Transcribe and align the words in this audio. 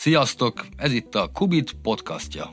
Sziasztok! 0.00 0.66
Ez 0.76 0.92
itt 0.92 1.14
a 1.14 1.30
Kubit 1.32 1.72
podcastja. 1.82 2.52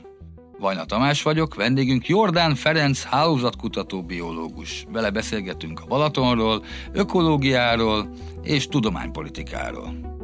Vajna 0.58 0.84
Tamás 0.84 1.22
vagyok, 1.22 1.54
vendégünk 1.54 2.08
Jordán 2.08 2.54
Ferenc 2.54 3.02
hálózatkutató 3.02 4.02
biológus. 4.02 4.84
Vele 4.92 5.10
beszélgetünk 5.10 5.80
a 5.80 5.86
Balatonról, 5.86 6.64
ökológiáról 6.92 8.08
és 8.42 8.66
tudománypolitikáról. 8.66 10.17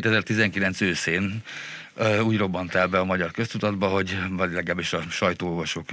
2019 0.00 0.80
őszén 0.80 1.42
úgy 2.24 2.36
robbantál 2.36 2.86
be 2.86 2.98
a 2.98 3.04
magyar 3.04 3.30
köztudatba, 3.30 3.88
hogy 3.88 4.18
vagy 4.30 4.52
legalábbis 4.52 4.92
a 4.92 5.00
sajtóolvasók 5.00 5.84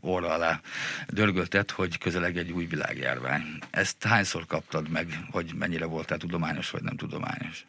orra 0.00 0.28
alá 0.34 0.60
dörgöltet, 1.08 1.70
hogy 1.70 1.98
közeleg 1.98 2.36
egy 2.36 2.50
új 2.50 2.64
világjárvány. 2.64 3.42
Ezt 3.70 4.04
hányszor 4.04 4.46
kaptad 4.46 4.88
meg, 4.88 5.06
hogy 5.30 5.52
mennyire 5.58 5.84
voltál 5.84 6.18
tudományos 6.18 6.70
vagy 6.70 6.82
nem 6.82 6.96
tudományos? 6.96 7.66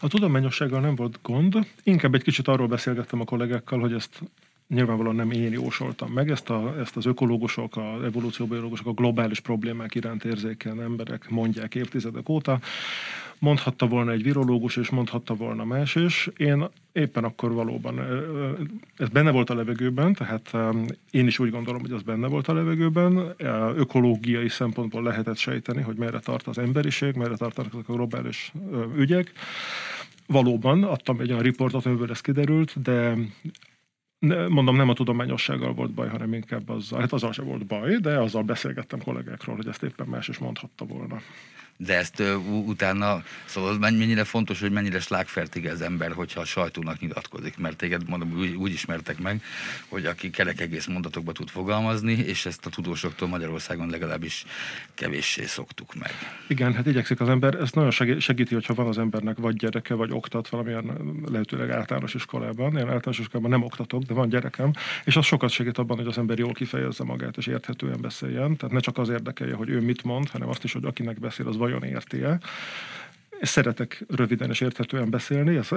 A 0.00 0.08
tudományossággal 0.08 0.80
nem 0.80 0.94
volt 0.94 1.18
gond, 1.22 1.66
inkább 1.82 2.14
egy 2.14 2.22
kicsit 2.22 2.48
arról 2.48 2.66
beszélgettem 2.66 3.20
a 3.20 3.24
kollégákkal, 3.24 3.80
hogy 3.80 3.92
ezt 3.92 4.20
nyilvánvalóan 4.68 5.14
nem 5.14 5.30
én 5.30 5.52
jósoltam 5.52 6.12
meg, 6.12 6.30
ezt, 6.30 6.50
a, 6.50 6.74
ezt 6.80 6.96
az 6.96 7.06
ökológusok, 7.06 7.76
az 7.76 8.02
evolúcióbiológusok, 8.04 8.86
a 8.86 8.92
globális 8.92 9.40
problémák 9.40 9.94
iránt 9.94 10.24
érzékelő 10.24 10.82
emberek 10.82 11.28
mondják 11.28 11.74
évtizedek 11.74 12.28
óta. 12.28 12.60
Mondhatta 13.42 13.86
volna 13.86 14.12
egy 14.12 14.22
virológus, 14.22 14.76
és 14.76 14.90
mondhatta 14.90 15.34
volna 15.34 15.64
más 15.64 15.94
is. 15.94 16.28
Én 16.36 16.68
éppen 16.92 17.24
akkor 17.24 17.52
valóban, 17.52 18.00
ez 18.96 19.08
benne 19.08 19.30
volt 19.30 19.50
a 19.50 19.54
levegőben, 19.54 20.12
tehát 20.12 20.56
én 21.10 21.26
is 21.26 21.38
úgy 21.38 21.50
gondolom, 21.50 21.80
hogy 21.80 21.92
az 21.92 22.02
benne 22.02 22.26
volt 22.26 22.48
a 22.48 22.54
levegőben. 22.54 23.34
Ökológiai 23.76 24.48
szempontból 24.48 25.02
lehetett 25.02 25.36
sejteni, 25.36 25.82
hogy 25.82 25.96
merre 25.96 26.18
tart 26.18 26.46
az 26.46 26.58
emberiség, 26.58 27.14
merre 27.14 27.36
tartanak 27.36 27.74
a 27.74 27.92
globális 27.92 28.52
ügyek 28.96 29.32
valóban 30.26 30.82
adtam 30.82 31.20
egy 31.20 31.30
olyan 31.30 31.42
riportot, 31.42 31.86
amiből 31.86 32.10
ez 32.10 32.20
kiderült, 32.20 32.82
de 32.82 33.14
mondom, 34.48 34.76
nem 34.76 34.88
a 34.88 34.94
tudományossággal 34.94 35.72
volt 35.72 35.90
baj, 35.90 36.08
hanem 36.08 36.34
inkább 36.34 36.68
azzal, 36.68 37.00
hát 37.00 37.12
azzal 37.12 37.32
sem 37.32 37.44
volt 37.44 37.66
baj, 37.66 37.96
de 37.96 38.18
azzal 38.18 38.42
beszélgettem 38.42 39.02
kollégákról, 39.02 39.56
hogy 39.56 39.66
ezt 39.66 39.82
éppen 39.82 40.06
más 40.06 40.28
is 40.28 40.38
mondhatta 40.38 40.84
volna 40.84 41.20
de 41.86 41.96
ezt 41.96 42.20
uh, 42.20 42.66
utána, 42.68 43.22
szóval 43.44 43.78
mennyire 43.78 44.24
fontos, 44.24 44.60
hogy 44.60 44.72
mennyire 44.72 45.00
slágfertig 45.00 45.66
az 45.66 45.80
ember, 45.80 46.12
hogyha 46.12 46.40
a 46.40 46.44
sajtónak 46.44 47.00
nyilatkozik, 47.00 47.58
mert 47.58 47.76
téged 47.76 48.08
mondom, 48.08 48.32
úgy, 48.38 48.54
úgy 48.54 48.72
ismertek 48.72 49.18
meg, 49.18 49.42
hogy 49.88 50.06
aki 50.06 50.30
kerek 50.30 50.60
egész 50.60 50.86
mondatokba 50.86 51.32
tud 51.32 51.48
fogalmazni, 51.48 52.12
és 52.12 52.46
ezt 52.46 52.66
a 52.66 52.70
tudósoktól 52.70 53.28
Magyarországon 53.28 53.88
legalábbis 53.88 54.44
kevéssé 54.94 55.44
szoktuk 55.44 55.94
meg. 55.94 56.10
Igen, 56.48 56.74
hát 56.74 56.86
igyekszik 56.86 57.20
az 57.20 57.28
ember, 57.28 57.54
ez 57.54 57.70
nagyon 57.70 57.90
segíti, 58.20 58.54
hogyha 58.54 58.74
van 58.74 58.86
az 58.86 58.98
embernek 58.98 59.38
vagy 59.38 59.56
gyereke, 59.56 59.94
vagy 59.94 60.10
oktat 60.12 60.48
valamilyen 60.48 60.90
lehetőleg 61.30 61.70
általános 61.70 62.14
iskolában. 62.14 62.76
Én 62.76 62.88
általános 62.88 63.18
iskolában 63.18 63.50
nem 63.50 63.62
oktatok, 63.62 64.02
de 64.02 64.14
van 64.14 64.28
gyerekem, 64.28 64.70
és 65.04 65.16
az 65.16 65.24
sokat 65.24 65.50
segít 65.50 65.78
abban, 65.78 65.96
hogy 65.96 66.06
az 66.06 66.18
ember 66.18 66.38
jól 66.38 66.52
kifejezze 66.52 67.04
magát, 67.04 67.36
és 67.36 67.46
érthetően 67.46 68.00
beszéljen. 68.00 68.56
Tehát 68.56 68.74
ne 68.74 68.80
csak 68.80 68.98
az 68.98 69.08
érdekelje, 69.08 69.54
hogy 69.54 69.68
ő 69.68 69.80
mit 69.80 70.02
mond, 70.02 70.28
hanem 70.28 70.48
azt 70.48 70.64
is, 70.64 70.72
hogy 70.72 70.84
akinek 70.84 71.20
beszél, 71.20 71.48
az 71.48 71.56
vajon 71.56 71.69
érti-e. 71.82 72.38
Szeretek 73.42 74.04
röviden 74.08 74.50
és 74.50 74.60
érthetően 74.60 75.10
beszélni, 75.10 75.56
ez, 75.56 75.68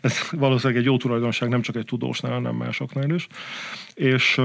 ez 0.00 0.28
valószínűleg 0.30 0.80
egy 0.80 0.86
jó 0.86 0.96
tulajdonság 0.96 1.48
nem 1.48 1.62
csak 1.62 1.76
egy 1.76 1.84
tudósnál, 1.84 2.32
hanem 2.32 2.54
másoknál 2.54 3.10
is. 3.10 3.26
És 3.94 4.40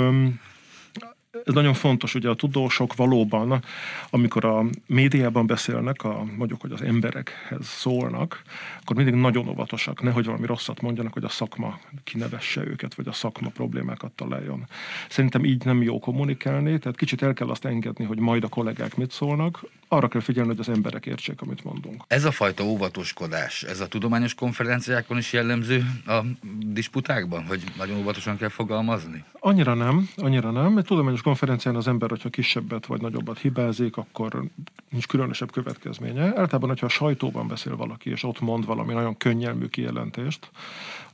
ez 1.31 1.53
nagyon 1.53 1.73
fontos, 1.73 2.15
ugye 2.15 2.29
a 2.29 2.33
tudósok 2.33 2.95
valóban, 2.95 3.63
amikor 4.09 4.45
a 4.45 4.65
médiában 4.85 5.47
beszélnek, 5.47 6.03
a, 6.03 6.25
mondjuk, 6.37 6.61
hogy 6.61 6.71
az 6.71 6.81
emberekhez 6.81 7.65
szólnak, 7.65 8.41
akkor 8.81 8.95
mindig 8.95 9.13
nagyon 9.13 9.47
óvatosak, 9.47 10.01
nehogy 10.01 10.25
valami 10.25 10.45
rosszat 10.45 10.81
mondjanak, 10.81 11.13
hogy 11.13 11.23
a 11.23 11.29
szakma 11.29 11.79
kinevesse 12.03 12.65
őket, 12.65 12.93
vagy 12.93 13.07
a 13.07 13.11
szakma 13.11 13.49
problémákat 13.49 14.11
találjon. 14.11 14.67
Szerintem 15.09 15.45
így 15.45 15.65
nem 15.65 15.81
jó 15.81 15.99
kommunikálni, 15.99 16.79
tehát 16.79 16.97
kicsit 16.97 17.21
el 17.21 17.33
kell 17.33 17.49
azt 17.49 17.65
engedni, 17.65 18.05
hogy 18.05 18.19
majd 18.19 18.43
a 18.43 18.47
kollégák 18.47 18.95
mit 18.95 19.11
szólnak, 19.11 19.63
arra 19.87 20.07
kell 20.07 20.21
figyelni, 20.21 20.49
hogy 20.49 20.59
az 20.59 20.69
emberek 20.69 21.05
értsék, 21.05 21.41
amit 21.41 21.63
mondunk. 21.63 22.03
Ez 22.07 22.25
a 22.25 22.31
fajta 22.31 22.63
óvatoskodás, 22.63 23.63
ez 23.63 23.79
a 23.79 23.87
tudományos 23.87 24.33
konferenciákon 24.33 25.17
is 25.17 25.33
jellemző 25.33 25.85
a 26.05 26.19
disputákban, 26.65 27.45
hogy 27.45 27.63
nagyon 27.77 27.97
óvatosan 27.97 28.37
kell 28.37 28.49
fogalmazni? 28.49 29.23
Annyira 29.39 29.73
nem, 29.73 30.09
annyira 30.15 30.51
nem. 30.51 30.77
Egy 30.77 30.85
tudományos 30.85 31.18
konferencián 31.21 31.75
az 31.75 31.87
ember, 31.87 32.09
hogyha 32.09 32.29
kisebbet 32.29 32.85
vagy 32.85 33.01
nagyobbat 33.01 33.39
hibázik, 33.39 33.97
akkor 33.97 34.43
nincs 34.89 35.07
különösebb 35.07 35.51
következménye. 35.51 36.23
Általában, 36.23 36.69
hogyha 36.69 36.85
a 36.85 36.89
sajtóban 36.89 37.47
beszél 37.47 37.75
valaki, 37.75 38.09
és 38.09 38.23
ott 38.23 38.39
mond 38.39 38.65
valami 38.65 38.93
nagyon 38.93 39.17
könnyelmű 39.17 39.65
kijelentést, 39.65 40.49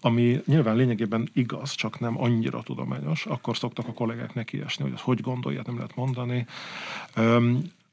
ami 0.01 0.41
nyilván 0.45 0.75
lényegében 0.75 1.29
igaz, 1.33 1.71
csak 1.71 1.99
nem 1.99 2.21
annyira 2.21 2.61
tudományos, 2.61 3.25
akkor 3.25 3.57
szoktak 3.57 3.87
a 3.87 3.93
kollégák 3.93 4.33
nekiesni, 4.33 4.83
hogy 4.83 4.93
ezt 4.93 5.03
hogy 5.03 5.21
gondolják, 5.21 5.65
nem 5.65 5.75
lehet 5.75 5.95
mondani 5.95 6.45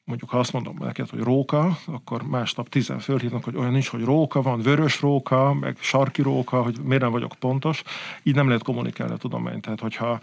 mondjuk 0.05 0.31
ha 0.31 0.39
azt 0.39 0.53
mondom 0.53 0.77
neked, 0.79 1.09
hogy 1.09 1.21
róka, 1.21 1.79
akkor 1.84 2.23
másnap 2.23 2.69
tizen 2.69 2.99
fölhívnak, 2.99 3.44
hogy 3.44 3.56
olyan 3.56 3.73
nincs, 3.73 3.89
hogy 3.89 4.05
róka 4.05 4.43
van, 4.43 4.61
vörös 4.61 5.00
róka, 5.00 5.55
meg 5.55 5.77
sarki 5.81 6.23
róka, 6.23 6.62
hogy 6.62 6.77
miért 6.83 7.03
nem 7.03 7.11
vagyok 7.11 7.34
pontos. 7.39 7.83
Így 8.23 8.34
nem 8.34 8.47
lehet 8.47 8.62
kommunikálni 8.62 9.12
a 9.12 9.17
tudományt. 9.17 9.62
Tehát, 9.62 9.81
hogyha 9.81 10.21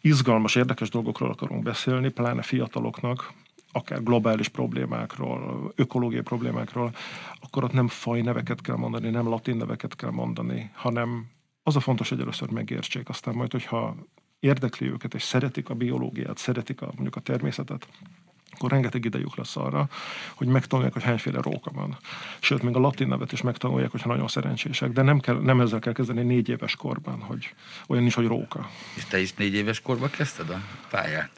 izgalmas, 0.00 0.54
érdekes 0.54 0.88
dolgokról 0.88 1.30
akarunk 1.30 1.62
beszélni, 1.62 2.08
pláne 2.08 2.42
fiataloknak, 2.42 3.32
akár 3.72 4.02
globális 4.02 4.48
problémákról, 4.48 5.72
ökológiai 5.76 6.22
problémákról, 6.22 6.94
akkor 7.40 7.64
ott 7.64 7.72
nem 7.72 7.88
faj 7.88 8.20
neveket 8.20 8.60
kell 8.60 8.76
mondani, 8.76 9.10
nem 9.10 9.28
latin 9.28 9.56
neveket 9.56 9.96
kell 9.96 10.10
mondani, 10.10 10.70
hanem 10.74 11.26
az 11.62 11.76
a 11.76 11.80
fontos, 11.80 12.08
hogy 12.08 12.20
először 12.20 12.50
megértsék, 12.50 13.08
aztán 13.08 13.34
majd, 13.34 13.52
hogyha 13.52 13.96
érdekli 14.40 14.86
őket, 14.86 15.14
és 15.14 15.22
szeretik 15.22 15.68
a 15.68 15.74
biológiát, 15.74 16.38
szeretik 16.38 16.82
a, 16.82 16.86
mondjuk 16.86 17.16
a 17.16 17.20
természetet, 17.20 17.88
akkor 18.58 18.70
rengeteg 18.70 19.04
idejük 19.04 19.36
lesz 19.36 19.56
arra, 19.56 19.88
hogy 20.34 20.46
megtanulják, 20.46 20.92
hogy 20.92 21.02
hányféle 21.02 21.40
róka 21.42 21.70
van. 21.74 21.96
Sőt, 22.38 22.62
még 22.62 22.74
a 22.74 22.80
latin 22.80 23.08
nevet 23.08 23.32
is 23.32 23.42
megtanulják, 23.42 23.90
hogyha 23.90 24.08
nagyon 24.08 24.28
szerencsések. 24.28 24.92
De 24.92 25.02
nem, 25.02 25.20
kell, 25.20 25.40
nem 25.40 25.60
ezzel 25.60 25.78
kell 25.78 25.92
kezdeni 25.92 26.22
négy 26.22 26.48
éves 26.48 26.76
korban, 26.76 27.20
hogy 27.20 27.54
olyan 27.86 28.02
nincs, 28.02 28.14
hogy 28.14 28.26
róka. 28.26 28.70
És 28.94 29.04
te 29.04 29.20
is 29.20 29.34
négy 29.34 29.54
éves 29.54 29.80
korban 29.80 30.10
kezdted 30.10 30.50
a 30.50 30.60
pályát? 30.90 31.30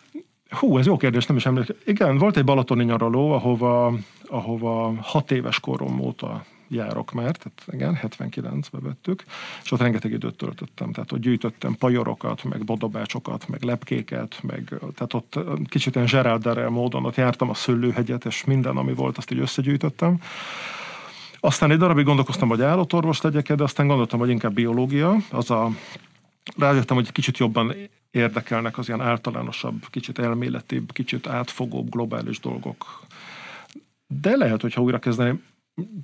Hú, 0.50 0.78
ez 0.78 0.86
jó 0.86 0.96
kérdés, 0.96 1.26
nem 1.26 1.36
is 1.36 1.46
emlékszem. 1.46 1.76
Igen, 1.84 2.18
volt 2.18 2.36
egy 2.36 2.44
balatoni 2.44 2.84
nyaraló, 2.84 3.32
ahova, 3.32 3.94
ahova 4.26 4.94
hat 5.02 5.30
éves 5.30 5.60
korom 5.60 6.00
óta 6.00 6.44
járok 6.70 7.12
már, 7.12 7.36
tehát 7.36 7.62
igen, 7.70 7.98
79-be 8.02 8.78
vettük, 8.80 9.24
és 9.62 9.72
ott 9.72 9.80
rengeteg 9.80 10.12
időt 10.12 10.36
töltöttem, 10.36 10.92
tehát 10.92 11.12
ott 11.12 11.20
gyűjtöttem 11.20 11.76
pajorokat, 11.78 12.44
meg 12.44 12.64
bodobácsokat, 12.64 13.48
meg 13.48 13.62
lepkéket, 13.62 14.38
meg, 14.42 14.74
tehát 14.94 15.14
ott 15.14 15.38
kicsit 15.68 15.94
ilyen 15.94 16.06
Gerald 16.10 16.68
módon 16.70 17.04
ott 17.04 17.14
jártam 17.14 17.50
a 17.50 17.54
szőlőhegyet, 17.54 18.24
és 18.24 18.44
minden, 18.44 18.76
ami 18.76 18.94
volt, 18.94 19.18
azt 19.18 19.30
így 19.30 19.38
összegyűjtöttem. 19.38 20.20
Aztán 21.40 21.70
egy 21.70 21.78
darabig 21.78 22.04
gondolkoztam, 22.04 22.48
hogy 22.48 22.62
állatorvos 22.62 23.20
legyek, 23.20 23.52
de 23.52 23.62
aztán 23.62 23.86
gondoltam, 23.86 24.18
hogy 24.18 24.28
inkább 24.28 24.54
biológia, 24.54 25.16
az 25.30 25.50
a 25.50 25.70
rájöttem, 26.56 26.96
hogy 26.96 27.12
kicsit 27.12 27.38
jobban 27.38 27.74
érdekelnek 28.10 28.78
az 28.78 28.88
ilyen 28.88 29.00
általánosabb, 29.00 29.86
kicsit 29.90 30.18
elméletibb, 30.18 30.92
kicsit 30.92 31.26
átfogóbb 31.26 31.90
globális 31.90 32.40
dolgok. 32.40 33.02
De 34.06 34.36
lehet, 34.36 34.60
hogyha 34.60 34.82
újra 34.82 34.98
kezdeném, 34.98 35.42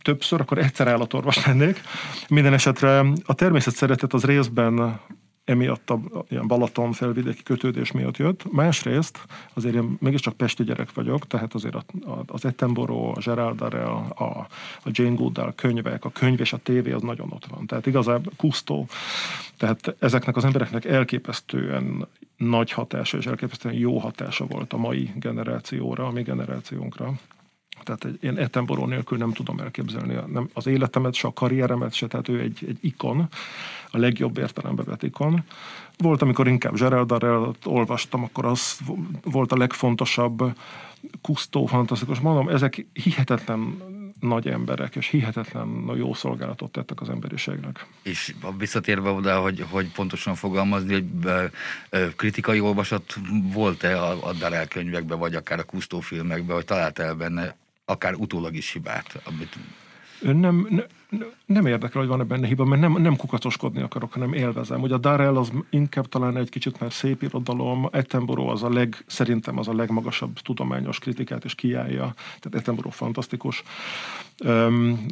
többször, 0.02 0.40
akkor 0.40 0.58
egyszer 0.58 0.88
állatorvos 0.88 1.46
lennék. 1.46 1.80
Minden 2.28 2.52
esetre 2.52 2.98
a 3.24 3.34
természet 3.34 3.74
szeretet 3.74 4.12
az 4.12 4.24
részben 4.24 5.00
emiatt 5.46 5.90
a 5.90 6.00
ilyen 6.28 6.46
Balaton 6.46 6.92
felvidéki 6.92 7.42
kötődés 7.42 7.92
miatt 7.92 8.16
jött. 8.16 8.52
Másrészt 8.52 9.18
azért 9.54 9.74
én 9.74 9.96
mégiscsak 10.00 10.34
pesti 10.34 10.64
gyerek 10.64 10.94
vagyok, 10.94 11.26
tehát 11.26 11.54
azért 11.54 11.76
az 12.26 12.44
Ettenborough, 12.44 13.18
a 13.18 13.20
Gerald 13.20 13.56
Darrell, 13.56 13.86
a, 13.86 14.24
a 14.24 14.48
Jane 14.84 15.14
Goodall 15.14 15.52
könyvek, 15.54 16.04
a 16.04 16.10
könyv 16.10 16.40
és 16.40 16.52
a 16.52 16.56
tévé 16.56 16.92
az 16.92 17.02
nagyon 17.02 17.32
ott 17.32 17.46
van. 17.46 17.66
Tehát 17.66 17.86
igazából 17.86 18.32
kusztó. 18.36 18.86
Tehát 19.56 19.96
ezeknek 19.98 20.36
az 20.36 20.44
embereknek 20.44 20.84
elképesztően 20.84 22.06
nagy 22.36 22.72
hatása 22.72 23.18
és 23.18 23.26
elképesztően 23.26 23.74
jó 23.74 23.98
hatása 23.98 24.46
volt 24.46 24.72
a 24.72 24.76
mai 24.76 25.10
generációra, 25.14 26.06
a 26.06 26.10
mi 26.10 26.22
generációnkra. 26.22 27.12
Tehát 27.86 28.18
én 28.20 28.36
Ettenboró 28.36 28.86
nélkül 28.86 29.18
nem 29.18 29.32
tudom 29.32 29.58
elképzelni 29.58 30.14
nem, 30.32 30.48
az 30.52 30.66
életemet, 30.66 31.14
se 31.14 31.28
a 31.28 31.32
karrieremet, 31.32 31.94
se, 31.94 32.06
tehát 32.06 32.28
ő 32.28 32.40
egy, 32.40 32.64
egy 32.68 32.78
ikon, 32.80 33.28
a 33.90 33.98
legjobb 33.98 34.38
értelembe 34.38 34.82
vett 34.82 35.02
ikon. 35.02 35.44
Volt, 35.98 36.22
amikor 36.22 36.48
inkább 36.48 36.74
Gerald 36.74 37.12
olvastam, 37.64 38.22
akkor 38.22 38.44
az 38.44 38.78
volt 39.22 39.52
a 39.52 39.56
legfontosabb 39.56 40.54
kusztó, 41.20 41.66
fantasztikus. 41.66 42.18
Mondom, 42.18 42.48
ezek 42.48 42.86
hihetetlen 42.92 43.82
nagy 44.20 44.48
emberek, 44.48 44.96
és 44.96 45.06
hihetetlen 45.06 45.92
jó 45.96 46.14
szolgálatot 46.14 46.72
tettek 46.72 47.00
az 47.00 47.08
emberiségnek. 47.08 47.86
És 48.02 48.34
visszatérve 48.58 49.10
oda, 49.10 49.40
hogy, 49.40 49.64
hogy 49.70 49.92
pontosan 49.92 50.34
fogalmazni, 50.34 50.92
hogy 50.92 51.06
kritikai 52.16 52.60
olvasat 52.60 53.14
volt-e 53.52 54.02
a, 54.02 54.28
a 54.28 54.32
Darel 54.32 54.68
könyvekben, 54.68 55.18
vagy 55.18 55.34
akár 55.34 55.58
a 55.58 55.64
Kusztó 55.64 56.00
filmekben, 56.00 56.56
hogy 56.56 56.64
talált 56.64 56.98
el 56.98 57.14
benne 57.14 57.56
akár 57.86 58.14
utólag 58.14 58.54
is 58.54 58.72
hibát, 58.72 59.20
amit 59.24 59.58
nem, 60.20 60.66
nem, 60.70 61.26
nem 61.46 61.66
érdekel, 61.66 62.00
hogy 62.00 62.10
van-e 62.10 62.24
benne 62.24 62.46
hiba, 62.46 62.64
mert 62.64 62.80
nem, 62.80 62.92
nem 62.92 63.16
kukacoskodni 63.16 63.82
akarok, 63.82 64.12
hanem 64.12 64.32
élvezem. 64.32 64.82
Ugye 64.82 64.94
a 64.94 64.98
Darrell 64.98 65.36
az 65.36 65.52
inkább 65.70 66.08
talán 66.08 66.36
egy 66.36 66.48
kicsit 66.48 66.80
már 66.80 66.92
szép 66.92 67.22
irodalom, 67.22 67.88
Ettenborough 67.92 68.52
az 68.52 68.62
a 68.62 68.72
leg, 68.72 69.04
szerintem 69.06 69.58
az 69.58 69.68
a 69.68 69.74
legmagasabb 69.74 70.38
tudományos 70.38 70.98
kritikát 70.98 71.44
is 71.44 71.54
kiállja, 71.54 72.14
tehát 72.14 72.54
Ettenborough 72.54 72.96
fantasztikus. 72.96 73.62
Um, 74.44 75.06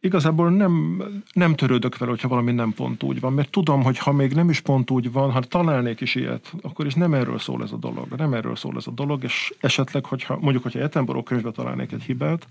igazából 0.00 0.50
nem, 0.50 1.02
nem 1.32 1.54
törődök 1.54 1.98
vele, 1.98 2.10
hogyha 2.10 2.28
valami 2.28 2.52
nem 2.52 2.72
pont 2.72 3.02
úgy 3.02 3.20
van, 3.20 3.32
mert 3.32 3.50
tudom, 3.50 3.82
hogy 3.82 3.98
ha 3.98 4.12
még 4.12 4.32
nem 4.32 4.50
is 4.50 4.60
pont 4.60 4.90
úgy 4.90 5.12
van, 5.12 5.30
ha 5.30 5.40
találnék 5.40 6.00
is 6.00 6.14
ilyet, 6.14 6.52
akkor 6.62 6.86
is 6.86 6.94
nem 6.94 7.14
erről 7.14 7.38
szól 7.38 7.62
ez 7.62 7.72
a 7.72 7.76
dolog. 7.76 8.06
Nem 8.16 8.34
erről 8.34 8.56
szól 8.56 8.74
ez 8.76 8.86
a 8.86 8.90
dolog, 8.90 9.22
és 9.22 9.54
esetleg, 9.60 10.04
hogyha 10.04 10.38
mondjuk, 10.40 10.62
hogyha 10.62 10.80
Ettenborough 10.80 11.28
könyvbe 11.28 11.50
találnék 11.50 11.92
egy 11.92 12.02
hibát, 12.02 12.46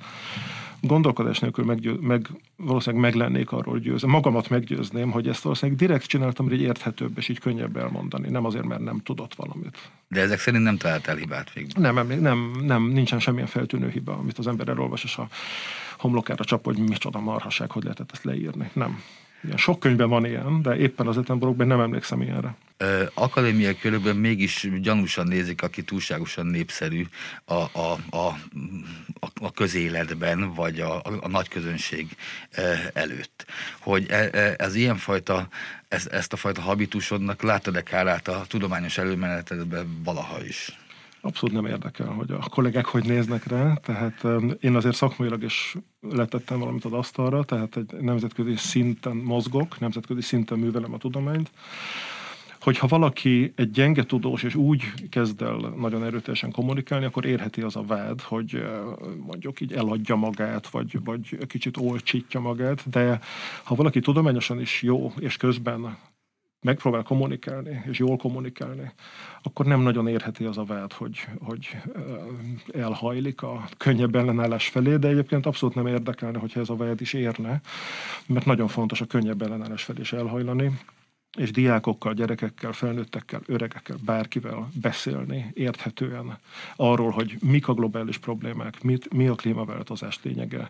gondolkodás 0.81 1.39
nélkül 1.39 1.65
meggyő, 1.65 1.93
meg, 1.93 2.27
valószínűleg 2.55 3.03
meg 3.03 3.15
lennék 3.15 3.51
arról 3.51 3.79
győzve. 3.79 4.07
Magamat 4.07 4.49
meggyőzném, 4.49 5.11
hogy 5.11 5.27
ezt 5.27 5.41
valószínűleg 5.41 5.79
direkt 5.79 6.05
csináltam, 6.05 6.45
hogy 6.45 6.53
így 6.55 6.61
érthetőbb 6.61 7.17
és 7.17 7.27
így 7.27 7.39
könnyebb 7.39 7.77
elmondani. 7.77 8.29
Nem 8.29 8.45
azért, 8.45 8.65
mert 8.65 8.81
nem 8.81 9.01
tudott 9.03 9.35
valamit. 9.35 9.89
De 10.07 10.21
ezek 10.21 10.39
szerint 10.39 10.63
nem 10.63 10.77
találtál 10.77 11.15
hibát 11.15 11.53
végül? 11.53 11.81
Nem, 11.81 12.07
nem, 12.07 12.51
nem, 12.61 12.83
nincsen 12.83 13.19
semmilyen 13.19 13.47
feltűnő 13.47 13.89
hiba, 13.89 14.13
amit 14.13 14.37
az 14.37 14.47
ember 14.47 14.67
elolvas, 14.67 15.03
és 15.03 15.17
a 15.17 15.27
homlokára 15.97 16.43
csap, 16.43 16.65
hogy 16.65 16.77
micsoda 16.77 17.19
marhaság, 17.19 17.71
hogy 17.71 17.83
lehetett 17.83 18.11
ezt 18.11 18.23
leírni. 18.23 18.69
Nem. 18.73 19.01
Igen, 19.43 19.57
sok 19.57 19.79
könyvben 19.79 20.09
van 20.09 20.25
ilyen, 20.25 20.61
de 20.61 20.75
éppen 20.75 21.07
az 21.07 21.17
Etenborokban 21.17 21.67
nem 21.67 21.79
emlékszem 21.79 22.21
ilyenre. 22.21 22.55
Akadémiai 23.13 23.77
körülben 23.77 24.15
mégis 24.15 24.67
gyanúsan 24.81 25.27
nézik, 25.27 25.61
aki 25.61 25.83
túlságosan 25.83 26.45
népszerű 26.45 27.05
a, 27.45 27.53
a, 27.53 27.97
a, 28.09 28.37
a 29.41 29.51
közéletben, 29.51 30.53
vagy 30.53 30.79
a, 30.79 30.95
a, 30.95 31.11
a 31.21 31.27
nagy 31.27 31.47
közönség 31.47 32.15
előtt. 32.93 33.45
Hogy 33.79 34.05
e, 34.09 34.29
e, 34.31 34.53
ez 34.57 34.75
ilyenfajta, 34.75 35.47
ez, 35.87 36.07
ezt 36.11 36.33
a 36.33 36.37
fajta 36.37 36.61
habitusodnak 36.61 37.41
látod-e 37.41 37.83
kárát 37.83 38.27
a 38.27 38.45
tudományos 38.47 38.97
előmenetedben 38.97 40.01
valaha 40.03 40.43
is? 40.43 40.77
Abszolút 41.21 41.55
nem 41.55 41.65
érdekel, 41.65 42.07
hogy 42.07 42.31
a 42.31 42.49
kollégák 42.49 42.85
hogy 42.85 43.05
néznek 43.05 43.47
rá, 43.47 43.73
tehát 43.73 44.25
én 44.59 44.75
azért 44.75 44.95
szakmailag 44.95 45.43
is 45.43 45.75
letettem 46.01 46.59
valamit 46.59 46.85
az 46.85 46.93
asztalra, 46.93 47.43
tehát 47.43 47.77
egy 47.77 47.93
nemzetközi 47.99 48.55
szinten 48.55 49.15
mozgok, 49.15 49.79
nemzetközi 49.79 50.21
szinten 50.21 50.59
művelem 50.59 50.93
a 50.93 50.97
tudományt, 50.97 51.51
hogyha 52.61 52.87
valaki 52.87 53.53
egy 53.55 53.71
gyenge 53.71 54.03
tudós, 54.03 54.43
és 54.43 54.55
úgy 54.55 54.83
kezd 55.09 55.41
el 55.41 55.73
nagyon 55.77 56.03
erőteljesen 56.03 56.51
kommunikálni, 56.51 57.05
akkor 57.05 57.25
érheti 57.25 57.61
az 57.61 57.75
a 57.75 57.83
vád, 57.83 58.21
hogy 58.21 58.63
mondjuk 59.17 59.61
így 59.61 59.73
eladja 59.73 60.15
magát, 60.15 60.67
vagy, 60.67 61.03
vagy 61.03 61.37
kicsit 61.47 61.77
olcsítja 61.77 62.39
magát, 62.39 62.89
de 62.89 63.19
ha 63.63 63.75
valaki 63.75 63.99
tudományosan 63.99 64.59
is 64.59 64.81
jó, 64.81 65.13
és 65.19 65.37
közben 65.37 65.97
megpróbál 66.61 67.03
kommunikálni, 67.03 67.83
és 67.89 67.99
jól 67.99 68.17
kommunikálni, 68.17 68.91
akkor 69.41 69.65
nem 69.65 69.81
nagyon 69.81 70.07
érheti 70.07 70.45
az 70.45 70.57
a 70.57 70.63
vád, 70.63 70.93
hogy, 70.93 71.27
hogy 71.39 71.77
elhajlik 72.73 73.41
a 73.41 73.69
könnyebb 73.77 74.15
ellenállás 74.15 74.67
felé, 74.67 74.95
de 74.95 75.07
egyébként 75.07 75.45
abszolút 75.45 75.75
nem 75.75 75.87
érdekelne, 75.87 76.39
hogyha 76.39 76.59
ez 76.59 76.69
a 76.69 76.75
vád 76.75 77.01
is 77.01 77.13
érne, 77.13 77.61
mert 78.27 78.45
nagyon 78.45 78.67
fontos 78.67 79.01
a 79.01 79.05
könnyebb 79.05 79.41
ellenállás 79.41 79.83
felé 79.83 79.99
is 79.99 80.13
elhajlani, 80.13 80.71
és 81.37 81.51
diákokkal, 81.51 82.13
gyerekekkel, 82.13 82.71
felnőttekkel, 82.71 83.41
öregekkel, 83.45 83.97
bárkivel 84.05 84.69
beszélni 84.81 85.51
érthetően 85.53 86.37
arról, 86.75 87.09
hogy 87.09 87.37
mik 87.41 87.67
a 87.67 87.73
globális 87.73 88.17
problémák, 88.17 88.81
mit, 88.83 89.13
mi 89.13 89.27
a 89.27 89.35
klímaváltozás 89.35 90.19
lényege, 90.21 90.69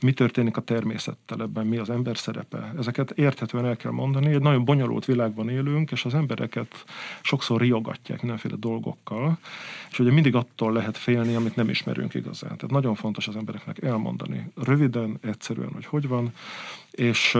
mi 0.00 0.12
történik 0.12 0.56
a 0.56 0.60
természettel 0.60 1.40
ebben, 1.40 1.66
mi 1.66 1.76
az 1.76 1.90
ember 1.90 2.16
szerepe. 2.16 2.72
Ezeket 2.78 3.10
érthetően 3.10 3.66
el 3.66 3.76
kell 3.76 3.90
mondani. 3.90 4.32
Egy 4.32 4.40
nagyon 4.40 4.64
bonyolult 4.64 5.04
világban 5.04 5.48
élünk, 5.48 5.90
és 5.90 6.04
az 6.04 6.14
embereket 6.14 6.84
sokszor 7.22 7.60
riogatják 7.60 8.20
mindenféle 8.20 8.56
dolgokkal, 8.56 9.38
és 9.90 9.98
ugye 9.98 10.12
mindig 10.12 10.34
attól 10.34 10.72
lehet 10.72 10.96
félni, 10.96 11.34
amit 11.34 11.56
nem 11.56 11.68
ismerünk 11.68 12.14
igazán. 12.14 12.56
Tehát 12.56 12.70
nagyon 12.70 12.94
fontos 12.94 13.28
az 13.28 13.36
embereknek 13.36 13.82
elmondani 13.82 14.52
röviden, 14.54 15.18
egyszerűen, 15.20 15.72
hogy 15.72 15.86
hogy 15.86 16.08
van, 16.08 16.32
és 16.90 17.38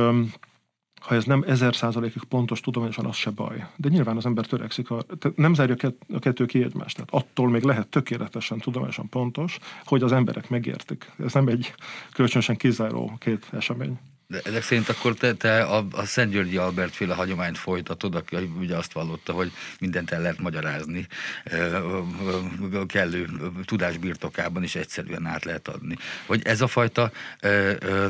ha 1.01 1.15
ez 1.15 1.25
nem 1.25 1.45
ezer 1.47 1.75
százalékig 1.75 2.23
pontos 2.25 2.61
tudományosan, 2.61 3.07
az 3.07 3.17
se 3.17 3.31
baj. 3.31 3.67
De 3.77 3.89
nyilván 3.89 4.17
az 4.17 4.27
ember 4.27 4.47
törekszik, 4.47 4.91
a, 4.91 5.05
nem 5.35 5.55
zárja 5.55 5.77
a 6.13 6.19
kettő 6.19 6.47
ki 6.47 6.63
egymást. 6.63 6.95
Tehát 6.95 7.11
attól 7.13 7.49
még 7.49 7.63
lehet 7.63 7.89
tökéletesen 7.89 8.59
tudományosan 8.59 9.09
pontos, 9.09 9.59
hogy 9.85 10.03
az 10.03 10.13
emberek 10.13 10.49
megértik. 10.49 11.11
Ez 11.25 11.33
nem 11.33 11.49
egy 11.49 11.75
kölcsönösen 12.13 12.57
kizáró 12.57 13.17
két 13.19 13.47
esemény. 13.53 13.99
De 14.31 14.41
ezek 14.45 14.63
szerint 14.63 14.89
akkor 14.89 15.15
te, 15.15 15.35
te 15.35 15.63
a, 15.63 15.87
a 15.91 16.05
Szent 16.05 16.33
Györgyi 16.33 16.57
Albert 16.57 16.95
féle 16.95 17.15
hagyományt 17.15 17.59
folytatod, 17.59 18.15
aki 18.15 18.37
ugye 18.59 18.77
azt 18.77 18.93
vallotta, 18.93 19.33
hogy 19.33 19.53
mindent 19.81 20.11
el 20.11 20.21
lehet 20.21 20.39
magyarázni, 20.39 21.07
kellő 22.87 23.27
tudás 23.65 23.97
birtokában 23.97 24.63
is 24.63 24.75
egyszerűen 24.75 25.27
át 25.27 25.45
lehet 25.45 25.69
adni. 25.69 25.97
Hogy 26.27 26.41
ez 26.45 26.61
a 26.61 26.67
fajta 26.67 27.11
ö, 27.41 27.73
ö, 27.81 28.07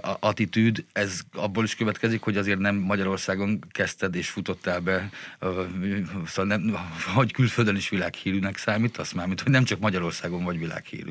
attitűd, 0.00 0.84
ez 0.92 1.20
abból 1.34 1.64
is 1.64 1.74
következik, 1.74 2.22
hogy 2.22 2.36
azért 2.36 2.58
nem 2.58 2.76
Magyarországon 2.76 3.58
kezdted 3.70 4.14
és 4.14 4.28
futottál 4.28 4.80
be, 4.80 5.10
ö, 5.38 5.62
szóval 6.26 6.56
nem, 6.56 6.76
hogy 7.14 7.32
külföldön 7.32 7.76
is 7.76 7.88
világhírűnek 7.88 8.56
számítasz 8.56 9.12
már, 9.12 9.26
mint 9.26 9.40
hogy 9.40 9.52
nem 9.52 9.64
csak 9.64 9.80
Magyarországon 9.80 10.44
vagy 10.44 10.58
világhírű. 10.58 11.10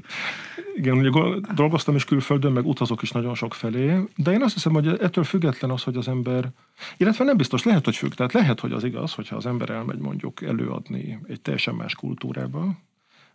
Igen, 0.75 0.98
ugye 0.98 1.39
dolgoztam 1.53 1.95
is 1.95 2.03
külföldön, 2.03 2.51
meg 2.51 2.65
utazok 2.65 3.01
is 3.01 3.12
nagyon 3.12 3.36
sok 3.36 3.53
felé, 3.53 4.00
de 4.15 4.33
én 4.35 4.41
azt 4.41 4.53
hiszem, 4.53 4.73
hogy 4.73 4.87
ettől 4.87 5.23
független 5.23 5.71
az, 5.71 5.83
hogy 5.83 5.97
az 5.97 6.07
ember, 6.07 6.51
illetve 6.97 7.23
nem 7.23 7.37
biztos, 7.37 7.63
lehet, 7.63 7.85
hogy 7.85 7.95
függ, 7.95 8.13
tehát 8.13 8.33
lehet, 8.33 8.59
hogy 8.59 8.71
az 8.71 8.83
igaz, 8.83 9.13
hogyha 9.13 9.35
az 9.35 9.45
ember 9.45 9.69
elmegy 9.69 9.99
mondjuk 9.99 10.41
előadni 10.41 11.19
egy 11.27 11.41
teljesen 11.41 11.75
más 11.75 11.95
kultúrába, 11.95 12.77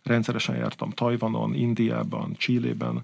rendszeresen 0.03 0.55
jártam 0.55 0.89
Tajvanon, 0.89 1.53
Indiában, 1.53 2.33
Csillében, 2.37 3.03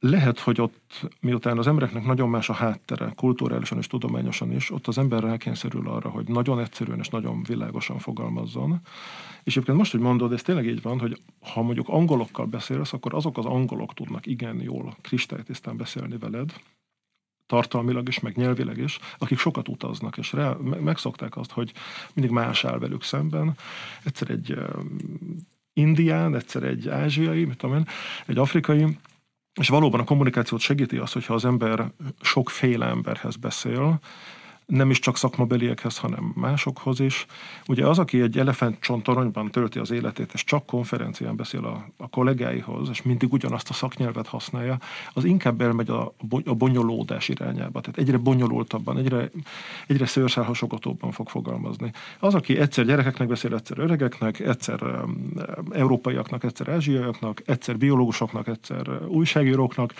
lehet, 0.00 0.38
hogy 0.38 0.60
ott, 0.60 1.08
miután 1.20 1.58
az 1.58 1.66
embereknek 1.66 2.04
nagyon 2.04 2.28
más 2.28 2.48
a 2.48 2.52
háttere, 2.52 3.12
kulturálisan 3.16 3.78
és 3.78 3.86
tudományosan 3.86 4.52
is, 4.52 4.70
ott 4.70 4.86
az 4.86 4.98
ember 4.98 5.22
rákényszerül 5.22 5.88
arra, 5.88 6.08
hogy 6.08 6.28
nagyon 6.28 6.60
egyszerűen 6.60 6.98
és 6.98 7.08
nagyon 7.08 7.42
világosan 7.42 7.98
fogalmazzon. 7.98 8.80
És 9.44 9.52
egyébként 9.52 9.78
most, 9.78 9.92
hogy 9.92 10.00
mondod, 10.00 10.32
ez 10.32 10.42
tényleg 10.42 10.66
így 10.66 10.82
van, 10.82 10.98
hogy 10.98 11.20
ha 11.40 11.62
mondjuk 11.62 11.88
angolokkal 11.88 12.46
beszélsz, 12.46 12.92
akkor 12.92 13.14
azok 13.14 13.38
az 13.38 13.44
angolok 13.44 13.94
tudnak 13.94 14.26
igen 14.26 14.60
jól, 14.60 14.96
kristálytisztán 15.00 15.76
beszélni 15.76 16.18
veled, 16.18 16.52
tartalmilag 17.46 18.08
is, 18.08 18.20
meg 18.20 18.36
nyelvileg 18.36 18.78
is, 18.78 18.98
akik 19.18 19.38
sokat 19.38 19.68
utaznak, 19.68 20.18
és 20.18 20.32
rá, 20.32 20.56
megszokták 20.80 21.36
azt, 21.36 21.50
hogy 21.50 21.72
mindig 22.14 22.34
más 22.34 22.64
áll 22.64 22.78
velük 22.78 23.02
szemben. 23.02 23.56
Egyszer 24.04 24.30
egy 24.30 24.58
indián, 25.72 26.34
egyszer 26.34 26.62
egy 26.62 26.88
ázsiai, 26.88 27.44
mit 27.44 27.56
tudom 27.56 27.76
én, 27.76 27.86
egy 28.26 28.38
afrikai, 28.38 28.98
és 29.60 29.68
valóban 29.68 30.00
a 30.00 30.04
kommunikációt 30.04 30.60
segíti 30.60 30.96
az, 30.96 31.12
hogyha 31.12 31.34
az 31.34 31.44
ember 31.44 31.92
sokféle 32.20 32.86
emberhez 32.86 33.36
beszél, 33.36 34.00
nem 34.66 34.90
is 34.90 34.98
csak 34.98 35.16
szakmabeliekhez, 35.16 35.98
hanem 35.98 36.32
másokhoz 36.34 37.00
is. 37.00 37.26
Ugye 37.68 37.86
az, 37.86 37.98
aki 37.98 38.20
egy 38.20 38.38
elefántcsontoronyban 38.38 39.50
tölti 39.50 39.78
az 39.78 39.90
életét, 39.90 40.30
és 40.32 40.44
csak 40.44 40.66
konferencián 40.66 41.36
beszél 41.36 41.64
a, 41.64 41.86
a 41.96 42.08
kollégáihoz, 42.08 42.88
és 42.88 43.02
mindig 43.02 43.32
ugyanazt 43.32 43.70
a 43.70 43.72
szaknyelvet 43.72 44.26
használja, 44.26 44.78
az 45.12 45.24
inkább 45.24 45.60
elmegy 45.60 45.90
a, 45.90 46.14
a 46.44 46.54
bonyolódás 46.54 47.28
irányába. 47.28 47.80
Tehát 47.80 47.98
egyre 47.98 48.18
bonyolultabban, 48.18 48.98
egyre, 48.98 49.30
egyre 49.86 50.06
szőrszálhasogatóbban 50.06 51.12
fog 51.12 51.28
fogalmazni. 51.28 51.92
Az, 52.18 52.34
aki 52.34 52.58
egyszer 52.58 52.84
gyerekeknek 52.84 53.28
beszél, 53.28 53.54
egyszer 53.54 53.78
öregeknek, 53.78 54.40
egyszer 54.40 54.82
um, 54.82 55.32
európaiaknak, 55.70 56.44
egyszer 56.44 56.68
ázsiaiaknak, 56.68 57.42
egyszer 57.44 57.78
biológusoknak, 57.78 58.48
egyszer 58.48 59.06
újságíróknak, 59.06 59.94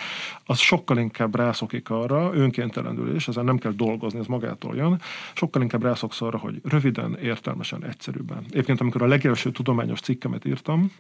az 0.45 0.59
sokkal 0.59 0.99
inkább 0.99 1.35
rászokik 1.35 1.91
arra, 1.91 2.31
önkéntelenül 2.35 3.15
is, 3.15 3.29
ezen 3.29 3.45
nem 3.45 3.59
kell 3.59 3.73
dolgozni, 3.73 4.19
ez 4.19 4.27
magát 4.27 4.56
magától 4.63 4.77
jön, 4.77 5.01
sokkal 5.35 5.63
inkább 5.63 5.83
rászoksz 5.83 6.21
arra, 6.21 6.39
hogy 6.39 6.61
röviden, 6.63 7.19
értelmesen, 7.23 7.85
egyszerűbben. 7.85 8.45
Egyébként, 8.51 8.81
amikor 8.81 9.03
a 9.03 9.07
legelső 9.07 9.51
tudományos 9.51 10.01
cikkemet 10.01 10.45
írtam, 10.45 10.93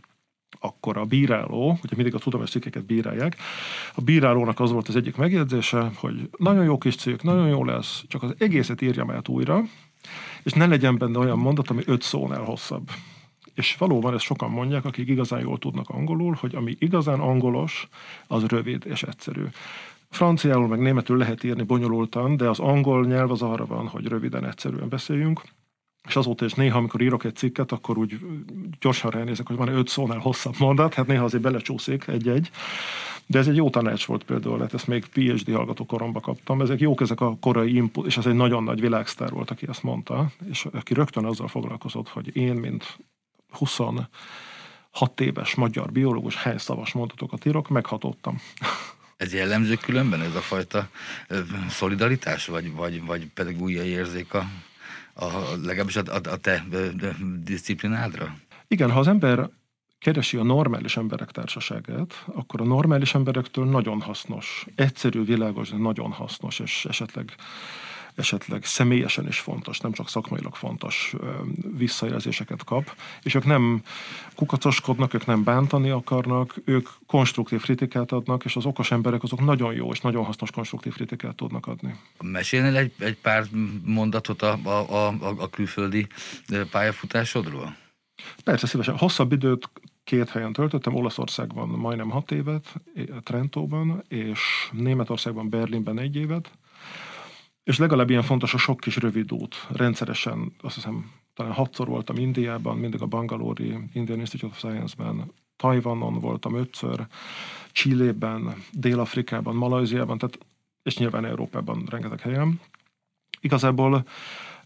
akkor 0.61 0.97
a 0.97 1.05
bíráló, 1.05 1.79
ugye 1.83 1.97
mindig 1.97 2.15
a 2.15 2.19
tudományos 2.19 2.51
cikkeket 2.51 2.85
bírálják, 2.85 3.37
a 3.95 4.01
bírálónak 4.01 4.61
az 4.61 4.73
volt 4.73 4.89
az 4.89 4.97
egyik 4.97 5.17
megjegyzése, 5.17 5.91
hogy 5.95 6.29
nagyon 6.39 6.65
jó 6.65 6.79
kis 6.79 6.97
cikk, 6.97 7.23
nagyon 7.23 7.49
jó 7.49 7.65
lesz, 7.65 8.05
csak 8.09 8.23
az 8.23 8.35
egészet 8.39 8.83
írjam 8.83 9.11
át 9.11 9.29
újra, 9.29 9.63
és 10.43 10.53
ne 10.53 10.67
legyen 10.67 10.99
benne 10.99 11.19
olyan 11.19 11.39
mondat, 11.39 11.71
ami 11.71 11.83
öt 11.87 12.03
szónál 12.03 12.43
hosszabb 12.43 12.91
és 13.55 13.77
valóban 13.77 14.15
ezt 14.15 14.25
sokan 14.25 14.51
mondják, 14.51 14.85
akik 14.85 15.09
igazán 15.09 15.41
jól 15.41 15.59
tudnak 15.59 15.89
angolul, 15.89 16.37
hogy 16.41 16.55
ami 16.55 16.77
igazán 16.79 17.21
angolos, 17.21 17.89
az 18.27 18.47
rövid 18.47 18.83
és 18.87 19.03
egyszerű. 19.03 19.45
Franciául 20.11 20.67
meg 20.67 20.79
németül 20.81 21.17
lehet 21.17 21.45
írni 21.45 21.63
bonyolultan, 21.63 22.37
de 22.37 22.49
az 22.49 22.59
angol 22.59 23.05
nyelv 23.07 23.31
az 23.31 23.43
arra 23.43 23.67
van, 23.67 23.89
hogy 23.89 24.07
röviden, 24.07 24.47
egyszerűen 24.47 24.89
beszéljünk. 24.89 25.43
És 26.09 26.17
azóta 26.17 26.45
is 26.45 26.53
néha, 26.53 26.79
amikor 26.79 27.01
írok 27.01 27.25
egy 27.25 27.37
cikket, 27.37 27.73
akkor 27.73 27.99
úgy 27.99 28.19
gyorsan 28.81 29.11
ránézek, 29.11 29.47
hogy 29.47 29.57
van 29.57 29.69
öt 29.69 29.89
szónál 29.89 30.19
hosszabb 30.19 30.55
mondat, 30.59 30.95
hát 30.95 31.07
néha 31.07 31.25
azért 31.25 31.43
belecsúszik 31.43 32.07
egy-egy. 32.07 32.51
De 33.27 33.39
ez 33.39 33.49
egy 33.49 33.57
jó 33.57 33.71
tanács 33.71 34.07
volt 34.07 34.25
például, 34.25 34.59
hát 34.59 34.75
ezt 34.75 34.87
még 34.87 35.07
PhD 35.07 35.53
hallgató 35.53 35.87
koromban 35.87 36.23
kaptam. 36.23 36.61
Ezek 36.61 36.81
jók 36.81 37.01
ezek 37.01 37.21
a 37.21 37.37
korai 37.41 37.75
input, 37.75 38.07
és 38.07 38.17
ez 38.17 38.27
egy 38.27 38.35
nagyon 38.35 38.63
nagy 38.63 38.81
világsztár 38.81 39.31
volt, 39.31 39.51
aki 39.51 39.67
ezt 39.69 39.83
mondta, 39.83 40.27
és 40.51 40.67
aki 40.73 40.95
rögtön 40.95 41.25
azzal 41.25 41.49
foglalkozott, 41.49 42.09
hogy 42.09 42.37
én, 42.37 42.55
mint 42.55 42.99
26 43.51 44.11
éves 45.21 45.55
magyar 45.55 45.93
biológus 45.93 46.37
hány 46.37 46.59
szavas 46.59 46.93
mondatokat 46.93 47.45
írok, 47.45 47.69
meghatottam. 47.69 48.41
Ez 49.16 49.32
jellemző 49.32 49.75
különben 49.75 50.20
ez 50.20 50.35
a 50.35 50.40
fajta 50.40 50.88
szolidaritás, 51.68 52.46
vagy, 52.46 52.73
vagy, 52.73 53.04
vagy 53.04 53.26
pedig 53.26 53.61
újra 53.61 53.82
érzék 53.82 54.35
a, 54.35 54.46
a, 55.14 55.26
legalábbis 55.62 55.96
a, 55.96 56.02
a, 56.06 56.30
a 56.30 56.37
te 56.37 56.64
disziplinádra? 57.44 58.37
Igen, 58.68 58.90
ha 58.90 58.99
az 58.99 59.08
ember 59.08 59.50
keresi 59.99 60.37
a 60.37 60.42
normális 60.42 60.96
emberek 60.96 61.30
társaságát, 61.30 62.25
akkor 62.26 62.61
a 62.61 62.64
normális 62.64 63.14
emberektől 63.14 63.64
nagyon 63.64 64.00
hasznos, 64.00 64.66
egyszerű, 64.75 65.25
világos, 65.25 65.70
de 65.70 65.76
nagyon 65.76 66.12
hasznos, 66.12 66.58
és 66.58 66.85
esetleg 66.85 67.35
esetleg 68.16 68.64
személyesen 68.64 69.26
is 69.26 69.38
fontos, 69.38 69.80
nem 69.80 69.92
csak 69.92 70.08
szakmailag 70.08 70.54
fontos 70.54 71.14
visszajelzéseket 71.76 72.64
kap, 72.64 72.96
és 73.23 73.35
ők 73.35 73.44
nem 73.44 73.82
kukacoskodnak, 74.35 75.14
ők 75.14 75.26
nem 75.26 75.44
bántani 75.44 75.90
akarnak, 75.90 76.54
ők 76.64 76.88
konstruktív 77.06 77.61
kritikát 77.61 78.12
adnak, 78.12 78.44
és 78.44 78.56
az 78.56 78.64
okos 78.64 78.90
emberek 78.90 79.23
azok 79.23 79.44
nagyon 79.44 79.75
jó 79.75 79.90
és 79.90 80.00
nagyon 80.00 80.25
hasznos 80.25 80.50
konstruktív 80.50 80.94
kritikát 80.94 81.35
tudnak 81.35 81.66
adni. 81.66 81.94
Mesélnél 82.23 82.76
egy, 82.76 82.92
egy 82.99 83.16
pár 83.16 83.44
mondatot 83.85 84.42
a, 84.42 84.58
a, 84.62 85.08
a, 85.08 85.14
a 85.38 85.50
külföldi 85.50 86.06
pályafutásodról? 86.70 87.76
Persze, 88.44 88.66
szívesen. 88.66 88.96
Hosszabb 88.96 89.32
időt 89.32 89.70
két 90.04 90.30
helyen 90.30 90.52
töltöttem, 90.52 90.94
Olaszországban 90.94 91.68
majdnem 91.68 92.11
hat 92.11 92.30
évet, 92.32 92.75
Trentóban, 93.23 94.04
és 94.08 94.40
Németországban, 94.73 95.49
Berlinben 95.49 95.99
egy 95.99 96.16
évet, 96.16 96.50
és 97.66 97.78
legalább 97.78 98.11
ilyen 98.11 98.23
fontos 98.23 98.54
a 98.54 98.58
sok 98.58 98.80
kis 98.80 98.96
rövid 98.96 99.32
út. 99.32 99.66
Rendszeresen, 99.73 100.52
azt 100.61 100.75
hiszem, 100.75 101.11
talán 101.35 101.52
hatszor 101.52 101.87
voltam 101.87 102.16
Indiában, 102.16 102.76
mindig 102.78 103.02
a 103.02 103.06
Bangalore 103.06 103.64
Indian 103.92 104.18
Institute 104.18 104.46
of 104.46 104.58
Science-ben, 104.58 105.32
Tajvanon 105.56 106.18
voltam 106.18 106.54
ötször, 106.54 107.06
Csillében, 107.73 108.54
Dél-Afrikában, 108.73 109.54
Malajziában, 109.56 110.18
tehát, 110.18 110.38
és 110.82 110.96
nyilván 110.96 111.25
Európában 111.25 111.87
rengeteg 111.90 112.20
helyen. 112.20 112.61
Igazából 113.40 114.06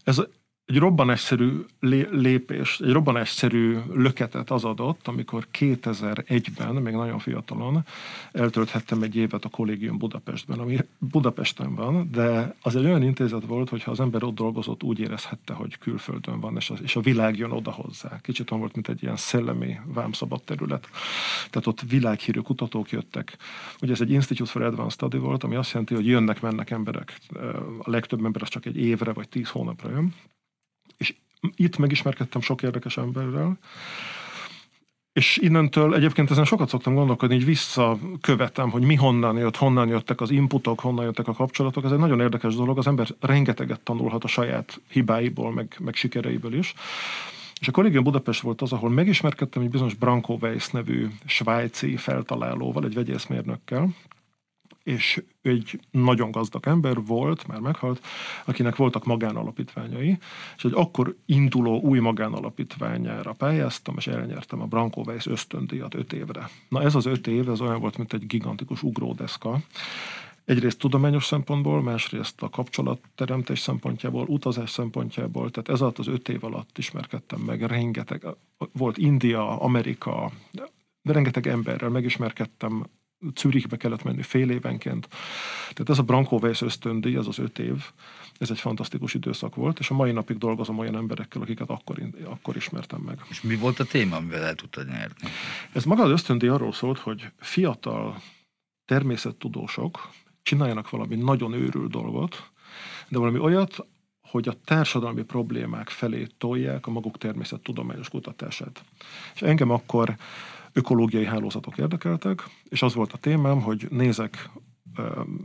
ez 0.03 0.21
egy 0.71 0.77
robbanásszerű 0.77 1.65
lépés, 2.11 2.79
egy 2.79 2.91
robbanásszerű 2.91 3.77
löketet 3.93 4.51
az 4.51 4.63
adott, 4.63 5.07
amikor 5.07 5.47
2001-ben, 5.59 6.75
még 6.75 6.93
nagyon 6.93 7.19
fiatalon, 7.19 7.85
eltölthettem 8.31 9.01
egy 9.01 9.15
évet 9.15 9.45
a 9.45 9.49
kollégium 9.49 9.97
Budapestben, 9.97 10.59
ami 10.59 10.77
Budapesten 10.97 11.75
van, 11.75 12.09
de 12.11 12.55
az 12.61 12.75
egy 12.75 12.85
olyan 12.85 13.03
intézet 13.03 13.45
volt, 13.45 13.69
hogy 13.69 13.83
ha 13.83 13.91
az 13.91 13.99
ember 13.99 14.23
ott 14.23 14.35
dolgozott, 14.35 14.83
úgy 14.83 14.99
érezhette, 14.99 15.53
hogy 15.53 15.77
külföldön 15.77 16.39
van, 16.39 16.55
és 16.55 16.69
a, 16.69 16.73
és 16.81 16.95
a 16.95 17.01
világ 17.01 17.37
jön 17.37 17.51
oda 17.51 17.71
hozzá. 17.71 18.19
Kicsit 18.21 18.51
olyan 18.51 18.61
volt, 18.61 18.75
mint 18.75 18.87
egy 18.87 19.03
ilyen 19.03 19.17
szellemi, 19.17 19.79
vámszabad 19.85 20.43
terület. 20.43 20.89
Tehát 21.49 21.67
ott 21.67 21.81
világhírű 21.81 22.39
kutatók 22.39 22.89
jöttek. 22.91 23.37
Ugye 23.81 23.91
ez 23.91 24.01
egy 24.01 24.11
Institute 24.11 24.51
for 24.51 24.61
Advanced 24.61 24.91
Study 24.91 25.17
volt, 25.17 25.43
ami 25.43 25.55
azt 25.55 25.71
jelenti, 25.71 25.93
hogy 25.93 26.05
jönnek-mennek 26.05 26.69
emberek. 26.69 27.17
A 27.77 27.89
legtöbb 27.89 28.25
ember 28.25 28.41
az 28.41 28.49
csak 28.49 28.65
egy 28.65 28.77
évre 28.77 29.13
vagy 29.13 29.29
tíz 29.29 29.49
hónapra 29.49 29.89
jön 29.89 30.13
itt 31.55 31.77
megismerkedtem 31.77 32.41
sok 32.41 32.61
érdekes 32.61 32.97
emberrel, 32.97 33.57
és 35.13 35.37
innentől 35.37 35.95
egyébként 35.95 36.31
ezen 36.31 36.45
sokat 36.45 36.69
szoktam 36.69 36.93
gondolkodni, 36.93 37.35
így 37.35 37.45
visszakövetem, 37.45 38.69
hogy 38.69 38.81
mi 38.81 38.95
honnan 38.95 39.37
jött, 39.37 39.55
honnan 39.55 39.87
jöttek 39.87 40.21
az 40.21 40.31
inputok, 40.31 40.79
honnan 40.79 41.05
jöttek 41.05 41.27
a 41.27 41.33
kapcsolatok. 41.33 41.83
Ez 41.83 41.91
egy 41.91 41.97
nagyon 41.97 42.19
érdekes 42.19 42.55
dolog, 42.55 42.77
az 42.77 42.87
ember 42.87 43.07
rengeteget 43.19 43.79
tanulhat 43.79 44.23
a 44.23 44.27
saját 44.27 44.81
hibáiból, 44.87 45.51
meg, 45.51 45.75
meg 45.79 45.95
sikereiből 45.95 46.53
is. 46.53 46.73
És 47.59 47.67
a 47.67 47.71
Kollégium 47.71 48.03
Budapest 48.03 48.41
volt 48.41 48.61
az, 48.61 48.71
ahol 48.71 48.89
megismerkedtem 48.89 49.61
egy 49.61 49.69
bizonyos 49.69 49.93
Branko 49.93 50.37
Weiss 50.41 50.69
nevű 50.69 51.07
svájci 51.25 51.95
feltalálóval, 51.95 52.85
egy 52.85 52.93
vegyészmérnökkel, 52.93 53.89
és 54.83 55.23
egy 55.41 55.79
nagyon 55.91 56.31
gazdag 56.31 56.67
ember 56.67 57.03
volt, 57.03 57.47
már 57.47 57.59
meghalt, 57.59 58.05
akinek 58.45 58.75
voltak 58.75 59.05
magánalapítványai, 59.05 60.17
és 60.57 60.63
egy 60.63 60.73
akkor 60.75 61.15
induló 61.25 61.79
új 61.79 61.99
magánalapítványára 61.99 63.33
pályáztam, 63.33 63.95
és 63.97 64.07
elnyertem 64.07 64.61
a 64.61 64.65
Branko 64.65 65.01
Weiss 65.01 65.25
ösztöndíjat 65.25 65.93
öt 65.93 66.13
évre. 66.13 66.49
Na 66.69 66.81
ez 66.81 66.95
az 66.95 67.05
öt 67.05 67.27
év, 67.27 67.49
ez 67.49 67.61
olyan 67.61 67.79
volt, 67.79 67.97
mint 67.97 68.13
egy 68.13 68.27
gigantikus 68.27 68.83
ugródeszka, 68.83 69.59
egyrészt 70.45 70.79
tudományos 70.79 71.25
szempontból, 71.25 71.81
másrészt 71.81 72.41
a 72.41 72.49
kapcsolatteremtés 72.49 73.59
szempontjából, 73.59 74.25
utazás 74.27 74.69
szempontjából, 74.69 75.51
tehát 75.51 75.69
ez 75.69 75.81
alatt 75.81 75.99
az 75.99 76.07
öt 76.07 76.29
év 76.29 76.43
alatt 76.43 76.77
ismerkedtem 76.77 77.39
meg, 77.39 77.61
rengeteg, 77.61 78.25
volt 78.71 78.97
India, 78.97 79.59
Amerika, 79.59 80.31
de 81.01 81.13
rengeteg 81.13 81.47
emberrel 81.47 81.89
megismerkedtem, 81.89 82.85
Zürichbe 83.35 83.77
kellett 83.77 84.03
menni 84.03 84.21
fél 84.21 84.49
évenként. 84.49 85.07
Tehát 85.59 85.89
ez 85.89 85.99
a 85.99 86.03
Branko 86.03 86.37
Weiss 86.37 86.61
ösztöndíj, 86.61 87.17
ez 87.17 87.27
az 87.27 87.39
öt 87.39 87.59
év, 87.59 87.83
ez 88.37 88.51
egy 88.51 88.59
fantasztikus 88.59 89.13
időszak 89.13 89.55
volt, 89.55 89.79
és 89.79 89.89
a 89.89 89.93
mai 89.93 90.11
napig 90.11 90.37
dolgozom 90.37 90.77
olyan 90.77 90.95
emberekkel, 90.95 91.41
akiket 91.41 91.69
akkor, 91.69 92.01
akkor 92.23 92.55
ismertem 92.55 92.99
meg. 92.99 93.25
És 93.29 93.41
mi 93.41 93.55
volt 93.55 93.79
a 93.79 93.85
téma, 93.85 94.15
amivel 94.15 94.43
el 94.43 94.55
tudtad 94.55 94.87
nyerni? 94.87 95.29
Ez 95.71 95.83
maga 95.83 96.03
az 96.03 96.09
ösztöndíj 96.09 96.49
arról 96.49 96.73
szólt, 96.73 96.99
hogy 96.99 97.31
fiatal 97.39 98.21
természettudósok 98.85 100.09
csináljanak 100.43 100.89
valami 100.89 101.15
nagyon 101.15 101.53
őrült 101.53 101.91
dolgot, 101.91 102.49
de 103.07 103.17
valami 103.17 103.39
olyat, 103.39 103.85
hogy 104.21 104.47
a 104.47 104.53
társadalmi 104.65 105.23
problémák 105.23 105.89
felé 105.89 106.27
tolják 106.37 106.87
a 106.87 106.91
maguk 106.91 107.17
természettudományos 107.17 108.09
kutatását. 108.09 108.83
És 109.33 109.41
engem 109.41 109.69
akkor 109.69 110.15
ökológiai 110.73 111.25
hálózatok 111.25 111.77
érdekeltek, 111.77 112.43
és 112.69 112.81
az 112.81 112.93
volt 112.93 113.13
a 113.13 113.17
témám, 113.17 113.61
hogy 113.61 113.87
nézek 113.89 114.49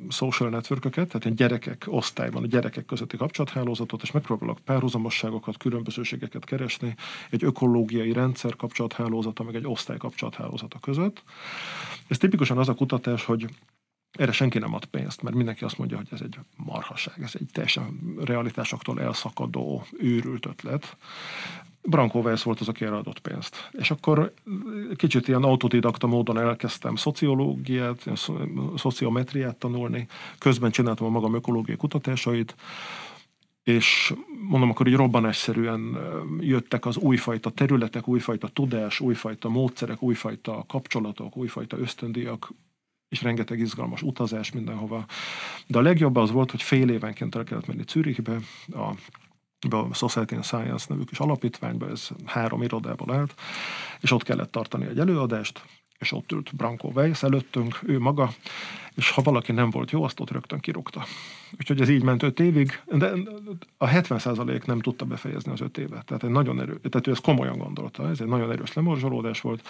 social 0.09 0.50
networköket, 0.50 1.06
tehát 1.06 1.26
egy 1.26 1.35
gyerekek 1.35 1.85
osztályban, 1.87 2.42
a 2.42 2.47
gyerekek 2.47 2.85
közötti 2.85 3.16
kapcsolathálózatot, 3.16 4.02
és 4.02 4.11
megpróbálok 4.11 4.59
párhuzamosságokat, 4.59 5.56
különbözőségeket 5.56 6.45
keresni 6.45 6.95
egy 7.30 7.45
ökológiai 7.45 8.12
rendszer 8.12 8.56
kapcsolathálózata, 8.56 9.42
meg 9.42 9.54
egy 9.54 9.66
osztály 9.66 9.97
kapcsolathálózata 9.97 10.78
között. 10.78 11.23
Ez 12.09 12.18
tipikusan 12.18 12.59
az 12.59 12.68
a 12.68 12.75
kutatás, 12.75 13.25
hogy 13.25 13.49
erre 14.11 14.33
senki 14.33 14.59
nem 14.59 14.75
ad 14.75 14.85
pénzt, 14.85 15.23
mert 15.23 15.37
mindenki 15.37 15.64
azt 15.64 15.78
mondja, 15.78 15.97
hogy 15.97 16.09
ez 16.11 16.21
egy 16.21 16.38
marhaság, 16.56 17.23
ez 17.23 17.33
egy 17.35 17.49
teljesen 17.52 18.16
realitásoktól 18.25 19.00
elszakadó, 19.00 19.85
őrült 19.99 20.47
ötlet. 20.47 20.97
Branko 21.87 22.19
Weiss 22.19 22.43
volt 22.43 22.61
az, 22.61 22.69
aki 22.69 22.85
erre 22.85 22.97
adott 22.97 23.19
pénzt. 23.19 23.69
És 23.73 23.90
akkor 23.90 24.33
kicsit 24.97 25.28
ilyen 25.28 25.43
autodidakta 25.43 26.07
módon 26.07 26.38
elkezdtem 26.38 26.97
szociológiát, 26.97 28.11
szociometriát 28.76 29.57
tanulni, 29.57 30.07
közben 30.38 30.71
csináltam 30.71 31.07
a 31.07 31.11
magam 31.11 31.35
ökológiai 31.35 31.76
kutatásait, 31.76 32.55
és 33.62 34.14
mondom, 34.49 34.71
akkor 34.71 34.87
így 34.87 34.95
robbanásszerűen 34.95 35.97
jöttek 36.40 36.87
az 36.87 36.97
újfajta 36.97 37.50
területek, 37.50 38.09
újfajta 38.09 38.49
tudás, 38.49 39.00
újfajta 39.00 39.49
módszerek, 39.49 40.02
újfajta 40.02 40.64
kapcsolatok, 40.69 41.37
újfajta 41.37 41.78
ösztöndíjak, 41.78 42.52
és 43.09 43.23
rengeteg 43.23 43.59
izgalmas 43.59 44.02
utazás 44.02 44.52
mindenhova. 44.52 45.05
De 45.66 45.78
a 45.78 45.81
legjobb 45.81 46.16
az 46.16 46.31
volt, 46.31 46.50
hogy 46.50 46.62
fél 46.62 46.88
évenként 46.88 47.35
el 47.35 47.45
kellett 47.45 47.66
menni 47.66 47.83
Zürichbe, 47.88 48.38
a 48.73 48.95
a 49.70 49.94
Society 49.94 50.34
and 50.34 50.44
Science 50.44 50.86
nevű 50.88 51.02
kis 51.02 51.18
alapítványba, 51.18 51.90
ez 51.90 52.08
három 52.25 52.62
irodából 52.62 53.14
állt, 53.14 53.34
és 54.00 54.10
ott 54.10 54.22
kellett 54.22 54.50
tartani 54.50 54.86
egy 54.86 54.98
előadást, 54.98 55.62
és 55.98 56.12
ott 56.12 56.32
ült 56.32 56.56
Branko 56.56 56.88
Weiss 56.88 57.22
előttünk, 57.22 57.80
ő 57.86 57.98
maga, 57.98 58.32
és 58.94 59.10
ha 59.10 59.22
valaki 59.22 59.52
nem 59.52 59.70
volt 59.70 59.90
jó, 59.90 60.02
azt 60.02 60.20
ott 60.20 60.30
rögtön 60.30 60.60
kirúgta. 60.60 61.04
Úgyhogy 61.58 61.80
ez 61.80 61.88
így 61.88 62.02
ment 62.02 62.22
öt 62.22 62.40
évig, 62.40 62.82
de 62.84 63.12
a 63.76 63.86
70% 63.86 64.66
nem 64.66 64.80
tudta 64.80 65.04
befejezni 65.04 65.52
az 65.52 65.60
öt 65.60 65.78
évet. 65.78 66.04
Tehát, 66.04 66.22
egy 66.22 66.30
nagyon 66.30 66.60
erő, 66.60 66.78
tehát 66.78 67.06
ő 67.06 67.10
ezt 67.10 67.22
komolyan 67.22 67.58
gondolta, 67.58 68.08
ez 68.08 68.20
egy 68.20 68.26
nagyon 68.26 68.50
erős 68.50 68.72
lemorzsolódás 68.72 69.40
volt. 69.40 69.68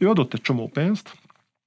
Ő 0.00 0.08
adott 0.08 0.34
egy 0.34 0.40
csomó 0.40 0.68
pénzt, 0.68 1.16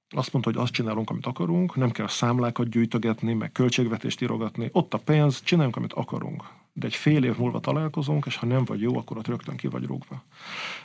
azt 0.08 0.32
mondta, 0.32 0.50
hogy 0.50 0.60
azt 0.60 0.72
csinálunk, 0.72 1.10
amit 1.10 1.26
akarunk, 1.26 1.76
nem 1.76 1.90
kell 1.90 2.08
számlákat 2.08 2.68
gyűjtögetni, 2.68 3.32
meg 3.32 3.52
költségvetést 3.52 4.22
írogatni. 4.22 4.68
Ott 4.72 4.94
a 4.94 4.98
pénz, 4.98 5.42
csináljunk, 5.42 5.76
amit 5.76 5.92
akarunk. 5.92 6.44
De 6.76 6.86
egy 6.86 6.94
fél 6.94 7.24
év 7.24 7.36
múlva 7.36 7.60
találkozunk, 7.60 8.26
és 8.26 8.36
ha 8.36 8.46
nem 8.46 8.64
vagy 8.64 8.80
jó, 8.80 8.98
akkor 8.98 9.16
ott 9.16 9.26
rögtön 9.26 9.56
ki 9.56 9.66
vagy 9.66 9.84
rúgva. 9.84 10.22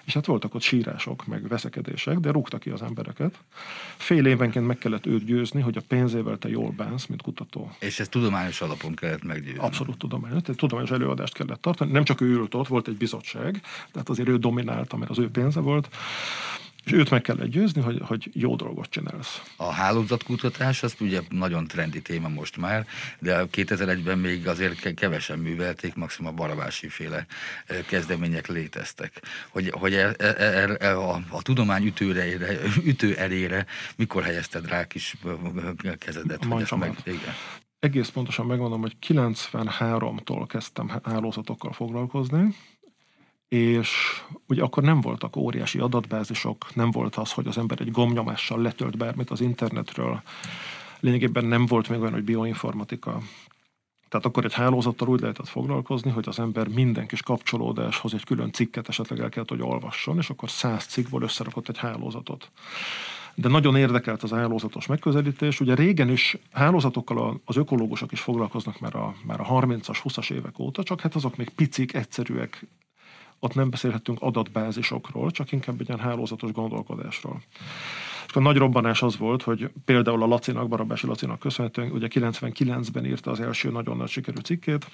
És 0.03 0.13
hát 0.13 0.25
voltak 0.25 0.55
ott 0.55 0.61
sírások, 0.61 1.25
meg 1.25 1.47
veszekedések, 1.47 2.17
de 2.17 2.31
rúgta 2.31 2.57
ki 2.57 2.69
az 2.69 2.81
embereket. 2.81 3.39
Fél 3.97 4.25
évenként 4.25 4.67
meg 4.67 4.77
kellett 4.77 5.05
őt 5.05 5.25
győzni, 5.25 5.61
hogy 5.61 5.77
a 5.77 5.81
pénzével 5.87 6.37
te 6.37 6.49
jól 6.49 6.71
bánsz, 6.71 7.05
mint 7.05 7.21
kutató. 7.21 7.71
És 7.79 7.99
ezt 7.99 8.11
tudományos 8.11 8.61
alapon 8.61 8.95
kellett 8.95 9.23
meggyőzni. 9.23 9.59
Abszolút 9.59 9.97
tudományos. 9.97 10.41
Tehát 10.41 10.59
tudományos 10.59 10.91
előadást 10.91 11.33
kellett 11.33 11.61
tartani. 11.61 11.91
Nem 11.91 12.03
csak 12.03 12.21
ő 12.21 12.25
ült 12.25 12.53
ott, 12.53 12.67
volt 12.67 12.87
egy 12.87 12.97
bizottság, 12.97 13.61
tehát 13.91 14.09
azért 14.09 14.29
ő 14.29 14.37
dominálta, 14.37 14.97
mert 14.97 15.11
az 15.11 15.19
ő 15.19 15.29
pénze 15.29 15.59
volt 15.59 15.89
és 16.89 16.95
őt 16.95 17.09
meg 17.09 17.21
kellett 17.21 17.47
győzni, 17.47 17.81
hogy, 17.81 18.01
hogy 18.05 18.29
jó 18.33 18.55
dolgot 18.55 18.89
csinálsz. 18.89 19.41
A 19.55 19.71
hálózatkutatás 19.71 20.83
az 20.83 20.95
ugye 20.99 21.21
nagyon 21.29 21.67
trendi 21.67 22.01
téma 22.01 22.27
most 22.27 22.57
már, 22.57 22.87
de 23.19 23.45
2001-ben 23.51 24.17
még 24.17 24.47
azért 24.47 24.93
kevesen 24.93 25.39
művelték, 25.39 25.95
maximum 25.95 26.31
a 26.31 26.35
baravási 26.35 26.87
féle 26.87 27.25
kezdemények 27.87 28.47
léteztek. 28.47 29.21
Hogy, 29.49 29.69
hogy 29.69 29.93
e, 29.93 30.13
e, 30.17 30.25
e, 30.37 30.77
e, 30.79 30.97
a, 30.97 31.21
a 31.29 31.41
tudomány 31.41 31.85
ütőre, 31.85 32.25
ütő 32.83 33.15
elére 33.15 33.65
mikor 33.95 34.23
helyezted 34.23 34.67
rá 34.67 34.85
kis 34.85 35.15
kezedet? 35.97 36.45
Hogy 36.45 36.61
ezt 36.61 36.75
meg, 36.75 36.95
igen. 37.03 37.33
Egész 37.79 38.09
pontosan 38.09 38.45
megmondom, 38.45 38.81
hogy 38.81 38.95
93-tól 39.07 40.45
kezdtem 40.47 40.91
hálózatokkal 41.03 41.73
foglalkozni, 41.73 42.55
és 43.49 44.21
ugye 44.47 44.63
akkor 44.63 44.83
nem 44.83 45.01
voltak 45.01 45.35
óriási 45.35 45.79
adatbázisok, 45.79 46.75
nem 46.75 46.91
volt 46.91 47.15
az, 47.15 47.31
hogy 47.31 47.47
az 47.47 47.57
ember 47.57 47.81
egy 47.81 47.91
gomnyomással 47.91 48.61
letölt 48.61 48.97
bármit 48.97 49.29
az 49.29 49.41
internetről, 49.41 50.21
lényegében 50.99 51.45
nem 51.45 51.65
volt 51.65 51.89
még 51.89 51.99
olyan, 51.99 52.13
hogy 52.13 52.23
bioinformatika. 52.23 53.21
Tehát 54.09 54.25
akkor 54.25 54.45
egy 54.45 54.53
hálózattal 54.53 55.07
úgy 55.07 55.19
lehetett 55.19 55.47
foglalkozni, 55.47 56.11
hogy 56.11 56.27
az 56.27 56.39
ember 56.39 56.67
minden 56.67 57.07
kis 57.07 57.21
kapcsolódáshoz 57.21 58.13
egy 58.13 58.23
külön 58.23 58.51
cikket 58.51 58.87
esetleg 58.87 59.19
el 59.19 59.29
kellett, 59.29 59.49
hogy 59.49 59.61
olvasson, 59.61 60.17
és 60.17 60.29
akkor 60.29 60.49
száz 60.49 60.85
cikkből 60.85 61.21
összerakott 61.21 61.69
egy 61.69 61.77
hálózatot. 61.77 62.51
De 63.35 63.49
nagyon 63.49 63.75
érdekelt 63.75 64.23
az 64.23 64.31
hálózatos 64.31 64.85
megközelítés. 64.85 65.59
Ugye 65.59 65.75
régen 65.75 66.09
is 66.09 66.37
hálózatokkal 66.51 67.41
az 67.45 67.55
ökológusok 67.55 68.11
is 68.11 68.21
foglalkoznak 68.21 68.79
már 68.79 68.95
a, 68.95 69.15
már 69.23 69.39
a 69.39 69.45
30-as, 69.45 69.99
20-as 70.03 70.31
évek 70.31 70.59
óta, 70.59 70.83
csak 70.83 71.01
hát 71.01 71.15
azok 71.15 71.37
még 71.37 71.49
picik, 71.49 71.93
egyszerűek, 71.93 72.67
ott 73.39 73.53
nem 73.53 73.69
beszélhetünk 73.69 74.21
adatbázisokról, 74.21 75.31
csak 75.31 75.51
inkább 75.51 75.79
egy 75.79 75.87
ilyen 75.87 75.99
hálózatos 75.99 76.51
gondolkodásról. 76.51 77.41
És 78.27 78.35
a 78.35 78.39
nagy 78.39 78.57
robbanás 78.57 79.01
az 79.01 79.17
volt, 79.17 79.41
hogy 79.41 79.71
például 79.85 80.23
a 80.23 80.27
Lacinak, 80.27 80.67
Barabási 80.67 81.07
Lacinak 81.07 81.39
köszönhetően, 81.39 81.91
ugye 81.91 82.07
99-ben 82.09 83.05
írta 83.05 83.31
az 83.31 83.39
első 83.39 83.71
nagyon 83.71 83.97
nagy 83.97 84.09
sikerű 84.09 84.39
cikkét, 84.39 84.87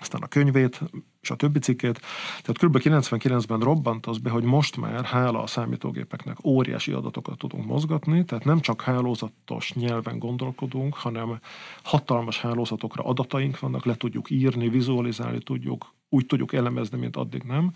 aztán 0.00 0.22
a 0.22 0.26
könyvét, 0.26 0.80
és 1.20 1.30
a 1.30 1.34
többi 1.36 1.58
cikkét. 1.58 2.00
Tehát 2.42 2.58
kb. 2.58 2.78
99-ben 2.82 3.60
robbant 3.60 4.06
az 4.06 4.18
be, 4.18 4.30
hogy 4.30 4.42
most 4.44 4.76
már 4.76 5.04
hála 5.04 5.42
a 5.42 5.46
számítógépeknek 5.46 6.44
óriási 6.44 6.92
adatokat 6.92 7.38
tudunk 7.38 7.66
mozgatni, 7.66 8.24
tehát 8.24 8.44
nem 8.44 8.60
csak 8.60 8.80
hálózatos 8.80 9.72
nyelven 9.72 10.18
gondolkodunk, 10.18 10.94
hanem 10.94 11.40
hatalmas 11.82 12.40
hálózatokra 12.40 13.04
adataink 13.04 13.58
vannak, 13.58 13.84
le 13.84 13.94
tudjuk 13.94 14.30
írni, 14.30 14.68
vizualizálni 14.68 15.38
tudjuk, 15.38 15.94
úgy 16.08 16.26
tudjuk 16.26 16.52
elemezni, 16.52 16.98
mint 16.98 17.16
addig 17.16 17.42
nem. 17.42 17.72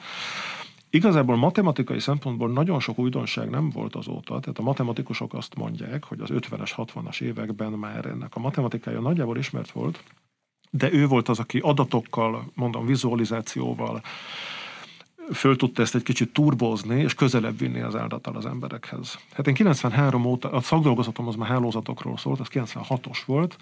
Igazából 0.91 1.37
matematikai 1.37 1.99
szempontból 1.99 2.51
nagyon 2.51 2.81
sok 2.81 2.99
újdonság 2.99 3.51
nem 3.51 3.71
volt 3.71 3.95
azóta, 3.95 4.41
tehát 4.41 4.59
a 4.59 4.63
matematikusok 4.63 5.35
azt 5.35 5.55
mondják, 5.55 6.05
hogy 6.05 6.21
az 6.21 6.29
50-es, 6.33 6.73
60-as 6.77 7.21
években 7.21 7.73
már 7.73 8.07
ennek 8.07 8.35
a 8.35 8.41
matematikája 8.41 9.01
nagyjából 9.01 9.39
ismert 9.39 9.71
volt, 9.71 10.05
de 10.71 10.93
ő 10.93 11.07
volt 11.07 11.29
az, 11.29 11.39
aki 11.39 11.59
adatokkal, 11.59 12.51
mondom, 12.55 12.87
vizualizációval 12.87 14.03
föl 15.33 15.57
tudta 15.57 15.83
ezt 15.83 15.95
egy 15.95 16.03
kicsit 16.03 16.33
turbózni, 16.33 17.01
és 17.01 17.15
közelebb 17.15 17.59
vinni 17.59 17.81
az 17.81 17.97
áldattal 17.97 18.37
az 18.37 18.47
emberekhez. 18.47 19.19
Hát 19.33 19.47
én 19.47 19.55
93 19.55 20.25
óta, 20.25 20.51
a 20.51 20.61
szakdolgozatom 20.61 21.29
az 21.29 21.35
már 21.35 21.49
hálózatokról 21.49 22.17
szólt, 22.17 22.41
az 22.41 22.49
96-os 22.51 23.19
volt, 23.27 23.57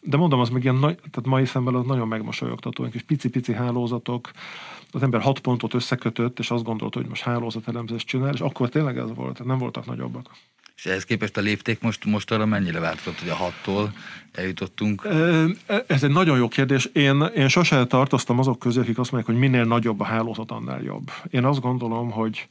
de 0.00 0.16
mondom, 0.16 0.40
az 0.40 0.48
meg 0.48 0.62
ilyen, 0.62 0.80
tehát 0.80 1.26
mai 1.26 1.44
szemben 1.44 1.74
az 1.74 1.84
nagyon 1.86 2.08
megmosolyogtató, 2.08 2.88
kis 2.88 3.02
pici-pici 3.02 3.52
hálózatok, 3.52 4.30
az 4.92 5.02
ember 5.02 5.20
hat 5.20 5.38
pontot 5.38 5.74
összekötött, 5.74 6.38
és 6.38 6.50
azt 6.50 6.64
gondolta, 6.64 6.98
hogy 6.98 7.08
most 7.08 7.22
hálózatelemzést 7.22 8.06
csinál, 8.06 8.32
és 8.32 8.40
akkor 8.40 8.68
tényleg 8.68 8.98
ez 8.98 9.14
volt, 9.14 9.44
nem 9.44 9.58
voltak 9.58 9.86
nagyobbak. 9.86 10.30
És 10.80 10.86
ehhez 10.86 11.04
képest 11.04 11.36
a 11.36 11.40
lépték 11.40 11.80
most, 11.80 12.04
most 12.04 12.30
arra 12.30 12.46
mennyire 12.46 12.78
változott, 12.78 13.18
hogy 13.18 13.28
a 13.28 13.34
hattól 13.34 13.92
eljutottunk? 14.32 15.08
Ez 15.86 16.02
egy 16.02 16.10
nagyon 16.10 16.38
jó 16.38 16.48
kérdés. 16.48 16.84
Én, 16.84 17.22
én 17.22 17.48
sose 17.48 17.86
tartoztam 17.86 18.38
azok 18.38 18.58
közé, 18.58 18.80
akik 18.80 18.98
azt 18.98 19.12
mondják, 19.12 19.34
hogy 19.34 19.48
minél 19.48 19.64
nagyobb 19.64 20.00
a 20.00 20.04
hálózat, 20.04 20.50
annál 20.50 20.82
jobb. 20.82 21.10
Én 21.30 21.44
azt 21.44 21.60
gondolom, 21.60 22.10
hogy 22.10 22.48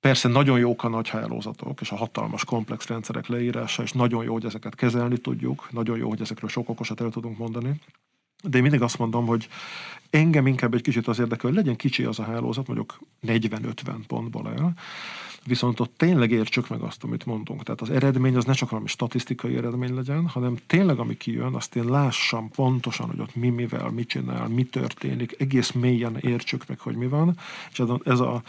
Persze 0.00 0.28
nagyon 0.28 0.58
jók 0.58 0.84
a 0.84 0.88
nagy 0.88 1.08
hálózatok, 1.08 1.80
és 1.80 1.90
a 1.90 1.96
hatalmas 1.96 2.44
komplex 2.44 2.86
rendszerek 2.86 3.26
leírása, 3.26 3.82
és 3.82 3.92
nagyon 3.92 4.24
jó, 4.24 4.32
hogy 4.32 4.44
ezeket 4.44 4.74
kezelni 4.74 5.18
tudjuk, 5.18 5.68
nagyon 5.70 5.98
jó, 5.98 6.08
hogy 6.08 6.20
ezekről 6.20 6.50
sok 6.50 6.68
okosat 6.68 7.00
el 7.00 7.10
tudunk 7.10 7.38
mondani. 7.38 7.80
De 8.42 8.56
én 8.56 8.62
mindig 8.62 8.82
azt 8.82 8.98
mondom, 8.98 9.26
hogy 9.26 9.48
engem 10.10 10.46
inkább 10.46 10.74
egy 10.74 10.82
kicsit 10.82 11.08
az 11.08 11.18
érdekel, 11.18 11.50
hogy 11.50 11.58
legyen 11.58 11.76
kicsi 11.76 12.04
az 12.04 12.18
a 12.18 12.22
hálózat, 12.24 12.66
mondjuk 12.66 12.98
40-50 13.26 13.94
pontból 14.06 14.48
el, 14.48 14.74
viszont 15.46 15.80
ott 15.80 15.92
tényleg 15.96 16.30
értsük 16.30 16.68
meg 16.68 16.80
azt, 16.80 17.04
amit 17.04 17.26
mondunk. 17.26 17.62
Tehát 17.62 17.80
az 17.80 17.90
eredmény 17.90 18.36
az 18.36 18.44
ne 18.44 18.52
csak 18.52 18.70
valami 18.70 18.88
statisztikai 18.88 19.56
eredmény 19.56 19.94
legyen, 19.94 20.28
hanem 20.28 20.56
tényleg, 20.66 20.98
ami 20.98 21.16
kijön, 21.16 21.54
azt 21.54 21.76
én 21.76 21.84
lássam 21.84 22.50
pontosan, 22.50 23.06
hogy 23.06 23.20
ott 23.20 23.34
mi 23.34 23.48
mivel, 23.48 23.90
mit 23.90 24.08
csinál, 24.08 24.48
mi 24.48 24.64
történik, 24.64 25.34
egész 25.38 25.70
mélyen 25.70 26.16
értsük 26.20 26.64
meg, 26.66 26.78
hogy 26.78 26.96
mi 26.96 27.06
van, 27.06 27.36
és 27.70 27.78
ez 27.78 27.88
a, 27.88 28.00
ez 28.04 28.20
a, 28.20 28.42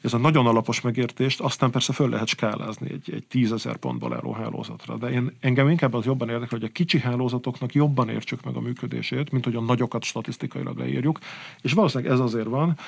ez 0.00 0.12
a 0.12 0.18
nagyon 0.18 0.46
alapos 0.46 0.80
megértést 0.80 1.40
aztán 1.40 1.70
persze 1.70 1.92
föl 1.92 2.08
lehet 2.08 2.28
skálázni 2.28 2.90
egy, 2.90 3.12
egy 3.14 3.24
tízezer 3.28 3.76
pontból 3.76 4.14
álló 4.14 4.32
hálózatra. 4.32 4.96
De 4.96 5.10
én, 5.10 5.36
engem 5.40 5.68
inkább 5.68 5.94
az 5.94 6.04
jobban 6.04 6.28
érdekel, 6.28 6.58
hogy 6.58 6.68
a 6.68 6.72
kicsi 6.72 6.98
hálózatoknak 6.98 7.74
jobban 7.74 8.08
értsük 8.08 8.44
meg 8.44 8.56
a 8.56 8.60
működését, 8.60 9.30
mint 9.30 9.44
hogy 9.44 9.54
a 9.54 9.60
nagyokat 9.60 10.04
statisztikailag 10.04 10.78
leírjuk. 10.78 11.18
És 11.62 11.72
valószínűleg 11.72 12.12
ez 12.12 12.20
azért 12.20 12.46
van, 12.46 12.78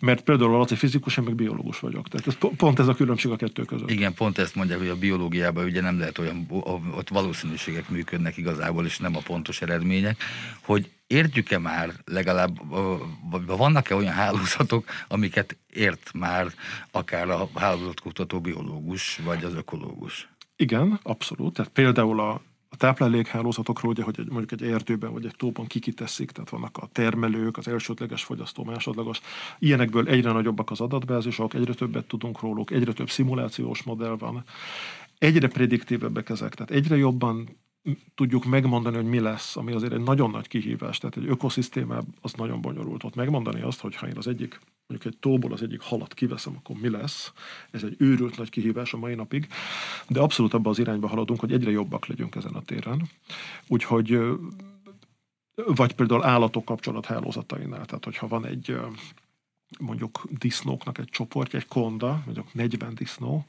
mert 0.00 0.22
például 0.22 0.54
a 0.54 0.58
Laci 0.58 0.74
fizikus, 0.74 1.16
én 1.16 1.24
meg 1.24 1.34
biológus 1.34 1.78
vagyok. 1.78 2.08
Tehát 2.08 2.26
ez 2.26 2.56
pont 2.56 2.78
ez 2.78 2.88
a 2.88 2.94
különbség 2.94 3.30
a 3.30 3.36
kettő 3.36 3.62
között. 3.62 3.90
Igen, 3.90 4.14
pont 4.14 4.38
ezt 4.38 4.54
mondják, 4.54 4.78
hogy 4.78 4.88
a 4.88 4.96
biológiában 4.96 5.64
ugye 5.64 5.80
nem 5.80 5.98
lehet 5.98 6.18
olyan, 6.18 6.46
ott 6.96 7.08
valószínűségek 7.08 7.88
működnek 7.88 8.36
igazából, 8.36 8.84
és 8.84 8.98
nem 8.98 9.16
a 9.16 9.20
pontos 9.20 9.62
eredmények, 9.62 10.22
hogy 10.60 10.90
értjük-e 11.06 11.58
már 11.58 11.92
legalább, 12.04 12.58
vagy 13.30 13.46
vannak-e 13.46 13.94
olyan 13.94 14.12
hálózatok, 14.12 14.84
amiket 15.08 15.56
ért 15.72 16.10
már 16.14 16.46
akár 16.90 17.28
a 17.30 17.48
hálózatkutató 17.54 18.40
biológus, 18.40 19.20
vagy 19.24 19.44
az 19.44 19.54
ökológus? 19.54 20.28
Igen, 20.56 21.00
abszolút. 21.02 21.54
Tehát 21.54 21.70
például 21.70 22.20
a 22.20 22.42
a 22.68 22.76
táplálékhálózatokról, 22.76 23.90
ugye, 23.90 24.02
hogy 24.02 24.16
mondjuk 24.28 24.60
egy 24.60 24.70
erdőben 24.70 25.12
vagy 25.12 25.24
egy 25.24 25.34
tóban 25.36 25.66
kikiteszik, 25.66 26.30
tehát 26.30 26.50
vannak 26.50 26.76
a 26.76 26.88
termelők, 26.92 27.56
az 27.56 27.68
elsődleges 27.68 28.24
fogyasztó, 28.24 28.64
másodlagos. 28.64 29.20
Ilyenekből 29.58 30.08
egyre 30.08 30.32
nagyobbak 30.32 30.70
az 30.70 30.80
adatbázisok, 30.80 31.54
egyre 31.54 31.74
többet 31.74 32.06
tudunk 32.06 32.40
róluk, 32.40 32.70
egyre 32.70 32.92
több 32.92 33.10
szimulációs 33.10 33.82
modell 33.82 34.16
van, 34.16 34.44
egyre 35.18 35.48
prediktívebbek 35.48 36.28
ezek, 36.28 36.54
tehát 36.54 36.70
egyre 36.70 36.96
jobban 36.96 37.48
tudjuk 38.14 38.44
megmondani, 38.44 38.96
hogy 38.96 39.06
mi 39.06 39.18
lesz, 39.18 39.56
ami 39.56 39.72
azért 39.72 39.92
egy 39.92 40.02
nagyon 40.02 40.30
nagy 40.30 40.48
kihívás. 40.48 40.98
Tehát 40.98 41.16
egy 41.16 41.26
ökoszisztémában 41.26 42.14
az 42.20 42.32
nagyon 42.32 42.60
bonyolult. 42.60 43.04
Ott 43.04 43.14
megmondani 43.14 43.60
azt, 43.60 43.80
hogy 43.80 43.96
ha 43.96 44.08
én 44.08 44.16
az 44.16 44.26
egyik, 44.26 44.60
mondjuk 44.86 45.12
egy 45.12 45.18
tóból 45.20 45.52
az 45.52 45.62
egyik 45.62 45.80
halat 45.80 46.14
kiveszem, 46.14 46.56
akkor 46.56 46.76
mi 46.76 46.88
lesz. 46.88 47.32
Ez 47.70 47.82
egy 47.82 47.94
őrült 47.98 48.36
nagy 48.36 48.50
kihívás 48.50 48.92
a 48.92 48.98
mai 48.98 49.14
napig. 49.14 49.46
De 50.08 50.20
abszolút 50.20 50.54
abban 50.54 50.72
az 50.72 50.78
irányba 50.78 51.08
haladunk, 51.08 51.40
hogy 51.40 51.52
egyre 51.52 51.70
jobbak 51.70 52.06
legyünk 52.06 52.34
ezen 52.34 52.54
a 52.54 52.62
téren. 52.62 53.02
Úgyhogy 53.68 54.18
vagy 55.64 55.92
például 55.92 56.24
állatok 56.24 56.64
kapcsolathálózatainál. 56.64 57.84
Tehát, 57.84 58.04
hogyha 58.04 58.28
van 58.28 58.46
egy 58.46 58.76
mondjuk 59.78 60.22
disznóknak 60.38 60.98
egy 60.98 61.08
csoportja, 61.08 61.58
egy 61.58 61.66
konda, 61.66 62.22
mondjuk 62.24 62.54
40 62.54 62.94
disznó, 62.94 63.44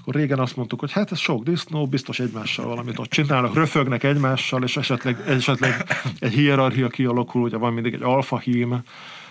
akkor 0.00 0.14
régen 0.14 0.38
azt 0.38 0.56
mondtuk, 0.56 0.80
hogy 0.80 0.92
hát 0.92 1.12
ez 1.12 1.18
sok 1.18 1.42
disznó, 1.42 1.86
biztos 1.86 2.20
egymással 2.20 2.66
valamit 2.66 2.98
ott 2.98 3.10
csinálnak, 3.10 3.54
röfögnek 3.54 4.02
egymással, 4.02 4.62
és 4.62 4.76
esetleg, 4.76 5.20
esetleg 5.26 5.86
egy 6.18 6.32
hierarchia 6.32 6.88
kialakul, 6.88 7.42
ugye 7.42 7.56
van 7.56 7.72
mindig 7.72 7.94
egy 7.94 8.02
alfahím, 8.02 8.82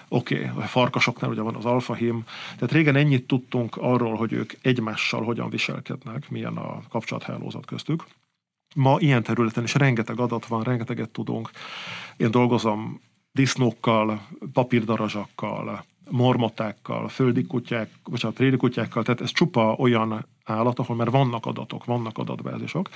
oké, 0.07 0.35
okay, 0.35 0.63
a 0.63 0.67
farkasoknál 0.67 1.29
ugye 1.29 1.41
van 1.41 1.55
az 1.55 1.65
alfahím, 1.65 2.23
tehát 2.55 2.71
régen 2.71 2.95
ennyit 2.95 3.27
tudtunk 3.27 3.75
arról, 3.75 4.15
hogy 4.15 4.33
ők 4.33 4.53
egymással 4.61 5.23
hogyan 5.23 5.49
viselkednek, 5.49 6.29
milyen 6.29 6.57
a 6.57 6.81
kapcsolathálózat 6.89 7.65
köztük. 7.65 8.03
Ma 8.75 8.97
ilyen 8.99 9.23
területen 9.23 9.63
is 9.63 9.73
rengeteg 9.73 10.19
adat 10.19 10.45
van, 10.45 10.63
rengeteget 10.63 11.09
tudunk. 11.09 11.49
Én 12.17 12.31
dolgozom 12.31 13.01
disznókkal, 13.31 14.27
papírdarazsakkal, 14.53 15.85
mormotákkal, 16.09 17.07
földi 17.09 17.45
kutyák, 17.45 17.89
bocsánat, 18.03 18.37
préri 18.37 18.57
kutyákkal, 18.57 19.03
tehát 19.03 19.21
ez 19.21 19.31
csupa 19.31 19.75
olyan 19.77 20.25
állat, 20.43 20.79
ahol 20.79 20.95
már 20.95 21.09
vannak 21.09 21.45
adatok, 21.45 21.85
vannak 21.85 22.17
adatbázisok, 22.17 22.89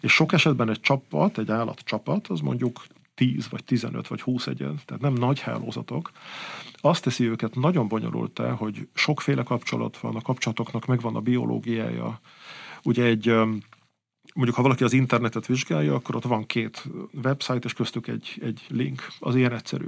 és 0.00 0.12
sok 0.12 0.32
esetben 0.32 0.70
egy 0.70 0.80
csapat, 0.80 1.38
egy 1.38 1.50
állatcsapat, 1.50 2.26
az 2.26 2.40
mondjuk 2.40 2.84
10 3.14 3.48
vagy 3.48 3.64
15 3.64 4.08
vagy 4.08 4.20
20 4.20 4.46
egyed, 4.46 4.82
tehát 4.84 5.02
nem 5.02 5.12
nagy 5.12 5.40
hálózatok, 5.40 6.10
azt 6.80 7.02
teszi 7.02 7.28
őket 7.28 7.54
nagyon 7.54 7.88
bonyolultá, 7.88 8.50
hogy 8.50 8.88
sokféle 8.94 9.42
kapcsolat 9.42 9.98
van, 9.98 10.16
a 10.16 10.20
kapcsolatoknak 10.20 10.86
megvan 10.86 11.16
a 11.16 11.20
biológiája. 11.20 12.20
Ugye 12.82 13.04
egy 13.04 13.34
mondjuk 14.36 14.56
ha 14.56 14.62
valaki 14.62 14.84
az 14.84 14.92
internetet 14.92 15.46
vizsgálja, 15.46 15.94
akkor 15.94 16.16
ott 16.16 16.24
van 16.24 16.46
két 16.46 16.84
website, 17.22 17.64
és 17.64 17.72
köztük 17.72 18.06
egy, 18.06 18.38
egy 18.42 18.60
link. 18.68 19.06
Az 19.18 19.34
ilyen 19.34 19.52
egyszerű. 19.52 19.86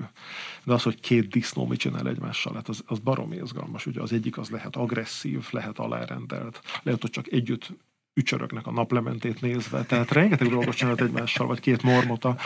De 0.65 0.73
az, 0.73 0.83
hogy 0.83 1.01
két 1.01 1.29
disznó 1.29 1.67
mit 1.67 1.79
csinál 1.79 2.09
egymással, 2.09 2.55
hát 2.55 2.69
az, 2.69 2.83
az 2.87 2.99
baromi 2.99 3.37
izgalmas. 3.37 3.87
Ugye 3.87 4.01
az 4.01 4.13
egyik 4.13 4.39
az 4.39 4.51
lehet 4.51 4.77
agresszív, 4.77 5.47
lehet 5.51 5.79
alárendelt, 5.79 6.61
lehet, 6.83 7.01
hogy 7.01 7.11
csak 7.11 7.33
együtt 7.33 7.71
ücsörögnek 8.15 8.67
a 8.67 8.71
naplementét 8.71 9.41
nézve. 9.41 9.83
Tehát 9.83 10.11
rengeteg 10.11 10.49
dolgot 10.49 10.75
csinált 10.75 11.01
egymással, 11.01 11.47
vagy 11.47 11.61
két 11.61 11.83
mormota. 11.83 12.37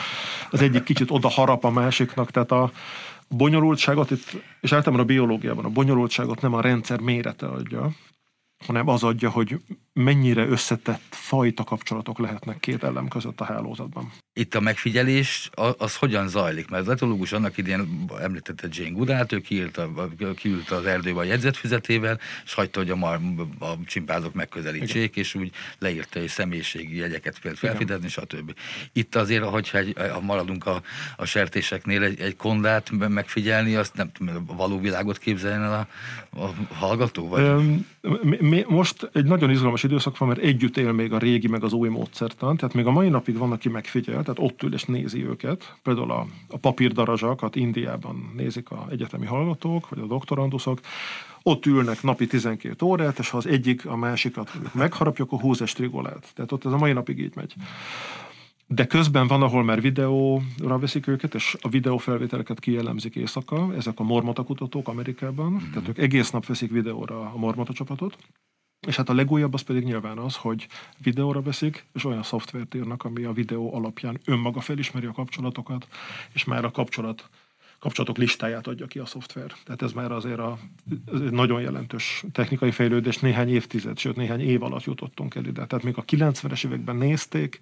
Az 0.49 0.61
egyik 0.61 0.83
kicsit 0.83 1.11
oda 1.11 1.29
harap 1.29 1.63
a 1.63 1.69
másiknak, 1.69 2.31
tehát 2.31 2.51
a 2.51 2.71
bonyolultságot 3.27 4.11
itt, 4.11 4.41
és 4.61 4.71
általában 4.71 5.05
a 5.05 5.07
biológiában 5.07 5.65
a 5.65 5.69
bonyolultságot 5.69 6.41
nem 6.41 6.53
a 6.53 6.61
rendszer 6.61 6.99
mérete 6.99 7.47
adja, 7.47 7.91
hanem 8.65 8.87
az 8.87 9.03
adja, 9.03 9.29
hogy 9.29 9.59
mennyire 9.93 10.45
összetett 10.45 11.01
fajta 11.09 11.63
kapcsolatok 11.63 12.19
lehetnek 12.19 12.59
két 12.59 12.83
elem 12.83 13.07
között 13.07 13.41
a 13.41 13.43
hálózatban. 13.43 14.11
Itt 14.33 14.55
a 14.55 14.59
megfigyelés 14.59 15.49
az 15.77 15.95
hogyan 15.95 16.27
zajlik? 16.27 16.69
Mert 16.69 16.83
az 16.83 16.89
etológus 16.89 17.31
annak 17.31 17.57
idén 17.57 18.07
említette 18.21 18.67
Jane 18.71 18.89
Goodalt, 18.89 19.31
ő 19.31 19.39
kiült, 19.39 19.77
a, 19.77 20.09
kiült 20.35 20.69
az 20.69 20.85
erdőbe 20.85 21.19
a 21.19 21.23
jegyzetfüzetével, 21.23 22.19
és 22.45 22.53
hagyta, 22.53 22.79
hogy 22.79 22.89
a, 22.89 22.95
mar, 22.95 23.19
a 23.59 23.65
csimpázok 23.85 24.33
megközelítsék, 24.33 25.09
Igen. 25.09 25.23
és 25.23 25.35
úgy 25.35 25.51
leírta 25.79 26.19
egy 26.19 26.27
személyiségi 26.27 26.97
jegyeket 26.97 27.39
például 27.39 27.55
felfidezni, 27.55 28.07
stb. 28.07 28.53
Itt 28.93 29.15
azért, 29.15 29.43
hogyha 29.43 29.77
egy, 29.77 29.95
ha 30.11 30.21
maradunk 30.21 30.65
a, 30.65 30.81
a 31.15 31.25
sertéseknél, 31.25 32.03
egy, 32.03 32.19
egy 32.19 32.35
kondát 32.35 32.91
megfigyelni, 32.91 33.75
azt 33.75 33.95
nem 33.95 34.11
tudom, 34.11 34.45
való 34.45 34.79
világot 34.79 35.17
képzelni 35.17 35.65
a, 35.65 35.87
a 36.29 36.53
hallgató? 36.73 37.27
Vagy? 37.27 38.65
Most 38.67 39.09
egy 39.13 39.25
nagyon 39.25 39.49
izgalmas 39.49 39.82
időszak 39.83 40.17
van, 40.17 40.27
mert 40.27 40.39
együtt 40.39 40.77
él 40.77 40.91
még 40.91 41.13
a 41.13 41.17
régi 41.17 41.47
meg 41.47 41.63
az 41.63 41.73
új 41.73 41.89
módszertan, 41.89 42.57
tehát 42.57 42.73
még 42.73 42.85
a 42.85 42.91
mai 42.91 43.09
napig 43.09 43.37
van, 43.37 43.51
aki 43.51 43.69
megfigyel, 43.69 44.23
tehát 44.23 44.39
ott 44.39 44.63
ül 44.63 44.73
és 44.73 44.83
nézi 44.83 45.25
őket. 45.25 45.75
Például 45.83 46.11
a, 46.11 46.25
a 46.49 46.57
papírdarazsakat 46.57 47.55
Indiában 47.55 48.31
nézik 48.35 48.69
a 48.69 48.85
egyetemi 48.89 49.25
hallgatók, 49.25 49.89
vagy 49.89 49.99
a 49.99 50.05
doktoranduszok, 50.05 50.79
ott 51.43 51.65
ülnek 51.65 52.03
napi 52.03 52.27
12 52.27 52.85
órát, 52.85 53.19
és 53.19 53.29
ha 53.29 53.37
az 53.37 53.47
egyik 53.47 53.85
a 53.85 53.95
másikat 53.95 54.51
megharapja, 54.73 55.25
akkor 55.25 55.39
húz 55.39 55.61
egy 55.61 55.67
strigolát. 55.67 56.31
Tehát 56.35 56.51
ott 56.51 56.65
ez 56.65 56.71
a 56.71 56.77
mai 56.77 56.93
napig 56.93 57.19
így 57.19 57.35
megy. 57.35 57.53
De 58.67 58.85
közben 58.85 59.27
van, 59.27 59.41
ahol 59.41 59.63
már 59.63 59.81
videóra 59.81 60.79
veszik 60.79 61.07
őket, 61.07 61.35
és 61.35 61.57
a 61.61 61.69
videófelvételeket 61.69 62.59
kielemzik 62.59 63.15
éjszaka. 63.15 63.73
Ezek 63.75 63.99
a 63.99 64.03
mormota 64.03 64.43
kutatók 64.43 64.87
Amerikában. 64.87 65.51
Mm. 65.51 65.71
Tehát 65.71 65.89
ők 65.89 65.97
egész 65.97 66.29
nap 66.29 66.45
veszik 66.45 66.71
videóra 66.71 67.19
a 67.19 67.37
mormota 67.37 67.73
csapatot. 67.73 68.17
És 68.87 68.95
hát 68.95 69.09
a 69.09 69.13
legújabb 69.13 69.53
az 69.53 69.61
pedig 69.61 69.83
nyilván 69.83 70.17
az, 70.17 70.35
hogy 70.35 70.67
videóra 70.97 71.41
veszik, 71.41 71.85
és 71.93 72.05
olyan 72.05 72.23
szoftvert 72.23 72.75
írnak, 72.75 73.03
ami 73.03 73.23
a 73.23 73.31
videó 73.31 73.75
alapján 73.75 74.19
önmaga 74.25 74.59
felismeri 74.59 75.05
a 75.05 75.11
kapcsolatokat, 75.11 75.87
és 76.33 76.43
már 76.43 76.65
a 76.65 76.71
kapcsolat 76.71 77.29
kapcsolatok 77.83 78.17
listáját 78.17 78.67
adja 78.67 78.85
ki 78.85 78.99
a 78.99 79.05
szoftver. 79.05 79.53
Tehát 79.63 79.81
ez 79.81 79.91
már 79.91 80.11
azért 80.11 80.39
a, 80.39 80.57
ez 81.13 81.19
egy 81.19 81.31
nagyon 81.31 81.61
jelentős 81.61 82.23
technikai 82.31 82.71
fejlődés, 82.71 83.17
néhány 83.17 83.49
évtized, 83.49 83.97
sőt 83.97 84.15
néhány 84.15 84.41
év 84.41 84.63
alatt 84.63 84.83
jutottunk 84.83 85.35
el 85.35 85.45
ide. 85.45 85.65
Tehát 85.65 85.83
még 85.83 85.97
a 85.97 86.03
90-es 86.03 86.65
években 86.65 86.95
nézték, 86.95 87.59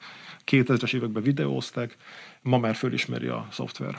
2000-es 0.52 0.94
években 0.94 1.24
videózták, 1.24 1.98
ma 2.42 2.58
már 2.58 2.76
fölismeri 2.76 3.28
a 3.28 3.48
szoftver. 3.52 3.98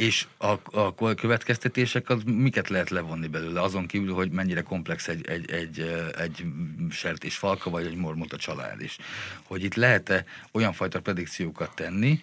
És 0.00 0.26
a, 0.38 0.54
a 0.72 1.14
következtetések, 1.14 2.08
az 2.08 2.22
miket 2.24 2.68
lehet 2.68 2.90
levonni 2.90 3.26
belőle? 3.26 3.60
Azon 3.60 3.86
kívül, 3.86 4.14
hogy 4.14 4.30
mennyire 4.30 4.60
komplex 4.60 5.08
egy, 5.08 5.26
egy, 5.26 5.50
egy, 5.50 5.80
egy 6.18 6.44
sertés 6.90 7.36
falka, 7.36 7.70
vagy 7.70 7.86
egy 7.86 7.96
mormota 7.96 8.36
család 8.36 8.80
is. 8.80 8.98
Hogy 9.42 9.64
itt 9.64 9.74
lehet-e 9.74 10.24
olyan 10.52 10.72
fajta 10.72 11.00
predikciókat 11.00 11.74
tenni, 11.74 12.20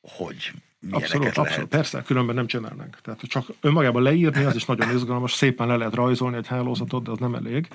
hogy 0.00 0.52
Abszolút, 0.90 1.22
lehet. 1.22 1.38
abszolút. 1.38 1.68
Persze, 1.68 2.02
különben 2.02 2.34
nem 2.34 2.46
csinálnánk. 2.46 3.00
Tehát 3.02 3.20
csak 3.20 3.46
önmagában 3.60 4.02
leírni, 4.02 4.44
az 4.44 4.54
is 4.54 4.64
nagyon 4.64 4.94
izgalmas, 4.94 5.32
szépen 5.32 5.66
le 5.66 5.76
lehet 5.76 5.94
rajzolni 5.94 6.36
egy 6.36 6.46
hálózatot, 6.46 7.02
de 7.02 7.10
az 7.10 7.18
nem 7.18 7.34
elég. 7.34 7.68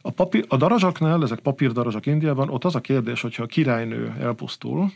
A, 0.00 0.10
papír, 0.10 0.44
a 0.48 0.56
darazsaknál, 0.56 1.22
ezek 1.22 1.38
papírdarazsak 1.38 2.06
Indiában, 2.06 2.48
ott 2.48 2.64
az 2.64 2.74
a 2.74 2.80
kérdés, 2.80 3.20
hogyha 3.20 3.42
a 3.42 3.46
királynő 3.46 4.14
elpusztul, 4.20 4.92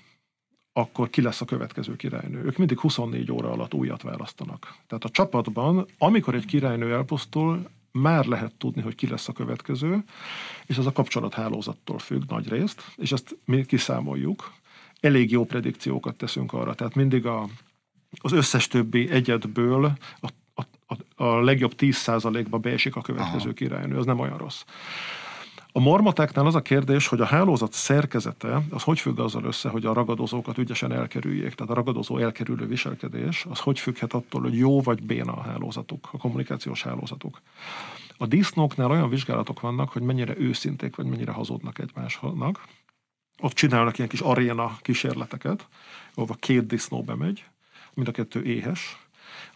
akkor 0.79 1.11
ki 1.11 1.23
lesz 1.23 1.41
a 1.41 1.45
következő 1.45 1.97
királynő. 1.97 2.45
Ők 2.45 2.57
mindig 2.57 2.79
24 2.79 3.33
óra 3.33 3.51
alatt 3.51 3.75
újat 3.75 4.03
választanak. 4.03 4.75
Tehát 4.87 5.05
a 5.05 5.09
csapatban, 5.09 5.87
amikor 5.99 6.35
egy 6.35 6.45
királynő 6.45 6.93
elpusztul, 6.93 7.69
már 7.93 8.25
lehet 8.25 8.55
tudni, 8.55 8.83
hogy 8.83 8.95
ki 8.95 9.07
lesz 9.07 9.29
a 9.29 9.33
következő, 9.33 10.05
és 10.67 10.79
az 10.79 10.87
a 10.87 10.93
kapcsolathálózattól 10.93 11.99
függ 11.99 12.23
nagy 12.29 12.49
részt, 12.49 12.83
és 12.97 13.13
ezt 13.13 13.37
mi 13.45 13.65
kiszámoljuk. 13.65 14.53
Elég 15.01 15.31
jó 15.31 15.45
predikciókat 15.45 16.17
teszünk 16.17 16.53
arra, 16.53 16.75
tehát 16.75 16.95
mindig 16.95 17.27
a, 17.27 17.49
az 18.19 18.33
összes 18.33 18.69
többi 18.69 19.11
egyedből 19.11 19.85
a, 20.21 20.29
a, 20.55 20.63
a, 20.87 21.25
a 21.25 21.41
legjobb 21.41 21.73
10%-ba 21.79 22.59
beesik 22.59 22.97
a 22.97 23.01
következő 23.01 23.49
Aha. 23.49 23.53
királynő, 23.53 23.97
az 23.97 24.07
nem 24.07 24.19
olyan 24.19 24.39
rossz. 24.39 24.65
A 25.77 25.81
mormatáknál 25.81 26.47
az 26.47 26.55
a 26.55 26.63
kérdés, 26.63 27.07
hogy 27.07 27.21
a 27.21 27.25
hálózat 27.25 27.73
szerkezete 27.73 28.63
az 28.71 28.83
hogy 28.83 29.01
függ 29.01 29.19
azzal 29.19 29.45
össze, 29.45 29.69
hogy 29.69 29.87
a 29.87 29.93
ragadozókat 29.93 30.59
ügyesen 30.59 30.93
elkerüljék. 30.93 31.55
Tehát 31.55 31.73
a 31.73 31.75
ragadozó 31.75 32.19
elkerülő 32.19 32.67
viselkedés 32.67 33.47
az 33.51 33.59
hogy 33.59 33.79
függhet 33.79 34.13
attól, 34.13 34.41
hogy 34.41 34.57
jó 34.57 34.81
vagy 34.81 35.03
béna 35.03 35.33
a 35.33 35.41
hálózatuk, 35.41 36.09
a 36.13 36.17
kommunikációs 36.17 36.83
hálózatuk. 36.83 37.41
A 38.17 38.27
disznóknál 38.27 38.91
olyan 38.91 39.09
vizsgálatok 39.09 39.61
vannak, 39.61 39.89
hogy 39.89 40.03
mennyire 40.03 40.39
őszinték, 40.39 40.97
vagy 40.97 41.07
mennyire 41.07 41.33
hazudnak 41.33 41.79
egymásnak. 41.79 42.65
Ott 43.41 43.53
csinálnak 43.53 43.97
ilyen 43.99 44.11
kis 44.11 44.21
aréna 44.21 44.77
kísérleteket, 44.81 45.69
ahova 46.15 46.35
két 46.35 46.67
disznó 46.67 47.03
bemegy, 47.03 47.45
mind 47.95 48.09
a 48.09 48.13
kettő 48.13 48.43
éhes, 48.43 49.06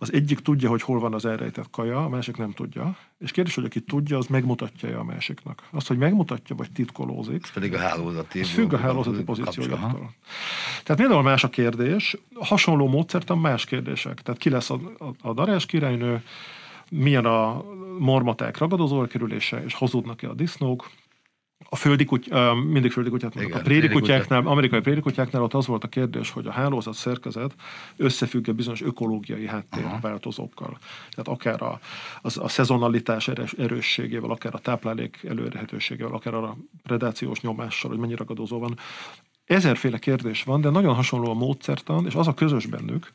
az 0.03 0.13
egyik 0.13 0.39
tudja, 0.39 0.69
hogy 0.69 0.83
hol 0.83 0.99
van 0.99 1.15
az 1.15 1.25
elrejtett 1.25 1.71
kaja, 1.71 2.05
a 2.05 2.09
másik 2.09 2.37
nem 2.37 2.53
tudja. 2.53 2.97
És 3.19 3.31
kérdés, 3.31 3.55
hogy 3.55 3.65
aki 3.65 3.81
tudja, 3.81 4.19
az 4.19 4.27
megmutatja 4.27 4.99
a 4.99 5.05
másiknak. 5.05 5.63
Azt, 5.71 5.89
hogy 5.89 5.99
megmutatja, 5.99 6.57
vagy 6.57 6.71
titkolózik. 6.71 7.43
Ez 7.43 7.53
pedig 7.53 7.75
a 7.75 7.79
hálózati. 7.79 8.41
Ez 8.41 8.49
függ 8.49 8.73
a 8.73 8.79
hálózati 8.79 9.23
pozíciójától. 9.23 10.13
Tehát 10.83 10.99
mindenhol 11.01 11.23
más 11.23 11.45
a 11.45 11.49
kérdés, 11.49 12.17
hasonló 12.35 12.89
módszertan 12.89 13.39
más 13.39 13.65
kérdések. 13.65 14.23
Tehát 14.23 14.41
ki 14.41 14.51
lesz 14.51 14.71
a, 14.71 14.81
a, 14.99 15.29
a 15.29 15.33
darás 15.33 15.67
királynő, 15.67 16.23
milyen 16.91 17.25
a 17.25 17.65
mormaták 17.99 18.59
ragadozó 18.59 19.07
kerülése, 19.07 19.65
és 19.65 19.75
hazudnak-e 19.75 20.29
a 20.29 20.35
disznók, 20.35 20.91
a 21.69 21.77
földi 21.77 22.05
kuty, 22.05 22.31
mindig 22.71 22.93
földi 22.93 23.11
kutyát 23.11 23.35
mondok. 23.35 23.53
Igen, 23.53 23.63
a 23.63 23.69
préri 23.69 23.89
kutyáknál, 23.89 24.47
amerikai 24.47 24.81
préri 24.81 25.01
kutyáknál 25.01 25.43
ott 25.43 25.55
az 25.55 25.67
volt 25.67 25.85
a 25.85 25.89
kérdés, 25.89 26.31
hogy 26.31 26.47
a 26.47 26.51
hálózat 26.51 26.95
szerkezet 26.95 27.55
összefügg 27.97 28.51
bizonyos 28.51 28.83
ökológiai 28.83 29.47
háttérváltozókkal. 29.47 30.79
Tehát 31.11 31.29
akár 31.29 31.63
a, 31.63 31.81
az, 32.23 32.39
a 32.39 32.49
szezonalitás 32.49 33.29
erősségével, 33.59 34.31
akár 34.31 34.55
a 34.55 34.59
táplálék 34.59 35.25
előrhetőségével, 35.29 36.13
akár 36.13 36.35
a 36.35 36.57
predációs 36.83 37.41
nyomással, 37.41 37.91
hogy 37.91 37.99
mennyi 37.99 38.15
ragadozó 38.15 38.59
van. 38.59 38.79
Ezerféle 39.45 39.99
kérdés 39.99 40.43
van, 40.43 40.61
de 40.61 40.71
nagyon 40.71 40.95
hasonló 40.95 41.31
a 41.31 41.35
módszertan, 41.35 42.07
és 42.07 42.15
az 42.15 42.29
a 42.29 42.35
közös 42.35 42.67
bennük, 42.67 43.13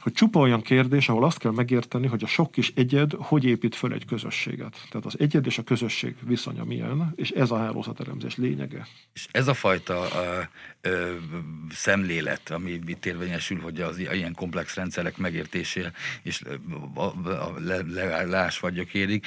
hogy 0.00 0.12
csupa 0.12 0.40
olyan 0.40 0.62
kérdés, 0.62 1.08
ahol 1.08 1.24
azt 1.24 1.38
kell 1.38 1.52
megérteni, 1.52 2.06
hogy 2.06 2.22
a 2.22 2.26
sok 2.26 2.50
kis 2.50 2.72
egyed 2.74 3.12
hogy 3.12 3.44
épít 3.44 3.74
föl 3.74 3.92
egy 3.92 4.04
közösséget. 4.04 4.86
Tehát 4.90 5.06
az 5.06 5.14
egyed 5.18 5.46
és 5.46 5.58
a 5.58 5.62
közösség 5.62 6.16
viszonya 6.22 6.64
milyen, 6.64 7.12
és 7.16 7.30
ez 7.30 7.50
a 7.50 7.56
hálózatelemzés 7.56 8.36
lényege. 8.36 8.86
És 9.12 9.28
ez 9.30 9.48
a 9.48 9.54
fajta 9.54 10.00
a, 10.00 10.38
a, 10.38 10.48
szemlélet, 11.70 12.50
ami 12.50 12.80
itt 12.86 13.06
érvényesül, 13.06 13.60
hogy 13.60 13.80
az 13.80 13.98
ilyen 13.98 14.34
komplex 14.34 14.74
rendszerek 14.74 15.16
megértésére 15.16 15.92
és 16.22 16.42
a, 16.94 17.02
a, 17.02 17.54
le, 17.58 17.82
le, 17.82 18.24
leás 18.24 18.58
vagyok 18.58 18.94
érik, 18.94 19.26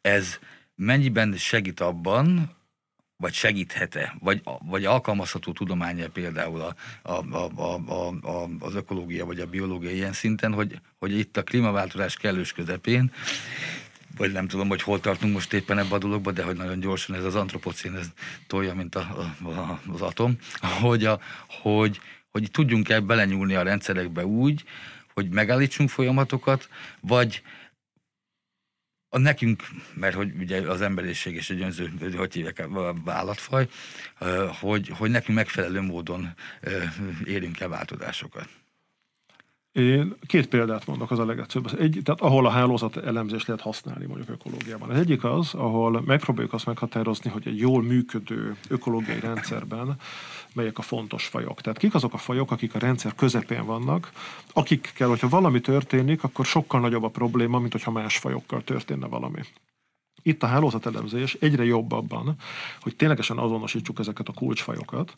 ez 0.00 0.38
mennyiben 0.74 1.36
segít 1.36 1.80
abban, 1.80 2.55
vagy 3.16 3.32
segíthet-e, 3.32 4.16
vagy, 4.18 4.42
vagy 4.64 4.84
alkalmazható 4.84 5.52
tudománya 5.52 6.08
például 6.08 6.60
a, 6.60 6.74
a, 7.02 7.36
a, 7.36 7.50
a, 7.86 8.08
a, 8.28 8.48
az 8.58 8.74
ökológia 8.74 9.26
vagy 9.26 9.40
a 9.40 9.46
biológia 9.46 9.90
ilyen 9.90 10.12
szinten, 10.12 10.52
hogy, 10.52 10.80
hogy 10.98 11.18
itt 11.18 11.36
a 11.36 11.42
klímaváltozás 11.42 12.16
kellős 12.16 12.52
közepén, 12.52 13.12
vagy 14.16 14.32
nem 14.32 14.48
tudom, 14.48 14.68
hogy 14.68 14.82
hol 14.82 15.00
tartunk 15.00 15.32
most 15.32 15.52
éppen 15.52 15.78
ebben 15.78 15.92
a 15.92 15.98
dologban, 15.98 16.34
de 16.34 16.42
hogy 16.42 16.56
nagyon 16.56 16.80
gyorsan 16.80 17.16
ez 17.16 17.24
az 17.24 17.34
antropocén, 17.34 17.94
ez 17.96 18.06
tolja, 18.46 18.74
mint 18.74 18.94
a, 18.94 19.00
a, 19.44 19.80
az 19.92 20.00
atom, 20.00 20.36
hogy, 20.80 21.04
a, 21.04 21.20
hogy, 21.62 22.00
hogy 22.30 22.50
tudjunk-e 22.50 23.00
belenyúlni 23.00 23.54
a 23.54 23.62
rendszerekbe 23.62 24.26
úgy, 24.26 24.64
hogy 25.14 25.28
megállítsunk 25.28 25.88
folyamatokat, 25.88 26.68
vagy, 27.00 27.42
a 29.08 29.18
nekünk, 29.18 29.62
mert 29.94 30.14
hogy 30.14 30.32
ugye 30.38 30.70
az 30.70 30.80
emberiség 30.80 31.34
és 31.34 31.50
egy 31.50 31.60
önző, 31.60 31.92
hogy 32.16 32.32
hívják, 32.32 32.68
állatfaj, 33.04 33.68
hogy, 34.60 34.88
hogy 34.88 35.10
nekünk 35.10 35.38
megfelelő 35.38 35.80
módon 35.80 36.34
érünk 37.24 37.60
el 37.60 37.68
változásokat. 37.68 38.48
Én 39.76 40.14
két 40.26 40.46
példát 40.46 40.86
mondok, 40.86 41.10
az 41.10 41.18
a 41.18 41.24
legegyszerűbb. 41.24 41.80
Egy, 41.80 42.00
tehát 42.04 42.20
ahol 42.20 42.46
a 42.46 42.50
hálózat 42.50 42.96
elemzést 42.96 43.46
lehet 43.46 43.62
használni 43.62 44.06
mondjuk 44.06 44.28
ökológiában. 44.28 44.90
Az 44.90 44.98
egyik 44.98 45.24
az, 45.24 45.54
ahol 45.54 46.02
megpróbáljuk 46.06 46.52
azt 46.52 46.66
meghatározni, 46.66 47.30
hogy 47.30 47.48
egy 47.48 47.58
jól 47.58 47.82
működő 47.82 48.56
ökológiai 48.68 49.20
rendszerben 49.20 49.96
melyek 50.54 50.78
a 50.78 50.82
fontos 50.82 51.26
fajok. 51.26 51.60
Tehát 51.60 51.78
kik 51.78 51.94
azok 51.94 52.12
a 52.12 52.16
fajok, 52.16 52.50
akik 52.50 52.74
a 52.74 52.78
rendszer 52.78 53.14
közepén 53.14 53.64
vannak, 53.64 54.12
akikkel, 54.52 55.08
hogyha 55.08 55.28
valami 55.28 55.60
történik, 55.60 56.22
akkor 56.22 56.44
sokkal 56.44 56.80
nagyobb 56.80 57.02
a 57.02 57.08
probléma, 57.08 57.58
mint 57.58 57.72
hogyha 57.72 57.90
más 57.90 58.18
fajokkal 58.18 58.62
történne 58.64 59.06
valami. 59.06 59.40
Itt 60.22 60.42
a 60.42 60.46
hálózatelemzés 60.46 61.36
egyre 61.40 61.64
jobb 61.64 61.92
abban, 61.92 62.34
hogy 62.80 62.96
ténylegesen 62.96 63.38
azonosítsuk 63.38 63.98
ezeket 63.98 64.28
a 64.28 64.32
kulcsfajokat, 64.32 65.16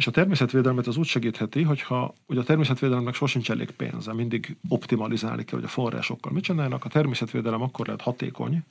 és 0.00 0.06
a 0.06 0.10
természetvédelmet 0.10 0.86
az 0.86 0.96
úgy 0.96 1.06
segítheti, 1.06 1.62
hogyha 1.62 2.14
ugye 2.26 2.40
a 2.40 2.42
természetvédelemnek 2.42 3.14
sosincs 3.14 3.50
elég 3.50 3.70
pénze, 3.70 4.12
mindig 4.12 4.56
optimalizálni 4.68 5.44
kell, 5.44 5.58
hogy 5.58 5.64
a 5.64 5.70
forrásokkal 5.70 6.32
mit 6.32 6.42
csinálnak. 6.42 6.84
A 6.84 6.88
természetvédelem 6.88 7.62
akkor 7.62 7.86
lehet 7.86 8.00
hatékony, 8.00 8.62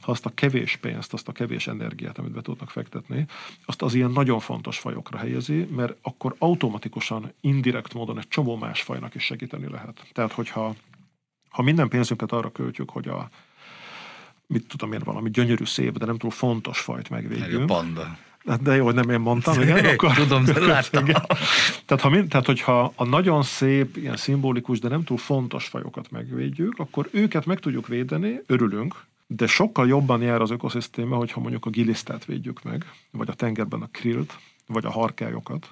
ha 0.00 0.10
azt 0.10 0.26
a 0.26 0.30
kevés 0.34 0.76
pénzt, 0.76 1.12
azt 1.12 1.28
a 1.28 1.32
kevés 1.32 1.66
energiát, 1.66 2.18
amit 2.18 2.32
be 2.32 2.40
tudnak 2.40 2.70
fektetni, 2.70 3.26
azt 3.64 3.82
az 3.82 3.94
ilyen 3.94 4.10
nagyon 4.10 4.40
fontos 4.40 4.78
fajokra 4.78 5.18
helyezi, 5.18 5.68
mert 5.76 5.96
akkor 6.02 6.34
automatikusan, 6.38 7.32
indirekt 7.40 7.94
módon 7.94 8.18
egy 8.18 8.28
csomó 8.28 8.56
más 8.56 8.82
fajnak 8.82 9.14
is 9.14 9.22
segíteni 9.22 9.68
lehet. 9.68 10.06
Tehát, 10.12 10.32
hogyha 10.32 10.74
ha 11.48 11.62
minden 11.62 11.88
pénzünket 11.88 12.32
arra 12.32 12.52
költjük, 12.52 12.90
hogy 12.90 13.08
a 13.08 13.28
mit 14.46 14.68
tudom 14.68 14.92
én, 14.92 15.00
valami 15.04 15.30
gyönyörű, 15.30 15.64
szép, 15.64 15.98
de 15.98 16.06
nem 16.06 16.18
túl 16.18 16.30
fontos 16.30 16.80
fajt 16.80 17.10
megvédjünk. 17.10 17.52
Meg 17.52 17.70
a 17.70 17.74
panda. 17.74 18.18
Hát 18.46 18.62
de 18.62 18.74
jó, 18.74 18.90
nem 18.90 19.10
én 19.10 19.20
mondtam, 19.20 19.60
igen? 19.60 19.84
Akkor, 19.94 20.14
Tudom, 20.14 20.44
de 20.44 20.60
láttam. 20.60 21.06
Igen. 21.06 21.22
Tehát, 21.84 22.02
ha, 22.02 22.26
tehát, 22.28 22.46
hogyha 22.46 22.92
a 22.96 23.04
nagyon 23.04 23.42
szép, 23.42 23.96
ilyen 23.96 24.16
szimbolikus, 24.16 24.78
de 24.78 24.88
nem 24.88 25.04
túl 25.04 25.18
fontos 25.18 25.66
fajokat 25.66 26.10
megvédjük, 26.10 26.78
akkor 26.78 27.08
őket 27.10 27.46
meg 27.46 27.58
tudjuk 27.58 27.86
védeni, 27.86 28.40
örülünk, 28.46 29.04
de 29.26 29.46
sokkal 29.46 29.88
jobban 29.88 30.22
jár 30.22 30.40
az 30.40 30.50
ökoszisztéma, 30.50 31.16
hogyha 31.16 31.40
mondjuk 31.40 31.66
a 31.66 31.70
gilisztát 31.70 32.24
védjük 32.24 32.62
meg, 32.62 32.92
vagy 33.10 33.28
a 33.28 33.34
tengerben 33.34 33.82
a 33.82 33.88
krillt, 33.90 34.38
vagy 34.66 34.84
a 34.84 34.90
harkályokat, 34.90 35.68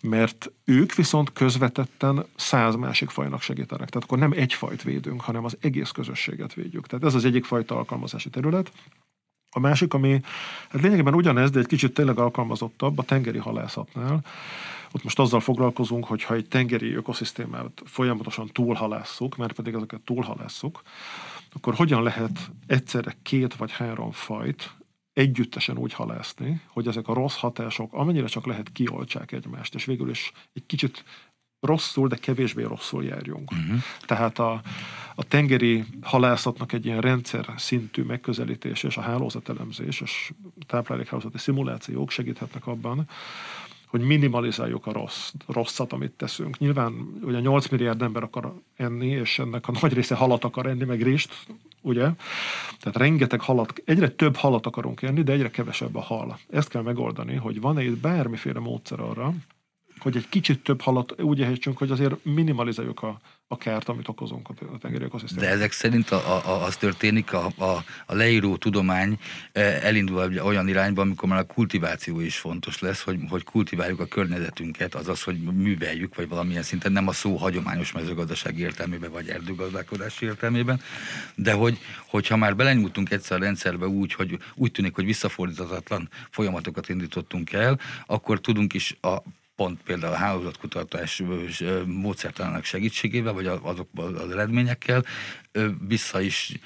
mert 0.00 0.52
ők 0.64 0.94
viszont 0.94 1.32
közvetetten 1.32 2.24
száz 2.36 2.74
másik 2.74 3.10
fajnak 3.10 3.42
segítenek. 3.42 3.88
Tehát 3.88 4.04
akkor 4.04 4.18
nem 4.18 4.32
egy 4.36 4.52
fajt 4.52 4.82
védünk, 4.82 5.20
hanem 5.20 5.44
az 5.44 5.56
egész 5.60 5.90
közösséget 5.90 6.54
védjük. 6.54 6.86
Tehát 6.86 7.04
ez 7.04 7.14
az 7.14 7.24
egyik 7.24 7.44
fajta 7.44 7.76
alkalmazási 7.76 8.30
terület. 8.30 8.72
A 9.56 9.60
másik, 9.60 9.94
ami 9.94 10.20
hát 10.68 10.82
lényegében 10.82 11.14
ugyanez, 11.14 11.50
de 11.50 11.58
egy 11.58 11.66
kicsit 11.66 11.94
tényleg 11.94 12.18
alkalmazottabb, 12.18 12.98
a 12.98 13.02
tengeri 13.02 13.38
halászatnál. 13.38 14.24
Ott 14.92 15.02
most 15.02 15.18
azzal 15.18 15.40
foglalkozunk, 15.40 16.04
hogy 16.04 16.22
ha 16.22 16.34
egy 16.34 16.48
tengeri 16.48 16.94
ökoszisztémát 16.94 17.82
folyamatosan 17.84 18.48
túlhalásszuk, 18.52 19.36
mert 19.36 19.52
pedig 19.52 19.74
ezeket 19.74 20.00
túlhalásszuk, 20.00 20.82
akkor 21.52 21.74
hogyan 21.74 22.02
lehet 22.02 22.50
egyszerre 22.66 23.14
két 23.22 23.54
vagy 23.54 23.72
három 23.72 24.10
fajt 24.10 24.74
együttesen 25.12 25.78
úgy 25.78 25.92
halászni, 25.92 26.60
hogy 26.66 26.86
ezek 26.86 27.08
a 27.08 27.14
rossz 27.14 27.36
hatások 27.36 27.92
amennyire 27.92 28.26
csak 28.26 28.46
lehet 28.46 28.72
kioltsák 28.72 29.32
egymást, 29.32 29.74
és 29.74 29.84
végül 29.84 30.10
is 30.10 30.32
egy 30.52 30.66
kicsit 30.66 31.04
rosszul, 31.66 32.08
de 32.08 32.16
kevésbé 32.16 32.62
rosszul 32.62 33.04
járjunk. 33.04 33.50
Uh-huh. 33.50 33.82
Tehát 34.06 34.38
a, 34.38 34.60
a 35.14 35.24
tengeri 35.24 35.84
halászatnak 36.02 36.72
egy 36.72 36.86
ilyen 36.86 37.00
rendszer 37.00 37.52
szintű 37.56 38.02
megközelítés 38.02 38.82
és 38.82 38.96
a 38.96 39.00
hálózatelemzés 39.00 40.00
és 40.00 40.32
táplálékhálózati 40.66 41.38
szimulációk 41.38 42.10
segíthetnek 42.10 42.66
abban, 42.66 43.08
hogy 43.86 44.00
minimalizáljuk 44.00 44.86
a 44.86 44.92
rossz, 44.92 45.32
rosszat, 45.46 45.92
amit 45.92 46.10
teszünk. 46.10 46.58
Nyilván 46.58 47.18
ugye 47.22 47.40
8 47.40 47.68
milliárd 47.68 48.02
ember 48.02 48.22
akar 48.22 48.54
enni, 48.76 49.06
és 49.06 49.38
ennek 49.38 49.68
a 49.68 49.72
nagy 49.80 49.92
része 49.92 50.14
halat 50.14 50.44
akar 50.44 50.66
enni, 50.66 50.84
meg 50.84 51.02
rést, 51.02 51.46
ugye? 51.80 52.10
Tehát 52.80 52.96
rengeteg 52.96 53.40
halat, 53.40 53.82
egyre 53.84 54.08
több 54.08 54.36
halat 54.36 54.66
akarunk 54.66 55.02
enni, 55.02 55.22
de 55.22 55.32
egyre 55.32 55.50
kevesebb 55.50 55.96
a 55.96 56.00
hal. 56.00 56.38
Ezt 56.50 56.68
kell 56.68 56.82
megoldani, 56.82 57.34
hogy 57.34 57.60
van-e 57.60 57.82
itt 57.82 57.96
bármiféle 57.98 58.60
módszer 58.60 59.00
arra, 59.00 59.34
hogy 60.06 60.16
egy 60.16 60.28
kicsit 60.28 60.62
több 60.62 60.80
halat 60.80 61.20
úgy 61.22 61.42
ehetjünk, 61.42 61.78
hogy 61.78 61.90
azért 61.90 62.24
minimalizáljuk 62.24 63.02
a, 63.02 63.20
a 63.48 63.56
kárt, 63.56 63.88
amit 63.88 64.08
okozunk 64.08 64.48
a 64.48 64.78
tengeri 64.78 65.04
ökoszisztémában. 65.04 65.50
De 65.50 65.56
ezek 65.56 65.72
szerint 65.72 66.10
a, 66.10 66.36
a, 66.36 66.64
az 66.64 66.76
történik, 66.76 67.32
a, 67.32 67.46
a, 67.56 67.84
a 68.06 68.14
leíró 68.14 68.56
tudomány 68.56 69.18
e, 69.52 69.60
elindul 69.60 70.38
olyan 70.42 70.68
irányba, 70.68 71.02
amikor 71.02 71.28
már 71.28 71.38
a 71.38 71.44
kultiváció 71.44 72.20
is 72.20 72.38
fontos 72.38 72.80
lesz, 72.80 73.02
hogy, 73.02 73.18
hogy 73.28 73.44
kultiváljuk 73.44 74.00
a 74.00 74.06
környezetünket, 74.06 74.94
azaz, 74.94 75.22
hogy 75.22 75.38
műveljük, 75.38 76.14
vagy 76.14 76.28
valamilyen 76.28 76.62
szinten 76.62 76.92
nem 76.92 77.08
a 77.08 77.12
szó 77.12 77.36
hagyományos 77.36 77.92
mezőgazdasági 77.92 78.60
értelmében, 78.60 79.10
vagy 79.10 79.28
erdőgazdálkodási 79.28 80.24
értelmében, 80.24 80.80
de 81.34 81.52
hogy, 81.52 81.78
hogyha 82.06 82.36
már 82.36 82.56
belenyúltunk 82.56 83.10
egyszer 83.10 83.36
a 83.36 83.40
rendszerbe 83.40 83.86
úgy, 83.86 84.12
hogy 84.12 84.38
úgy 84.54 84.72
tűnik, 84.72 84.94
hogy 84.94 85.04
visszafordítatatlan 85.04 86.08
folyamatokat 86.30 86.88
indítottunk 86.88 87.52
el, 87.52 87.80
akkor 88.06 88.40
tudunk 88.40 88.74
is 88.74 88.96
a 89.00 89.22
pont 89.56 89.82
például 89.82 90.12
a 90.12 90.16
hálózatkutatás 90.16 91.22
módszertanának 91.86 92.64
segítségével, 92.64 93.32
vagy 93.32 93.46
azokban 93.46 94.14
az 94.14 94.30
eredményekkel 94.30 95.04
vissza 95.88 96.20
is 96.20 96.58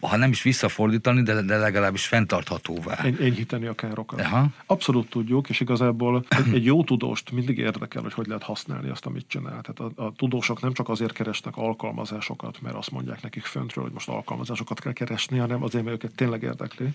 ha 0.00 0.16
nem 0.16 0.30
is 0.30 0.42
visszafordítani, 0.42 1.22
de, 1.22 1.42
de 1.42 1.56
legalábbis 1.56 2.06
fenntarthatóvá. 2.06 2.94
Enyhíteni 2.94 3.66
a 3.66 3.74
károkat. 3.74 4.20
Aha. 4.20 4.46
Abszolút 4.66 5.10
tudjuk, 5.10 5.48
és 5.48 5.60
igazából 5.60 6.24
egy, 6.28 6.54
egy 6.54 6.64
jó 6.72 6.84
tudóst 6.84 7.30
mindig 7.30 7.58
érdekel, 7.58 8.02
hogy 8.02 8.12
hogy 8.12 8.26
lehet 8.26 8.42
használni 8.42 8.88
azt, 8.88 9.06
amit 9.06 9.24
csinál. 9.28 9.60
Tehát 9.62 9.92
a, 9.96 10.04
a 10.04 10.12
tudósok 10.16 10.60
nem 10.60 10.72
csak 10.72 10.88
azért 10.88 11.12
keresnek 11.12 11.56
alkalmazásokat, 11.56 12.60
mert 12.60 12.74
azt 12.74 12.90
mondják 12.90 13.22
nekik 13.22 13.44
föntről, 13.44 13.84
hogy 13.84 13.92
most 13.92 14.08
alkalmazásokat 14.08 14.80
kell 14.80 14.92
keresni, 14.92 15.38
hanem 15.38 15.62
azért, 15.62 15.84
mert 15.84 15.96
őket 15.96 16.14
tényleg 16.14 16.42
érdekli. 16.42 16.88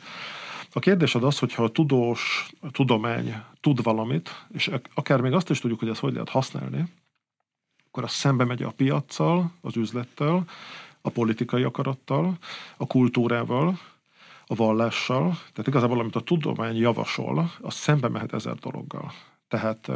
A 0.77 0.79
kérdés 0.79 1.15
az 1.15 1.39
hogyha 1.39 1.63
a 1.63 1.69
tudós, 1.69 2.49
a 2.61 2.71
tudomány 2.71 3.35
tud 3.61 3.83
valamit, 3.83 4.45
és 4.53 4.71
akár 4.93 5.21
még 5.21 5.33
azt 5.33 5.49
is 5.49 5.59
tudjuk, 5.59 5.79
hogy 5.79 5.89
ezt 5.89 5.99
hogy 5.99 6.13
lehet 6.13 6.29
használni, 6.29 6.85
akkor 7.87 8.03
az 8.03 8.11
szembe 8.11 8.43
megy 8.43 8.63
a 8.63 8.71
piaccal, 8.71 9.51
az 9.61 9.75
üzlettel, 9.75 10.43
a 11.01 11.09
politikai 11.09 11.63
akarattal, 11.63 12.37
a 12.77 12.87
kultúrával, 12.87 13.79
a 14.47 14.55
vallással. 14.55 15.29
Tehát 15.29 15.67
igazából, 15.67 15.99
amit 15.99 16.15
a 16.15 16.21
tudomány 16.21 16.75
javasol, 16.75 17.51
az 17.61 17.73
szembe 17.73 18.07
mehet 18.07 18.33
ezer 18.33 18.55
dologgal. 18.55 19.13
Tehát 19.47 19.91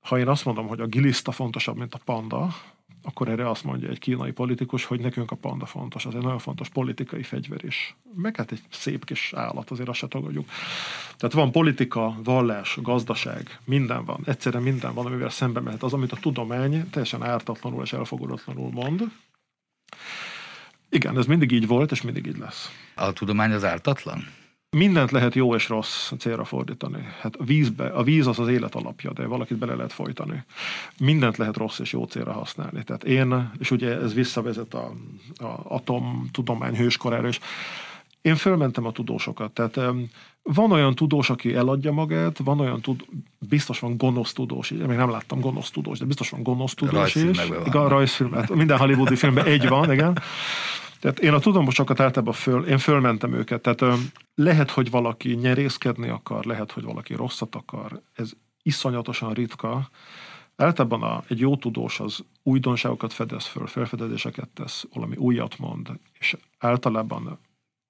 ha 0.00 0.18
én 0.18 0.28
azt 0.28 0.44
mondom, 0.44 0.66
hogy 0.66 0.80
a 0.80 0.86
giliszta 0.86 1.32
fontosabb, 1.32 1.76
mint 1.76 1.94
a 1.94 2.00
panda, 2.04 2.54
akkor 3.02 3.28
erre 3.28 3.50
azt 3.50 3.64
mondja 3.64 3.88
egy 3.88 3.98
kínai 3.98 4.30
politikus, 4.30 4.84
hogy 4.84 5.00
nekünk 5.00 5.30
a 5.30 5.36
panda 5.36 5.66
fontos, 5.66 6.06
az 6.06 6.14
egy 6.14 6.22
nagyon 6.22 6.38
fontos 6.38 6.68
politikai 6.68 7.22
fegyver 7.22 7.64
is. 7.64 7.96
Meg 8.14 8.36
hát 8.36 8.52
egy 8.52 8.60
szép 8.70 9.04
kis 9.04 9.32
állat, 9.36 9.70
azért 9.70 9.88
azt 9.88 9.98
se 9.98 10.08
tagadjuk. 10.08 10.48
Tehát 11.16 11.34
van 11.34 11.52
politika, 11.52 12.16
vallás, 12.24 12.78
gazdaság, 12.82 13.58
minden 13.64 14.04
van. 14.04 14.20
Egyszerre 14.24 14.58
minden 14.58 14.94
van, 14.94 15.06
amivel 15.06 15.28
szembe 15.28 15.60
mehet. 15.60 15.82
Az, 15.82 15.92
amit 15.92 16.12
a 16.12 16.16
tudomány 16.16 16.90
teljesen 16.90 17.22
ártatlanul 17.22 17.82
és 17.82 17.92
elfogadatlanul 17.92 18.70
mond. 18.70 19.10
Igen, 20.88 21.18
ez 21.18 21.26
mindig 21.26 21.52
így 21.52 21.66
volt, 21.66 21.90
és 21.90 22.02
mindig 22.02 22.26
így 22.26 22.38
lesz. 22.38 22.70
A 22.94 23.12
tudomány 23.12 23.52
az 23.52 23.64
ártatlan? 23.64 24.24
Mindent 24.76 25.10
lehet 25.10 25.34
jó 25.34 25.54
és 25.54 25.68
rossz 25.68 26.12
célra 26.18 26.44
fordítani. 26.44 27.08
Hát 27.20 27.36
a 27.36 27.44
vízbe, 27.44 27.86
a 27.86 28.02
víz 28.02 28.26
az 28.26 28.38
az 28.38 28.48
élet 28.48 28.74
alapja, 28.74 29.12
de 29.12 29.26
valakit 29.26 29.56
bele 29.58 29.74
lehet 29.74 29.92
folytani. 29.92 30.44
Mindent 30.98 31.36
lehet 31.36 31.56
rossz 31.56 31.78
és 31.78 31.92
jó 31.92 32.04
célra 32.04 32.32
használni. 32.32 32.84
Tehát 32.84 33.04
én, 33.04 33.50
és 33.58 33.70
ugye 33.70 34.00
ez 34.00 34.14
visszavezet 34.14 34.74
a, 34.74 34.92
a 35.36 35.74
atomtudomány 35.74 36.76
hőskorára, 36.76 37.28
és 37.28 37.38
én 38.22 38.36
fölmentem 38.36 38.86
a 38.86 38.92
tudósokat. 38.92 39.50
Tehát 39.50 39.80
van 40.42 40.72
olyan 40.72 40.94
tudós, 40.94 41.30
aki 41.30 41.54
eladja 41.54 41.92
magát, 41.92 42.38
van 42.38 42.60
olyan 42.60 42.80
tud, 42.80 43.04
biztos 43.38 43.78
van 43.78 43.96
gonosz 43.96 44.32
tudós, 44.32 44.70
én 44.70 44.78
még 44.78 44.96
nem 44.96 45.10
láttam 45.10 45.40
gonosz 45.40 45.70
tudós, 45.70 45.98
de 45.98 46.04
biztos 46.04 46.30
van 46.30 46.42
gonosz 46.42 46.74
tudós 46.74 47.14
is. 47.14 47.38
Igen, 47.66 47.88
rajzfilmet. 47.88 48.54
Minden 48.54 48.78
hollywoodi 48.78 49.16
filmben 49.16 49.46
egy 49.46 49.68
van, 49.68 49.92
igen. 49.92 50.18
Tehát 51.02 51.18
én 51.18 51.32
a 51.32 51.38
tudomosokat 51.38 52.00
általában 52.00 52.34
föl, 52.34 52.66
én 52.66 52.78
fölmentem 52.78 53.32
őket. 53.32 53.62
Tehát 53.62 53.98
lehet, 54.34 54.70
hogy 54.70 54.90
valaki 54.90 55.34
nyerészkedni 55.34 56.08
akar, 56.08 56.44
lehet, 56.44 56.72
hogy 56.72 56.82
valaki 56.82 57.14
rosszat 57.14 57.54
akar. 57.54 58.02
Ez 58.12 58.30
iszonyatosan 58.62 59.32
ritka. 59.32 59.90
Általában 60.56 61.02
a, 61.02 61.22
egy 61.28 61.38
jó 61.38 61.56
tudós 61.56 62.00
az 62.00 62.24
újdonságokat 62.42 63.12
fedez 63.12 63.46
föl, 63.46 63.66
felfedezéseket 63.66 64.48
tesz, 64.48 64.86
valami 64.92 65.16
újat 65.16 65.58
mond, 65.58 65.88
és 66.18 66.36
általában 66.58 67.38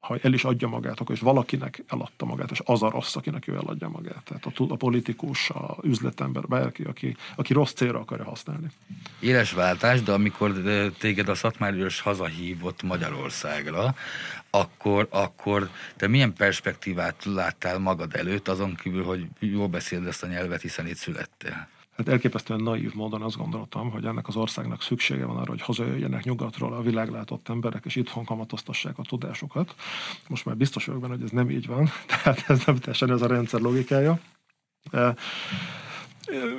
ha 0.03 0.19
el 0.23 0.33
is 0.33 0.45
adja 0.45 0.69
magát, 0.69 1.01
akkor 1.01 1.15
is 1.15 1.21
valakinek 1.21 1.85
eladta 1.89 2.25
magát, 2.25 2.51
és 2.51 2.61
az 2.65 2.83
a 2.83 2.91
rossz, 2.91 3.17
akinek 3.17 3.49
ő 3.49 3.55
eladja 3.55 3.89
magát. 3.89 4.23
Tehát 4.25 4.47
a, 4.47 4.53
a 4.69 4.77
politikus, 4.77 5.51
a 5.51 5.77
üzletember, 5.83 6.47
bárki, 6.47 6.83
aki, 6.83 7.17
aki 7.37 7.53
rossz 7.53 7.73
célra 7.73 7.99
akarja 7.99 8.25
használni. 8.25 8.67
Éles 9.21 9.53
váltás, 9.53 10.03
de 10.03 10.13
amikor 10.13 10.53
téged 10.99 11.29
a 11.29 11.35
Szatmárius 11.35 12.01
hazahívott 12.01 12.83
Magyarországra, 12.83 13.95
akkor, 14.51 15.07
akkor 15.11 15.71
te 15.97 16.07
milyen 16.07 16.33
perspektívát 16.33 17.25
láttál 17.25 17.79
magad 17.79 18.15
előtt, 18.15 18.49
azon 18.49 18.75
kívül, 18.75 19.05
hogy 19.05 19.27
jól 19.39 19.69
beszéled 19.69 20.07
ezt 20.07 20.23
a 20.23 20.27
nyelvet, 20.27 20.61
hiszen 20.61 20.87
itt 20.87 20.97
születtél? 20.97 21.69
Hát 21.97 22.09
elképesztően 22.09 22.61
naív 22.61 22.95
módon 22.95 23.23
azt 23.23 23.37
gondoltam, 23.37 23.91
hogy 23.91 24.05
ennek 24.05 24.29
az 24.29 24.37
országnak 24.37 24.83
szüksége 24.83 25.25
van 25.25 25.37
arra, 25.37 25.51
hogy 25.51 25.63
hazajöjjenek 25.63 26.25
nyugatról 26.25 26.73
a 26.73 26.83
világlátott 26.83 27.49
emberek, 27.49 27.85
és 27.85 27.97
itthon 27.97 28.25
kamatoztassák 28.25 28.99
a 28.99 29.03
tudásukat. 29.03 29.75
Most 30.29 30.45
már 30.45 30.57
biztos 30.57 30.85
vagyok 30.85 31.01
benne, 31.01 31.15
hogy 31.15 31.23
ez 31.23 31.31
nem 31.31 31.51
így 31.51 31.67
van, 31.67 31.89
tehát 32.11 32.45
ez 32.49 32.65
nem 32.65 32.77
teljesen 32.77 33.11
ez 33.11 33.23
a 33.23 33.27
rendszer 33.27 33.61
logikája. 33.61 34.21
E, 34.91 35.15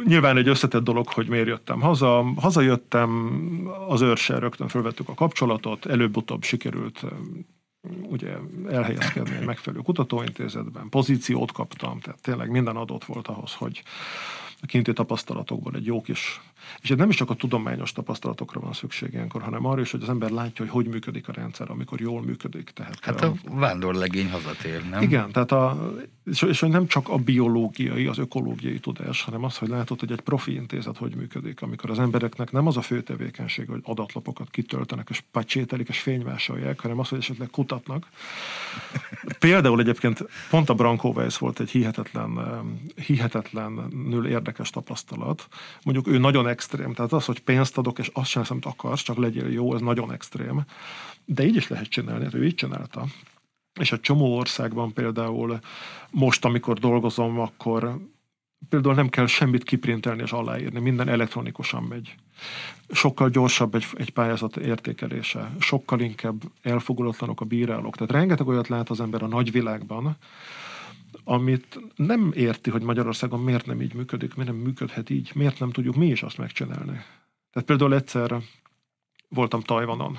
Nyilván 0.03 0.37
egy 0.37 0.47
összetett 0.47 0.83
dolog, 0.83 1.07
hogy 1.07 1.27
miért 1.27 1.47
jöttem 1.47 1.81
haza. 1.81 2.23
Hazajöttem, 2.35 3.39
az 3.87 4.01
őrssel 4.01 4.39
rögtön 4.39 4.67
felvettük 4.67 5.09
a 5.09 5.13
kapcsolatot, 5.13 5.85
előbb-utóbb 5.85 6.43
sikerült 6.43 7.05
ugye 8.01 8.35
elhelyezkedni 8.69 9.35
egy 9.35 9.45
megfelelő 9.45 9.81
kutatóintézetben, 9.81 10.89
pozíciót 10.89 11.51
kaptam, 11.51 11.99
tehát 11.99 12.21
tényleg 12.21 12.49
minden 12.49 12.75
adott 12.75 13.03
volt 13.03 13.27
ahhoz, 13.27 13.53
hogy, 13.53 13.83
a 14.63 14.65
kinti 14.65 14.93
tapasztalatokból 14.93 15.75
egy 15.75 15.85
jó 15.85 16.01
kis, 16.01 16.41
és 16.81 16.89
nem 16.89 17.09
is 17.09 17.15
csak 17.15 17.29
a 17.29 17.33
tudományos 17.33 17.91
tapasztalatokra 17.91 18.59
van 18.59 18.73
szükség 18.73 19.13
ilyenkor, 19.13 19.41
hanem 19.41 19.65
arra 19.65 19.81
is, 19.81 19.91
hogy 19.91 20.01
az 20.01 20.09
ember 20.09 20.29
látja, 20.29 20.65
hogy 20.65 20.83
hogy 20.83 20.93
működik 20.93 21.27
a 21.27 21.31
rendszer, 21.31 21.71
amikor 21.71 22.01
jól 22.01 22.21
működik. 22.21 22.69
Tehát, 22.69 22.97
hát 23.01 23.21
a 23.21 23.33
vándorlegény 23.43 24.31
hazatér, 24.31 24.89
nem? 24.89 25.01
Igen, 25.01 25.31
tehát 25.31 25.51
a, 25.51 25.93
és, 26.25 26.41
és 26.41 26.59
hogy 26.59 26.69
nem 26.69 26.87
csak 26.87 27.09
a 27.09 27.17
biológiai, 27.17 28.05
az 28.05 28.17
ökológiai 28.17 28.79
tudás, 28.79 29.21
hanem 29.21 29.43
az, 29.43 29.57
hogy 29.57 29.69
látod, 29.69 29.99
hogy 29.99 30.11
egy 30.11 30.21
profi 30.21 30.53
intézet 30.53 30.97
hogy 30.97 31.15
működik, 31.15 31.61
amikor 31.61 31.89
az 31.89 31.99
embereknek 31.99 32.51
nem 32.51 32.67
az 32.67 32.77
a 32.77 32.81
fő 32.81 33.01
tevékenység, 33.01 33.67
hogy 33.69 33.81
adatlapokat 33.83 34.49
kitöltenek, 34.49 35.07
és 35.09 35.23
pacsételik, 35.31 35.87
és 35.87 35.99
fénymásolják, 35.99 36.79
hanem 36.79 36.99
az, 36.99 37.09
hogy 37.09 37.19
esetleg 37.19 37.49
kutatnak. 37.49 38.07
Például 39.39 39.79
egyébként 39.79 40.25
pont 40.49 40.69
a 40.69 40.73
Branko 40.73 41.09
Weiss 41.09 41.37
volt 41.37 41.59
egy 41.59 41.69
hihetetlen, 41.69 42.39
hihetetlenül 43.05 44.27
érdekes 44.27 44.69
tapasztalat. 44.69 45.47
Mondjuk 45.83 46.07
ő 46.07 46.17
nagyon 46.17 46.47
extrém, 46.53 46.93
tehát 46.93 47.13
az, 47.13 47.25
hogy 47.25 47.39
pénzt 47.39 47.77
adok, 47.77 47.99
és 47.99 48.09
azt 48.13 48.29
sem 48.29 48.43
amit 48.47 48.65
akarsz, 48.65 49.01
csak 49.01 49.17
legyél 49.17 49.49
jó, 49.51 49.73
ez 49.73 49.81
nagyon 49.81 50.11
extrém. 50.11 50.63
De 51.25 51.45
így 51.45 51.55
is 51.55 51.67
lehet 51.67 51.87
csinálni, 51.87 52.23
hát 52.23 52.33
ő 52.33 52.45
így 52.45 52.55
csinálta. 52.55 53.05
És 53.79 53.91
egy 53.91 53.99
csomó 53.99 54.37
országban 54.37 54.93
például 54.93 55.59
most, 56.11 56.45
amikor 56.45 56.79
dolgozom, 56.79 57.39
akkor 57.39 57.97
például 58.69 58.95
nem 58.95 59.09
kell 59.09 59.25
semmit 59.27 59.63
kiprintelni 59.63 60.21
és 60.21 60.31
aláírni, 60.31 60.79
minden 60.79 61.09
elektronikusan 61.09 61.83
megy. 61.83 62.15
Sokkal 62.89 63.29
gyorsabb 63.29 63.75
egy, 63.75 63.85
egy 63.93 64.09
pályázat 64.09 64.57
értékelése, 64.57 65.51
sokkal 65.59 65.99
inkább 65.99 66.41
elfogulatlanok 66.61 67.41
a 67.41 67.45
bírálók. 67.45 67.95
Tehát 67.95 68.11
rengeteg 68.11 68.47
olyat 68.47 68.67
lát 68.67 68.89
az 68.89 69.01
ember 69.01 69.23
a 69.23 69.27
nagyvilágban, 69.27 70.17
amit 71.23 71.79
nem 71.95 72.31
érti, 72.35 72.69
hogy 72.69 72.81
Magyarországon 72.81 73.39
miért 73.39 73.65
nem 73.65 73.81
így 73.81 73.93
működik, 73.93 74.33
miért 74.35 74.51
nem 74.51 74.59
működhet 74.59 75.09
így, 75.09 75.31
miért 75.35 75.59
nem 75.59 75.71
tudjuk 75.71 75.95
mi 75.95 76.07
is 76.07 76.23
azt 76.23 76.37
megcsinálni. 76.37 77.01
Tehát 77.51 77.67
például 77.67 77.93
egyszer 77.93 78.37
voltam 79.29 79.61
Tajvanon, 79.61 80.17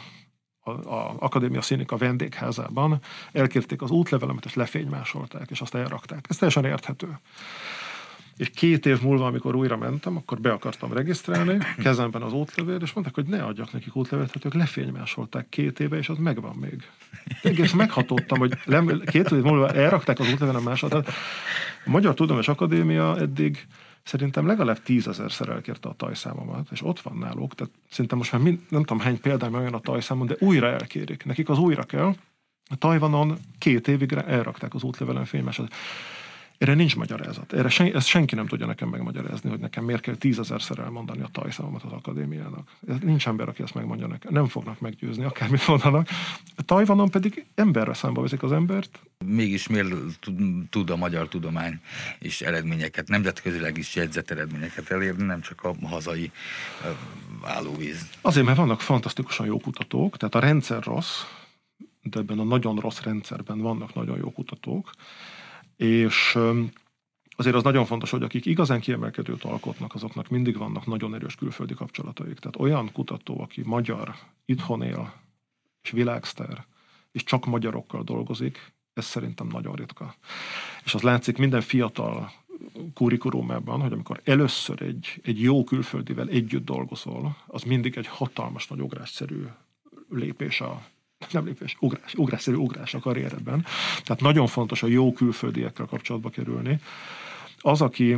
a, 0.61 0.71
a 0.71 1.15
Akadémia 1.19 1.63
Színika 1.63 1.97
vendégházában, 1.97 3.01
elkérték 3.33 3.83
az 3.83 3.91
útlevelemet, 3.91 4.45
és 4.45 4.55
lefénymásolták, 4.55 5.51
és 5.51 5.61
azt 5.61 5.75
elrakták. 5.75 6.27
Ez 6.29 6.37
teljesen 6.37 6.65
érthető. 6.65 7.19
És 8.37 8.51
két 8.51 8.87
év 8.87 9.03
múlva, 9.03 9.27
amikor 9.27 9.55
újra 9.55 9.77
mentem, 9.77 10.17
akkor 10.17 10.41
be 10.41 10.53
akartam 10.53 10.93
regisztrálni, 10.93 11.59
kezemben 11.79 12.23
az 12.23 12.33
útlevél, 12.33 12.79
és 12.83 12.93
mondták, 12.93 13.15
hogy 13.15 13.27
ne 13.27 13.43
adjak 13.43 13.73
nekik 13.73 13.97
útlevelet, 13.97 14.33
hát 14.33 14.45
ők 14.45 14.55
lefénymásolták 14.55 15.49
két 15.49 15.81
éve, 15.81 15.97
és 15.97 16.09
az 16.09 16.19
megvan 16.19 16.57
még. 16.57 16.89
Egész 17.43 17.73
meghatódtam, 17.73 18.39
hogy 18.39 18.53
lem, 18.65 19.03
két 19.07 19.31
év 19.31 19.43
múlva 19.43 19.71
elrakták 19.71 20.19
az 20.19 20.33
útlevél 20.33 20.57
a 20.57 20.61
másodat. 20.61 21.09
A 21.85 21.91
Magyar 21.91 22.15
Tudományos 22.15 22.49
Akadémia 22.49 23.19
eddig 23.19 23.67
szerintem 24.03 24.47
legalább 24.47 24.83
tízezerszer 24.83 25.49
elkérte 25.49 25.89
a 25.89 25.95
tajszámomat, 25.95 26.69
és 26.71 26.83
ott 26.83 27.01
van 27.01 27.17
náluk, 27.17 27.55
tehát 27.55 27.73
szerintem 27.91 28.19
most 28.19 28.33
már 28.33 28.41
mind, 28.41 28.59
nem 28.69 28.81
tudom 28.81 29.03
hány 29.03 29.21
példány 29.21 29.55
olyan 29.55 29.75
a 29.75 29.79
tajszámon, 29.81 30.27
de 30.27 30.37
újra 30.39 30.67
elkérik. 30.67 31.25
Nekik 31.25 31.49
az 31.49 31.59
újra 31.59 31.83
kell. 31.83 32.15
A 32.71 32.77
Tajvanon 32.77 33.39
két 33.59 33.89
évig 33.89 34.13
elrakták 34.13 34.75
az 34.75 34.83
útlevelen 34.83 35.25
fénymásodat. 35.25 35.75
Erre 36.59 36.75
nincs 36.75 36.97
magyarázat. 36.97 37.53
Erre 37.53 37.69
sen, 37.69 37.95
ezt 37.95 38.07
senki 38.07 38.35
nem 38.35 38.47
tudja 38.47 38.67
nekem 38.67 38.89
megmagyarázni, 38.89 39.51
hogy 39.51 39.59
nekem 39.59 39.85
miért 39.85 40.01
kell 40.01 40.15
tízezerszer 40.15 40.79
elmondani 40.79 41.23
a 41.23 41.29
tajszámomat 41.33 41.83
az 41.83 41.93
akadémiának. 41.93 42.71
Ez 42.89 42.97
nincs 43.03 43.27
ember, 43.27 43.49
aki 43.49 43.63
ezt 43.63 43.75
megmondja 43.75 44.07
nekem. 44.07 44.33
Nem 44.33 44.47
fognak 44.47 44.81
meggyőzni, 44.81 45.25
akármit 45.25 45.67
mondanak. 45.67 46.09
A 46.57 46.63
Tajvanon 46.63 47.11
pedig 47.11 47.47
emberre 47.55 47.95
számba 47.95 48.23
veszik 48.23 48.43
az 48.43 48.53
embert. 48.53 48.99
Mégis 49.25 49.69
miért 49.69 49.95
tud 50.71 50.91
a 50.91 50.97
magyar 50.97 51.29
tudomány 51.29 51.81
és 52.19 52.41
eredményeket, 52.41 53.09
nemzetközileg 53.09 53.77
is 53.77 53.95
jegyzett 53.95 54.31
eredményeket 54.31 54.91
elérni, 54.91 55.25
nem 55.25 55.41
csak 55.41 55.63
a 55.63 55.87
hazai 55.87 56.31
állóvíz? 57.43 58.09
Azért, 58.21 58.47
mert 58.47 58.59
vannak 58.59 58.81
fantasztikusan 58.81 59.47
jó 59.47 59.59
kutatók, 59.59 60.17
tehát 60.17 60.35
a 60.35 60.39
rendszer 60.39 60.83
rossz, 60.83 61.23
de 62.03 62.19
ebben 62.19 62.39
a 62.39 62.45
nagyon 62.45 62.77
rossz 62.77 63.01
rendszerben 63.01 63.59
vannak 63.59 63.95
nagyon 63.95 64.19
jó 64.19 64.33
kutatók, 64.33 64.91
és 65.77 66.39
azért 67.37 67.57
az 67.57 67.63
nagyon 67.63 67.85
fontos, 67.85 68.11
hogy 68.11 68.23
akik 68.23 68.47
igazán 68.47 68.81
kiemelkedőt 68.81 69.45
alkotnak, 69.45 69.95
azoknak 69.95 70.29
mindig 70.29 70.57
vannak 70.57 70.87
nagyon 70.87 71.15
erős 71.15 71.35
külföldi 71.35 71.75
kapcsolataik. 71.75 72.39
Tehát 72.39 72.59
olyan 72.59 72.93
kutató, 72.93 73.41
aki 73.41 73.63
magyar, 73.65 74.15
itthon 74.45 74.83
él, 74.83 75.13
és 75.83 75.91
világsztár, 75.91 76.65
és 77.13 77.25
csak 77.25 77.47
magyarokkal 77.47 78.03
dolgozik, 78.03 78.73
ez 78.93 79.05
szerintem 79.05 79.47
nagyon 79.47 79.75
ritka. 79.75 80.15
És 80.85 80.95
az 80.95 81.03
látszik 81.03 81.39
minden 81.39 81.61
fiatal 81.61 82.33
kurikulumában, 82.95 83.81
hogy 83.81 83.93
amikor 83.93 84.21
először 84.25 84.83
egy, 84.83 85.21
egy 85.23 85.43
jó 85.43 85.65
külföldivel 85.65 86.29
együtt 86.29 86.65
dolgozol, 86.65 87.37
az 87.47 87.63
mindig 87.63 87.97
egy 87.97 88.07
hatalmas 88.07 88.67
nagy 88.67 88.81
ugrásszerű 88.81 89.45
lépés 90.09 90.61
a 90.61 90.87
nem 91.33 91.45
lépés, 91.45 91.77
ugrás, 91.81 92.15
ugrásszerű 92.15 92.57
ugrás 92.57 92.95
a 92.95 92.99
karrieredben. 92.99 93.65
Tehát 94.05 94.23
nagyon 94.23 94.47
fontos 94.47 94.83
a 94.83 94.87
jó 94.87 95.13
külföldiekkel 95.13 95.87
kapcsolatba 95.87 96.31
kerülni. 96.31 96.81
Az, 97.59 97.81
aki 97.81 98.17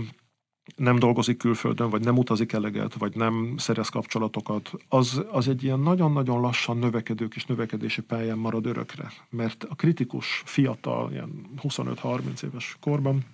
nem 0.76 0.98
dolgozik 0.98 1.36
külföldön, 1.36 1.90
vagy 1.90 2.04
nem 2.04 2.18
utazik 2.18 2.52
eleget, 2.52 2.94
vagy 2.94 3.16
nem 3.16 3.54
szerez 3.58 3.88
kapcsolatokat, 3.88 4.70
az, 4.88 5.24
az 5.30 5.48
egy 5.48 5.64
ilyen 5.64 5.80
nagyon-nagyon 5.80 6.40
lassan 6.40 6.78
növekedő 6.78 7.28
és 7.34 7.46
növekedési 7.46 8.02
pályán 8.02 8.38
marad 8.38 8.66
örökre. 8.66 9.12
Mert 9.30 9.64
a 9.68 9.74
kritikus, 9.74 10.42
fiatal, 10.44 11.12
ilyen 11.12 11.46
25-30 11.62 12.42
éves 12.42 12.76
korban 12.80 13.24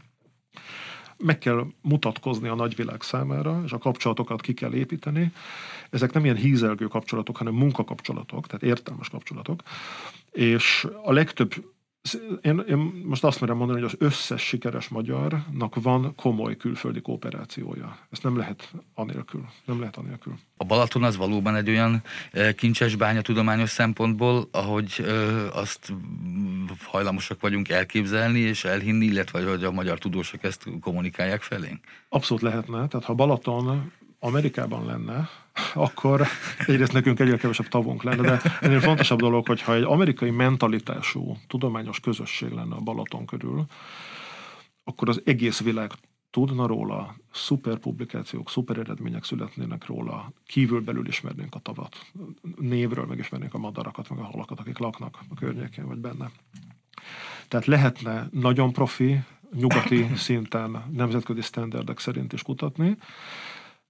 meg 1.23 1.39
kell 1.39 1.67
mutatkozni 1.81 2.49
a 2.49 2.55
nagyvilág 2.55 3.03
számára, 3.03 3.63
és 3.65 3.73
a 3.73 3.79
kapcsolatokat 3.79 4.41
ki 4.41 4.55
kell 4.55 4.75
építeni. 4.75 5.33
Ezek 5.91 6.13
nem 6.13 6.25
ilyen 6.25 6.37
hízelgő 6.37 6.87
kapcsolatok, 6.87 7.37
hanem 7.37 7.55
munkakapcsolatok, 7.55 8.47
tehát 8.47 8.63
értelmes 8.63 9.09
kapcsolatok. 9.09 9.63
És 10.31 10.87
a 11.05 11.13
legtöbb 11.13 11.55
én, 12.41 12.65
én 12.69 12.77
most 13.05 13.25
azt 13.25 13.41
merem 13.41 13.57
mondani, 13.57 13.81
hogy 13.81 13.91
az 13.95 14.07
összes 14.07 14.43
sikeres 14.43 14.89
magyarnak 14.89 15.83
van 15.83 16.15
komoly 16.15 16.57
külföldi 16.57 17.01
kooperációja. 17.01 17.99
Ezt 18.11 18.23
nem 18.23 18.37
lehet 18.37 18.73
anélkül. 18.95 19.45
Nem 19.65 19.79
lehet 19.79 19.97
anélkül. 19.97 20.35
A 20.57 20.65
Balaton 20.65 21.03
az 21.03 21.17
valóban 21.17 21.57
egy 21.57 21.69
olyan 21.69 22.03
eh, 22.33 22.53
kincses 22.53 22.97
bánya 22.97 23.21
tudományos 23.21 23.71
szempontból, 23.71 24.49
ahogy 24.51 24.95
ö, 24.99 25.47
azt 25.53 25.93
hajlamosak 26.85 27.41
vagyunk 27.41 27.69
elképzelni 27.69 28.39
és 28.39 28.65
elhinni, 28.65 29.05
illetve 29.05 29.51
hogy 29.51 29.65
a 29.65 29.71
magyar 29.71 29.99
tudósok 29.99 30.43
ezt 30.43 30.67
kommunikálják 30.81 31.43
felénk? 31.43 31.85
Abszolút 32.09 32.43
lehetne. 32.43 32.87
Tehát 32.87 33.05
ha 33.07 33.15
Balaton 33.15 33.93
Amerikában 34.25 34.87
lenne, 34.87 35.29
akkor 35.75 36.27
egyrészt 36.67 36.93
nekünk 36.93 37.21
egyre 37.21 37.37
kevesebb 37.37 37.69
tavunk 37.69 38.03
lenne, 38.03 38.23
de 38.23 38.41
ennél 38.61 38.81
fontosabb 38.81 39.19
dolog, 39.19 39.47
hogyha 39.47 39.75
egy 39.75 39.83
amerikai 39.83 40.31
mentalitású 40.31 41.37
tudományos 41.47 42.01
közösség 42.01 42.51
lenne 42.51 42.75
a 42.75 42.81
Balaton 42.81 43.27
körül, 43.27 43.65
akkor 44.85 45.09
az 45.09 45.23
egész 45.25 45.61
világ 45.61 45.93
tudna 46.31 46.67
róla, 46.67 47.17
szuper 47.33 47.79
publikációk, 47.79 48.51
szuper 48.51 48.79
eredmények 48.79 49.25
születnének 49.25 49.87
róla, 49.87 50.33
kívülbelül 50.47 51.09
ismernénk 51.09 51.55
a 51.55 51.59
tavat, 51.59 51.97
névről 52.57 53.07
megismernénk 53.07 53.55
a 53.55 53.59
madarakat, 53.59 54.09
meg 54.09 54.19
a 54.19 54.25
halakat, 54.25 54.61
akik 54.61 54.79
laknak 54.79 55.19
a 55.31 55.35
környékén 55.35 55.87
vagy 55.87 55.99
benne. 55.99 56.31
Tehát 57.49 57.67
lehetne 57.67 58.29
nagyon 58.31 58.73
profi, 58.73 59.21
nyugati 59.53 60.11
szinten, 60.17 60.85
nemzetközi 60.91 61.41
sztenderdek 61.41 61.99
szerint 61.99 62.33
is 62.33 62.43
kutatni, 62.43 62.97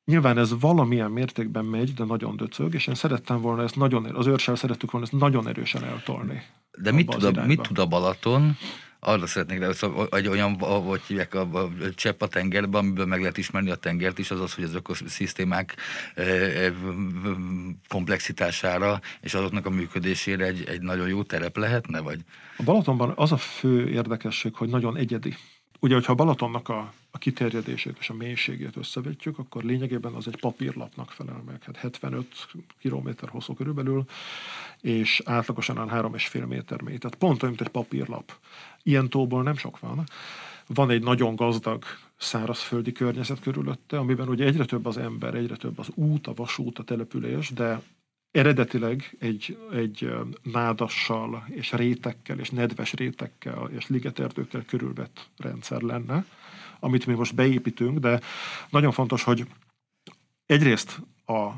Nyilván 0.05 0.39
ez 0.39 0.61
valamilyen 0.61 1.11
mértékben 1.11 1.65
megy, 1.65 1.95
de 1.95 2.05
nagyon 2.05 2.37
döcög, 2.37 2.75
és 2.75 2.87
én 2.87 2.95
szerettem 2.95 3.41
volna 3.41 3.63
ezt 3.63 3.77
nagyon, 3.77 4.05
az 4.05 4.27
őrsel 4.27 4.55
szerettük 4.55 4.91
volna 4.91 5.07
ezt 5.07 5.21
nagyon 5.21 5.49
erősen 5.49 5.85
eltolni. 5.85 6.43
De 6.79 6.93
mit 6.93 7.09
tud, 7.09 7.39
a, 7.39 7.47
mit 7.47 7.61
tud 7.61 7.79
a 7.79 7.87
Balaton 7.87 8.57
arra 9.05 9.27
szeretnék 9.27 9.59
rá, 9.59 9.67
hogy 9.67 10.09
egy 10.11 10.29
olyan, 10.29 10.59
hogy 10.59 11.01
hívják, 11.01 11.35
a, 11.35 11.41
a 11.41 11.71
csepp 11.95 12.23
a 12.23 12.27
tengerben, 12.27 12.81
amiből 12.81 13.07
meg 13.07 13.21
lehet 13.21 13.39
ismerni 13.39 13.71
a 13.71 13.75
tengert 13.75 14.19
is, 14.19 14.31
az 14.31 14.41
az, 14.41 14.55
hogy 14.55 14.65
az 14.65 14.75
ökoszisztémák 14.75 15.77
e, 16.15 16.23
e, 16.23 16.73
komplexitására 17.89 19.01
és 19.21 19.35
azoknak 19.35 19.67
a 19.67 19.71
működésére 19.71 20.45
egy, 20.45 20.65
egy 20.69 20.81
nagyon 20.81 21.09
jó 21.09 21.23
terep 21.23 21.57
lehetne, 21.57 22.01
vagy? 22.01 22.21
A 22.57 22.63
Balatonban 22.63 23.13
az 23.17 23.33
a 23.33 23.37
fő 23.37 23.89
érdekesség, 23.89 24.55
hogy 24.55 24.69
nagyon 24.69 24.97
egyedi. 24.97 25.37
Ugye, 25.85 25.95
hogyha 25.95 26.13
a 26.13 26.15
Balatonnak 26.15 26.69
a, 26.69 26.93
a 27.11 27.19
kiterjedését 27.19 27.97
és 28.01 28.11
a 28.11 28.15
mélységét 28.15 28.77
összevetjük, 28.77 29.39
akkor 29.39 29.63
lényegében 29.63 30.13
az 30.13 30.27
egy 30.27 30.41
papírlapnak 30.41 31.11
felel 31.11 31.43
meg. 31.47 31.63
Hát 31.63 31.77
75 31.77 32.27
km 32.83 33.09
hosszú 33.27 33.55
körülbelül, 33.55 34.05
és 34.81 35.23
átlagosan 35.25 35.77
3,5 35.77 36.47
méter 36.47 36.83
mély. 36.83 36.99
Tehát 36.99 37.17
pont 37.17 37.43
olyan, 37.43 37.55
mint 37.55 37.67
egy 37.67 37.73
papírlap. 37.83 38.33
Ilyen 38.83 39.09
tóból 39.09 39.43
nem 39.43 39.57
sok 39.57 39.79
van. 39.79 40.05
Van 40.67 40.91
egy 40.91 41.03
nagyon 41.03 41.37
gazdag 41.37 41.85
szárazföldi 42.17 42.93
környezet 42.93 43.41
körülötte, 43.41 43.99
amiben 43.99 44.29
ugye 44.29 44.45
egyre 44.45 44.65
több 44.65 44.87
az 44.87 44.97
ember, 44.97 45.35
egyre 45.35 45.57
több 45.57 45.79
az 45.79 45.89
út, 45.95 46.27
a 46.27 46.35
vasút, 46.35 46.79
a 46.79 46.85
település, 46.85 47.51
de 47.51 47.83
eredetileg 48.33 49.17
egy, 49.19 49.59
egy 49.73 50.13
nádassal 50.43 51.45
és 51.51 51.73
rétekkel 51.73 52.39
és 52.39 52.51
nedves 52.51 52.93
rétekkel 52.93 53.71
és 53.77 53.89
ligeterdőkkel 53.89 54.65
körülvett 54.65 55.29
rendszer 55.37 55.81
lenne, 55.81 56.25
amit 56.81 57.07
mi 57.07 57.15
most 57.15 57.35
beépítünk, 57.35 57.99
de 57.99 58.21
nagyon 58.71 58.93
fontos, 58.93 59.23
hogy 59.23 59.47
egyrészt 60.47 61.01
a 61.27 61.51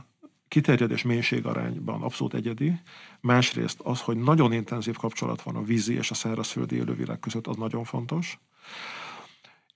kiterjedés 0.49 1.03
mélység 1.03 1.47
arányban 1.47 2.03
abszolút 2.03 2.35
egyedi, 2.35 2.81
másrészt 3.21 3.81
az, 3.81 4.01
hogy 4.01 4.17
nagyon 4.17 4.53
intenzív 4.53 4.97
kapcsolat 4.97 5.43
van 5.43 5.57
a 5.57 5.63
vízi 5.63 5.95
és 5.95 6.11
a 6.11 6.15
szárazföldi 6.15 6.77
élővilág 6.77 7.19
között, 7.19 7.47
az 7.47 7.57
nagyon 7.57 7.85
fontos. 7.85 8.39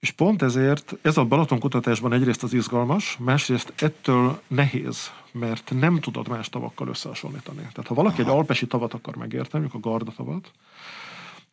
És 0.01 0.11
pont 0.11 0.43
ezért 0.43 0.95
ez 1.03 1.17
a 1.17 1.25
Balaton 1.25 1.59
kutatásban 1.59 2.13
egyrészt 2.13 2.43
az 2.43 2.53
izgalmas, 2.53 3.17
másrészt 3.21 3.73
ettől 3.83 4.41
nehéz, 4.47 5.11
mert 5.33 5.71
nem 5.71 6.01
tudod 6.01 6.29
más 6.29 6.49
tavakkal 6.49 6.89
összehasonlítani. 6.89 7.59
Tehát 7.59 7.87
ha 7.87 7.95
valaki 7.95 8.21
Aha. 8.21 8.31
egy 8.31 8.37
alpesi 8.37 8.67
tavat 8.67 8.95
akar 8.95 9.17
megérteni, 9.17 9.63
mondjuk 9.63 9.85
a 9.85 9.89
Garda 9.91 10.13
tavat, 10.17 10.51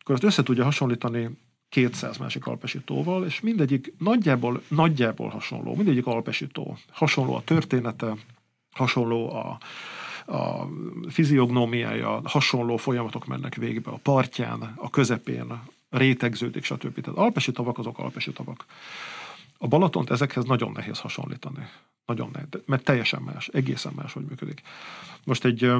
akkor 0.00 0.14
ezt 0.14 0.24
össze 0.24 0.42
tudja 0.42 0.64
hasonlítani 0.64 1.30
200 1.68 2.16
másik 2.16 2.46
alpesi 2.46 2.80
tóval, 2.80 3.24
és 3.24 3.40
mindegyik 3.40 3.92
nagyjából, 3.98 4.62
nagyjából 4.68 5.28
hasonló, 5.28 5.74
mindegyik 5.74 6.06
alpesi 6.06 6.46
tó. 6.46 6.76
Hasonló 6.92 7.34
a 7.34 7.44
története, 7.44 8.16
hasonló 8.72 9.32
a, 9.32 9.58
a 10.36 10.68
fiziognómiája, 11.08 12.20
hasonló 12.24 12.76
folyamatok 12.76 13.26
mennek 13.26 13.54
végbe 13.54 13.90
a 13.90 13.98
partján, 14.02 14.72
a 14.76 14.90
közepén, 14.90 15.62
rétegződik, 15.90 16.64
stb. 16.64 17.00
Tehát 17.00 17.18
alpesi 17.18 17.52
tavak 17.52 17.78
azok 17.78 17.98
alpesi 17.98 18.32
tavak. 18.32 18.64
A 19.58 19.68
Balatont 19.68 20.10
ezekhez 20.10 20.44
nagyon 20.44 20.72
nehéz 20.72 20.98
hasonlítani. 20.98 21.68
Nagyon 22.06 22.30
nehéz, 22.32 22.48
mert 22.66 22.84
teljesen 22.84 23.22
más, 23.22 23.48
egészen 23.48 23.92
más, 23.96 24.12
hogy 24.12 24.24
működik. 24.24 24.62
Most 25.24 25.44
egy, 25.44 25.72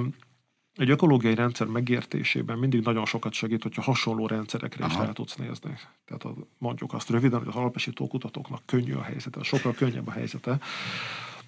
egy 0.75 0.91
ökológiai 0.91 1.35
rendszer 1.35 1.67
megértésében 1.67 2.59
mindig 2.59 2.83
nagyon 2.83 3.05
sokat 3.05 3.33
segít, 3.33 3.63
hogyha 3.63 3.83
hasonló 3.83 4.27
rendszerekre 4.27 4.85
Aha. 4.85 5.01
is 5.01 5.07
rá 5.07 5.13
tudsz 5.13 5.35
nézni. 5.35 5.79
Tehát 6.05 6.25
a, 6.25 6.35
mondjuk 6.59 6.93
azt 6.93 7.11
röviden, 7.11 7.39
hogy 7.39 7.49
az 7.49 7.55
alpesi 7.55 7.93
tókutatóknak 7.93 8.63
könnyű 8.67 8.95
a 8.95 9.03
helyzete, 9.03 9.43
sokkal 9.43 9.73
könnyebb 9.73 10.09
a 10.09 10.13
helyzete. 10.13 10.59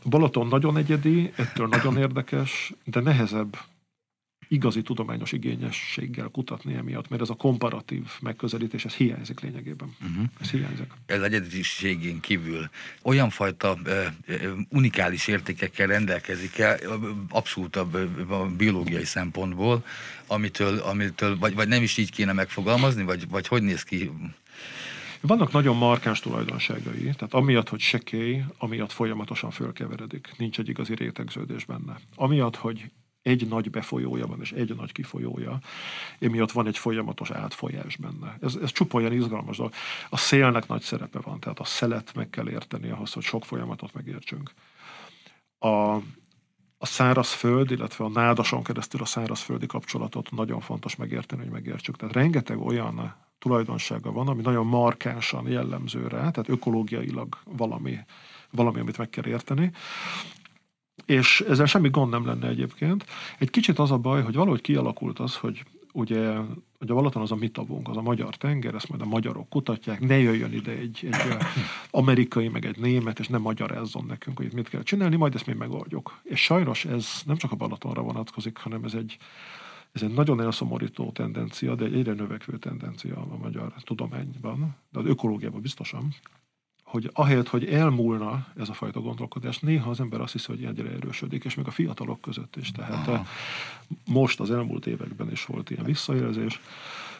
A 0.04 0.08
Balaton 0.08 0.46
nagyon 0.46 0.76
egyedi, 0.76 1.32
ettől 1.36 1.66
nagyon 1.66 1.96
érdekes, 2.06 2.72
de 2.84 3.00
nehezebb 3.00 3.58
igazi 4.48 4.82
tudományos 4.82 5.32
igényességgel 5.32 6.28
kutatni 6.28 6.74
emiatt, 6.74 7.08
mert 7.08 7.22
ez 7.22 7.30
a 7.30 7.34
komparatív 7.34 8.04
megközelítés, 8.20 8.84
ez 8.84 8.94
hiányzik 8.94 9.40
lényegében. 9.40 9.96
Uh-huh. 10.10 10.24
Ez 10.40 10.50
hiányzik. 10.50 10.86
Ez 11.06 11.20
egyediségén 11.22 12.20
kívül 12.20 12.70
olyan 13.02 13.30
fajta 13.30 13.76
uh, 13.84 14.04
unikális 14.68 15.26
értékekkel 15.26 15.86
rendelkezik 15.86 16.58
el, 16.58 16.78
abszolút 17.30 17.76
a, 17.76 17.88
a 18.28 18.46
biológiai 18.56 19.04
szempontból, 19.04 19.84
amitől, 20.26 20.78
amitől 20.78 21.38
vagy, 21.38 21.54
vagy 21.54 21.68
nem 21.68 21.82
is 21.82 21.96
így 21.96 22.10
kéne 22.10 22.32
megfogalmazni, 22.32 23.02
vagy, 23.02 23.28
vagy 23.28 23.46
hogy 23.46 23.62
néz 23.62 23.82
ki 23.82 24.10
vannak 25.20 25.52
nagyon 25.52 25.76
markáns 25.76 26.20
tulajdonságai, 26.20 27.00
tehát 27.00 27.34
amiatt, 27.34 27.68
hogy 27.68 27.80
sekély, 27.80 28.44
amiatt 28.58 28.92
folyamatosan 28.92 29.50
fölkeveredik, 29.50 30.30
nincs 30.36 30.58
egy 30.58 30.68
igazi 30.68 30.94
rétegződés 30.94 31.64
benne. 31.64 32.00
Amiatt, 32.14 32.56
hogy 32.56 32.90
egy 33.28 33.48
nagy 33.48 33.70
befolyója 33.70 34.26
van, 34.26 34.40
és 34.40 34.52
egy 34.52 34.76
nagy 34.76 34.92
kifolyója, 34.92 35.58
emiatt 36.18 36.52
van 36.52 36.66
egy 36.66 36.78
folyamatos 36.78 37.30
átfolyás 37.30 37.96
benne. 37.96 38.38
Ez, 38.40 38.54
ez 38.62 38.72
csupa 38.72 38.98
olyan 38.98 39.12
izgalmas 39.12 39.56
dolog. 39.56 39.72
A 40.08 40.16
szélnek 40.16 40.66
nagy 40.68 40.82
szerepe 40.82 41.18
van, 41.18 41.40
tehát 41.40 41.58
a 41.58 41.64
szelet 41.64 42.14
meg 42.14 42.30
kell 42.30 42.48
érteni 42.48 42.90
ahhoz, 42.90 43.12
hogy 43.12 43.22
sok 43.22 43.44
folyamatot 43.44 43.92
megértsünk. 43.92 44.52
A, 45.58 45.94
a 46.78 46.86
szárazföld, 46.86 47.70
illetve 47.70 48.04
a 48.04 48.08
nádason 48.08 48.62
keresztül 48.62 49.00
a 49.00 49.04
szárazföldi 49.04 49.66
kapcsolatot 49.66 50.30
nagyon 50.30 50.60
fontos 50.60 50.96
megérteni, 50.96 51.42
hogy 51.42 51.50
megértsük. 51.50 51.96
Tehát 51.96 52.14
rengeteg 52.14 52.60
olyan 52.60 53.14
tulajdonsága 53.38 54.12
van, 54.12 54.28
ami 54.28 54.42
nagyon 54.42 54.66
markánsan 54.66 55.48
jellemző 55.48 56.06
rá, 56.06 56.30
tehát 56.30 56.48
ökológiailag 56.48 57.38
valami, 57.44 57.98
valami, 58.50 58.80
amit 58.80 58.98
meg 58.98 59.10
kell 59.10 59.26
érteni 59.26 59.72
és 61.06 61.40
ezzel 61.48 61.66
semmi 61.66 61.88
gond 61.88 62.10
nem 62.10 62.26
lenne 62.26 62.48
egyébként. 62.48 63.04
Egy 63.38 63.50
kicsit 63.50 63.78
az 63.78 63.90
a 63.90 63.98
baj, 63.98 64.22
hogy 64.22 64.34
valahogy 64.34 64.60
kialakult 64.60 65.18
az, 65.18 65.36
hogy 65.36 65.64
ugye, 65.92 66.36
hogy 66.78 66.90
a 66.90 66.94
Balaton 66.94 67.22
az 67.22 67.32
a 67.32 67.36
mi 67.36 67.48
tavunk, 67.48 67.88
az 67.88 67.96
a 67.96 68.02
magyar 68.02 68.36
tenger, 68.36 68.74
ezt 68.74 68.88
majd 68.88 69.00
a 69.00 69.06
magyarok 69.06 69.48
kutatják, 69.48 70.00
ne 70.00 70.18
jöjjön 70.18 70.52
ide 70.52 70.70
egy, 70.70 71.08
egy 71.10 71.36
amerikai, 71.90 72.48
meg 72.48 72.64
egy 72.64 72.78
német, 72.78 73.18
és 73.18 73.28
nem 73.28 73.40
magyarázzon 73.40 74.04
nekünk, 74.04 74.36
hogy 74.36 74.52
mit 74.52 74.68
kell 74.68 74.82
csinálni, 74.82 75.16
majd 75.16 75.34
ezt 75.34 75.46
mi 75.46 75.52
megoldjuk. 75.52 76.20
És 76.22 76.42
sajnos 76.42 76.84
ez 76.84 77.22
nem 77.24 77.36
csak 77.36 77.52
a 77.52 77.56
Balatonra 77.56 78.02
vonatkozik, 78.02 78.56
hanem 78.56 78.84
ez 78.84 78.94
egy, 78.94 79.16
ez 79.92 80.02
egy 80.02 80.14
nagyon 80.14 80.40
elszomorító 80.40 81.10
tendencia, 81.10 81.74
de 81.74 81.84
egy 81.84 81.94
egyre 81.94 82.12
növekvő 82.12 82.58
tendencia 82.58 83.16
a 83.16 83.36
magyar 83.36 83.72
tudományban, 83.84 84.76
de 84.92 84.98
az 84.98 85.06
ökológiában 85.06 85.60
biztosan, 85.60 86.14
hogy 86.88 87.10
ahelyett, 87.12 87.48
hogy 87.48 87.66
elmúlna 87.66 88.46
ez 88.58 88.68
a 88.68 88.72
fajta 88.72 89.00
gondolkodás, 89.00 89.58
néha 89.58 89.90
az 89.90 90.00
ember 90.00 90.20
azt 90.20 90.32
hiszi, 90.32 90.46
hogy 90.46 90.64
egyre 90.64 90.90
erősödik, 90.90 91.44
és 91.44 91.54
még 91.54 91.66
a 91.66 91.70
fiatalok 91.70 92.20
között 92.20 92.56
is. 92.56 92.72
Tehát 92.72 93.08
Aha. 93.08 93.26
most 94.06 94.40
az 94.40 94.50
elmúlt 94.50 94.86
években 94.86 95.30
is 95.30 95.44
volt 95.44 95.70
ilyen 95.70 95.84
visszajelzés, 95.84 96.60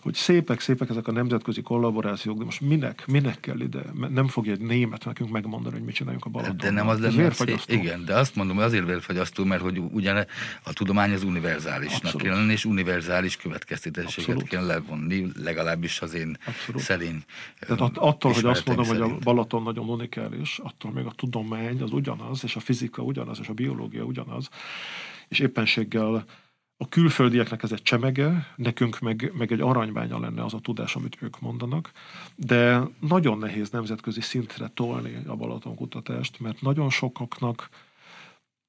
hogy 0.01 0.15
szépek, 0.15 0.61
szépek 0.61 0.89
ezek 0.89 1.09
a 1.09 1.13
nemzetközi 1.13 1.63
kollaborációk, 1.63 2.39
de 2.39 2.45
most 2.45 2.61
minek, 2.61 3.05
minek 3.07 3.41
kell 3.41 3.61
ide? 3.61 3.83
Nem 4.09 4.29
fogja 4.29 4.53
egy 4.53 4.61
német 4.61 5.05
nekünk 5.05 5.31
megmondani, 5.31 5.75
hogy 5.75 5.85
mit 5.85 5.95
csináljunk 5.95 6.25
a 6.25 6.29
Balaton. 6.29 6.57
De 6.57 6.71
nem 6.71 6.89
az 6.89 7.01
lenne 7.01 7.33
Igen, 7.67 8.05
de 8.05 8.15
azt 8.15 8.35
mondom, 8.35 8.57
hogy 8.57 8.65
azért 8.65 8.87
vérfagyasztó, 8.87 9.45
mert 9.45 9.63
hogy 9.63 9.79
ugyan 9.79 10.27
a 10.63 10.73
tudomány 10.73 11.13
az 11.13 11.23
univerzálisnak 11.23 12.17
kell 12.17 12.35
lenni, 12.35 12.53
és 12.53 12.65
univerzális 12.65 13.37
következtetéseket 13.37 14.43
kell 14.43 14.67
levonni, 14.67 15.27
legalábbis 15.43 16.01
az 16.01 16.15
én 16.15 16.37
Abszolút. 16.47 16.83
szerint. 16.83 17.25
Tehát 17.59 17.81
att, 17.81 17.97
attól, 17.97 18.33
hogy 18.33 18.45
azt 18.45 18.67
mondom, 18.67 18.85
szerint. 18.85 19.05
hogy 19.05 19.13
a 19.13 19.19
Balaton 19.19 19.63
nagyon 19.63 19.89
unikális, 19.89 20.59
attól 20.63 20.93
még 20.93 21.05
a 21.05 21.13
tudomány 21.17 21.83
az 21.83 21.93
ugyanaz, 21.93 22.45
és 22.45 22.57
a 22.57 22.61
fizika 22.61 23.03
ugyanaz, 23.03 23.39
és 23.41 23.49
a 23.49 23.53
biológia 23.53 24.03
ugyanaz, 24.03 24.49
és 25.29 25.39
éppenséggel 25.39 26.25
a 26.81 26.89
külföldieknek 26.89 27.63
ez 27.63 27.73
egy 27.73 27.83
csemege, 27.83 28.47
nekünk 28.57 28.99
meg, 28.99 29.33
meg 29.35 29.53
egy 29.53 29.61
aranybánya 29.61 30.21
lenne 30.21 30.45
az 30.45 30.55
a 30.55 30.59
tudás, 30.59 30.97
amit 30.97 31.17
ők 31.21 31.41
mondanak, 31.41 31.91
de 32.35 32.83
nagyon 33.01 33.39
nehéz 33.39 33.71
nemzetközi 33.71 34.21
szintre 34.21 34.69
tolni 34.75 35.23
a 35.27 35.37
Balaton 35.37 35.75
kutatást, 35.75 36.41
mert 36.41 36.61
nagyon 36.61 36.91
sokaknak 36.91 37.69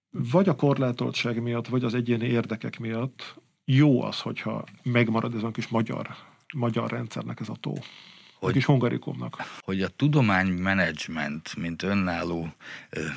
vagy 0.10 0.50
a 0.50 0.56
korlátoltság 0.56 1.42
miatt, 1.42 1.68
vagy 1.68 1.84
az 1.84 1.94
egyéni 1.94 2.26
érdekek 2.26 2.80
miatt 2.80 3.36
jó 3.66 4.04
az, 4.04 4.20
hogyha 4.20 4.64
megmarad 4.84 5.36
ez 5.36 5.44
a 5.44 5.52
kis 5.52 5.68
magyar, 5.68 6.16
magyar 6.54 6.92
rendszernek 6.92 7.40
ez 7.40 7.50
a 7.50 7.56
tó. 7.60 7.74
Hogy, 8.34 8.54
kis 8.54 8.66
hungarikumnak. 8.66 9.60
Hogy 9.60 9.82
a 9.82 9.88
tudománymenedzsment, 9.88 11.56
mint 11.56 11.84
önálló, 11.84 12.54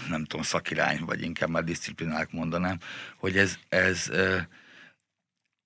nem 0.09 0.24
tudom, 0.24 0.45
szakirány, 0.45 1.01
vagy 1.07 1.22
inkább 1.22 1.49
már 1.49 1.64
disziplinák 1.64 2.32
mondanám, 2.32 2.78
hogy 3.16 3.36
ez, 3.36 3.59
ez 3.68 4.11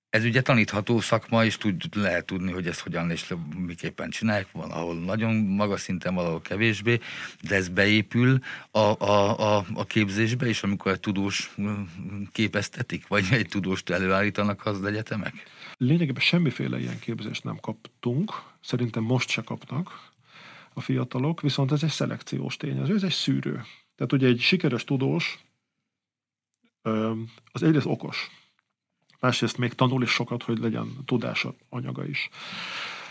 ez 0.09 0.23
ugye 0.23 0.41
tanítható 0.41 0.99
szakma, 0.99 1.45
és 1.45 1.57
tud, 1.57 1.95
lehet 1.95 2.25
tudni, 2.25 2.51
hogy 2.51 2.67
ezt 2.67 2.79
hogyan 2.79 3.11
és 3.11 3.33
miképpen 3.55 4.09
csinálják, 4.09 4.51
van, 4.51 4.71
ahol 4.71 4.95
nagyon 4.95 5.35
magas 5.35 5.81
szinten, 5.81 6.15
valahol 6.15 6.41
kevésbé, 6.41 6.99
de 7.41 7.55
ez 7.55 7.69
beépül 7.69 8.39
a, 8.71 8.79
a, 8.79 9.39
a, 9.57 9.65
a 9.73 9.85
képzésbe, 9.85 10.47
és 10.47 10.63
amikor 10.63 10.91
egy 10.91 10.99
tudós 10.99 11.55
képeztetik, 12.31 13.07
vagy 13.07 13.25
egy 13.31 13.47
tudóst 13.47 13.89
előállítanak 13.89 14.65
az 14.65 14.83
egyetemek? 14.83 15.33
Lényegében 15.77 16.21
semmiféle 16.21 16.79
ilyen 16.79 16.99
képzést 16.99 17.43
nem 17.43 17.57
kaptunk, 17.59 18.31
szerintem 18.61 19.03
most 19.03 19.29
se 19.29 19.41
kapnak 19.41 20.11
a 20.73 20.81
fiatalok, 20.81 21.41
viszont 21.41 21.71
ez 21.71 21.83
egy 21.83 21.89
szelekciós 21.89 22.57
tényező, 22.57 22.95
ez 22.95 23.03
egy 23.03 23.11
szűrő. 23.11 23.63
Tehát 23.95 24.13
ugye 24.13 24.27
egy 24.27 24.39
sikeres 24.39 24.83
tudós 24.83 25.39
az 27.51 27.63
egyrészt 27.63 27.85
okos, 27.85 28.29
másrészt 29.19 29.57
még 29.57 29.73
tanul 29.73 30.03
is 30.03 30.09
sokat, 30.09 30.43
hogy 30.43 30.57
legyen 30.57 30.97
tudása 31.05 31.53
anyaga 31.69 32.05
is. 32.05 32.29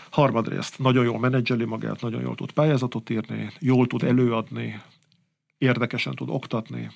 Harmadrészt 0.09 0.79
nagyon 0.79 1.03
jól 1.03 1.19
menedzseli 1.19 1.65
magát, 1.65 2.01
nagyon 2.01 2.21
jól 2.21 2.35
tud 2.35 2.51
pályázatot 2.51 3.09
írni, 3.09 3.51
jól 3.59 3.87
tud 3.87 4.03
előadni, 4.03 4.81
érdekesen 5.57 6.15
tud 6.15 6.29
oktatni, 6.29 6.89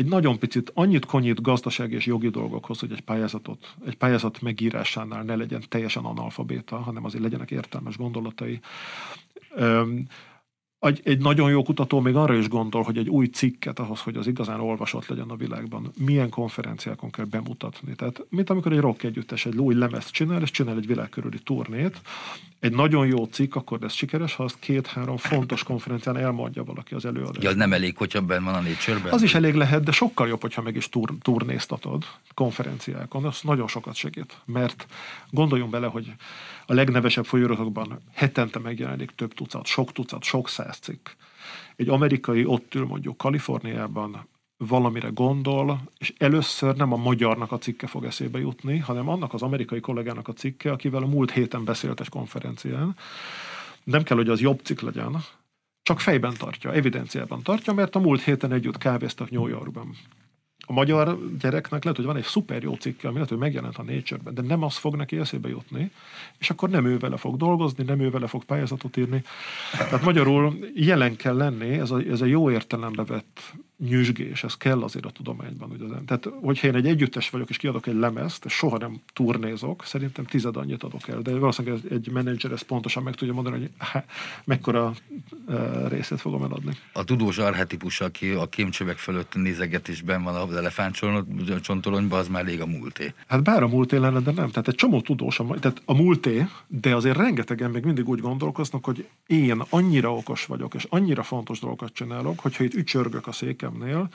egy 0.00 0.06
nagyon 0.06 0.38
picit 0.38 0.70
annyit 0.74 1.04
konyít 1.04 1.42
gazdasági 1.42 1.94
és 1.94 2.06
jogi 2.06 2.28
dolgokhoz, 2.28 2.80
hogy 2.80 2.92
egy 2.92 3.00
pályázatot, 3.00 3.74
egy 3.86 3.96
pályázat 3.96 4.40
megírásánál 4.40 5.22
ne 5.22 5.34
legyen 5.34 5.62
teljesen 5.68 6.04
analfabéta, 6.04 6.76
hanem 6.76 7.04
azért 7.04 7.22
legyenek 7.22 7.50
értelmes 7.50 7.96
gondolatai. 7.96 8.60
Egy, 10.80 11.00
egy 11.04 11.18
nagyon 11.18 11.50
jó 11.50 11.62
kutató 11.62 12.00
még 12.00 12.14
arra 12.14 12.34
is 12.34 12.48
gondol, 12.48 12.82
hogy 12.82 12.98
egy 12.98 13.08
új 13.08 13.26
cikket 13.26 13.78
ahhoz, 13.78 14.00
hogy 14.00 14.16
az 14.16 14.26
igazán 14.26 14.60
olvasott 14.60 15.06
legyen 15.06 15.28
a 15.28 15.36
világban, 15.36 15.92
milyen 15.98 16.28
konferenciákon 16.28 17.10
kell 17.10 17.24
bemutatni. 17.24 17.94
Tehát, 17.94 18.24
mint 18.28 18.50
amikor 18.50 18.72
egy 18.72 18.78
rock 18.78 19.02
együttes 19.02 19.46
egy 19.46 19.56
új 19.56 19.74
lemezt 19.74 20.10
csinál, 20.10 20.42
és 20.42 20.50
csinál 20.50 20.76
egy 20.76 20.86
világkörüli 20.86 21.38
turnét, 21.38 22.00
egy 22.60 22.72
nagyon 22.72 23.06
jó 23.06 23.24
cikk, 23.24 23.54
akkor 23.54 23.80
lesz 23.80 23.94
sikeres, 23.94 24.34
ha 24.34 24.44
azt 24.44 24.58
két-három 24.58 25.16
fontos 25.16 25.62
konferencián 25.62 26.16
elmondja 26.16 26.64
valaki 26.64 26.94
az 26.94 27.04
előadó. 27.04 27.38
Ja, 27.40 27.54
nem 27.54 27.72
elég, 27.72 27.96
hogyha 27.96 28.20
benn 28.20 28.44
van 28.44 28.54
a 28.54 28.60
nature 28.60 29.10
Az 29.10 29.22
is 29.22 29.34
elég 29.34 29.54
lehet, 29.54 29.82
de 29.82 29.92
sokkal 29.92 30.28
jobb, 30.28 30.40
hogyha 30.40 30.62
meg 30.62 30.76
is 30.76 30.88
tur, 30.88 31.14
turnéztatod 31.22 32.04
konferenciákon. 32.34 33.24
Az 33.24 33.40
nagyon 33.42 33.68
sokat 33.68 33.94
segít. 33.94 34.36
Mert 34.44 34.86
gondoljunk 35.30 35.70
bele, 35.70 35.86
hogy 35.86 36.12
a 36.70 36.74
legnevesebb 36.74 37.24
folyóiratokban 37.24 37.98
hetente 38.14 38.58
megjelenik 38.58 39.10
több 39.10 39.34
tucat, 39.34 39.66
sok 39.66 39.92
tucat, 39.92 40.22
sok 40.22 40.48
száz 40.48 40.76
cikk. 40.76 41.08
Egy 41.76 41.88
amerikai 41.88 42.44
ott 42.44 42.74
ül 42.74 42.86
mondjuk 42.86 43.16
Kaliforniában, 43.16 44.28
valamire 44.56 45.08
gondol, 45.08 45.80
és 45.98 46.14
először 46.18 46.76
nem 46.76 46.92
a 46.92 46.96
magyarnak 46.96 47.52
a 47.52 47.58
cikke 47.58 47.86
fog 47.86 48.04
eszébe 48.04 48.38
jutni, 48.38 48.78
hanem 48.78 49.08
annak 49.08 49.34
az 49.34 49.42
amerikai 49.42 49.80
kollégának 49.80 50.28
a 50.28 50.32
cikke, 50.32 50.72
akivel 50.72 51.02
a 51.02 51.06
múlt 51.06 51.30
héten 51.30 51.64
beszéltes 51.64 52.08
konferencián. 52.08 52.96
Nem 53.84 54.02
kell, 54.02 54.16
hogy 54.16 54.28
az 54.28 54.40
jobb 54.40 54.60
cikk 54.62 54.80
legyen, 54.80 55.16
csak 55.82 56.00
fejben 56.00 56.34
tartja, 56.38 56.72
evidenciában 56.72 57.42
tartja, 57.42 57.72
mert 57.72 57.94
a 57.94 58.00
múlt 58.00 58.22
héten 58.22 58.52
együtt 58.52 58.78
kávéztak 58.78 59.30
New 59.30 59.46
Yorkban 59.46 59.94
a 60.70 60.72
magyar 60.72 61.18
gyereknek 61.40 61.82
lehet, 61.82 61.96
hogy 61.96 62.06
van 62.06 62.16
egy 62.16 62.24
szuper 62.24 62.62
jó 62.62 62.74
cikke, 62.74 63.06
ami 63.06 63.14
lehet, 63.14 63.28
hogy 63.28 63.38
megjelent 63.38 63.76
a 63.76 63.82
Nature-ben, 63.82 64.34
de 64.34 64.42
nem 64.42 64.62
az 64.62 64.76
fog 64.76 64.96
neki 64.96 65.16
eszébe 65.16 65.48
jutni, 65.48 65.90
és 66.38 66.50
akkor 66.50 66.68
nem 66.68 66.86
ő 66.86 66.98
vele 66.98 67.16
fog 67.16 67.36
dolgozni, 67.36 67.84
nem 67.84 68.00
ő 68.00 68.10
vele 68.10 68.26
fog 68.26 68.44
pályázatot 68.44 68.96
írni. 68.96 69.22
Tehát 69.72 70.04
magyarul 70.04 70.58
jelen 70.74 71.16
kell 71.16 71.36
lenni, 71.36 71.78
ez 71.78 71.90
a, 71.90 71.98
ez 71.98 72.20
a 72.20 72.24
jó 72.24 72.50
értelembe 72.50 73.04
vett 73.04 73.52
nyüzsgés, 73.88 74.44
ez 74.44 74.54
kell 74.54 74.82
azért 74.82 75.04
a 75.04 75.10
tudományban. 75.10 75.70
Ugye. 75.70 75.84
Tehát, 76.06 76.28
hogyha 76.42 76.66
én 76.66 76.74
egy 76.74 76.86
együttes 76.86 77.30
vagyok, 77.30 77.50
és 77.50 77.56
kiadok 77.56 77.86
egy 77.86 77.94
lemezt, 77.94 78.44
és 78.44 78.52
soha 78.52 78.78
nem 78.78 79.00
turnézok, 79.12 79.84
szerintem 79.84 80.24
tized 80.24 80.56
annyit 80.56 80.82
adok 80.82 81.08
el. 81.08 81.20
De 81.20 81.38
valószínűleg 81.38 81.80
egy 81.90 82.10
menedzser 82.10 82.52
ezt 82.52 82.62
pontosan 82.62 83.02
meg 83.02 83.14
tudja 83.14 83.34
mondani, 83.34 83.58
hogy 83.58 83.70
há, 83.78 84.04
mekkora 84.44 84.92
uh, 85.46 85.88
részét 85.88 86.20
fogom 86.20 86.42
eladni. 86.42 86.72
A 86.92 87.04
tudós 87.04 87.38
arhetipus, 87.38 88.00
aki 88.00 88.30
a 88.30 88.48
kémcsövek 88.48 88.98
fölött 88.98 89.34
nézeget 89.34 89.88
is 89.88 90.02
ben 90.02 90.22
van 90.22 90.34
az 90.34 90.56
elefántcsontolonyban, 90.56 92.18
az 92.18 92.28
már 92.28 92.44
rég 92.44 92.60
a 92.60 92.66
múlté. 92.66 93.14
Hát 93.26 93.42
bár 93.42 93.62
a 93.62 93.68
múlté 93.68 93.96
lenne, 93.96 94.20
de 94.20 94.32
nem. 94.32 94.48
Tehát 94.48 94.68
egy 94.68 94.74
csomó 94.74 95.00
tudós, 95.00 95.40
tehát 95.60 95.82
a 95.84 95.94
múlté, 95.94 96.46
de 96.66 96.94
azért 96.94 97.16
rengetegen 97.16 97.70
még 97.70 97.84
mindig 97.84 98.08
úgy 98.08 98.20
gondolkoznak, 98.20 98.84
hogy 98.84 99.08
én 99.26 99.62
annyira 99.68 100.14
okos 100.14 100.46
vagyok, 100.46 100.74
és 100.74 100.86
annyira 100.88 101.22
fontos 101.22 101.60
dolgokat 101.60 101.92
csinálok, 101.92 102.40
hogyha 102.40 102.64
itt 102.64 102.74
ücsörgök 102.74 103.26
a 103.26 103.32
székem, 103.32 103.69
szüleiemnél, 103.70 104.08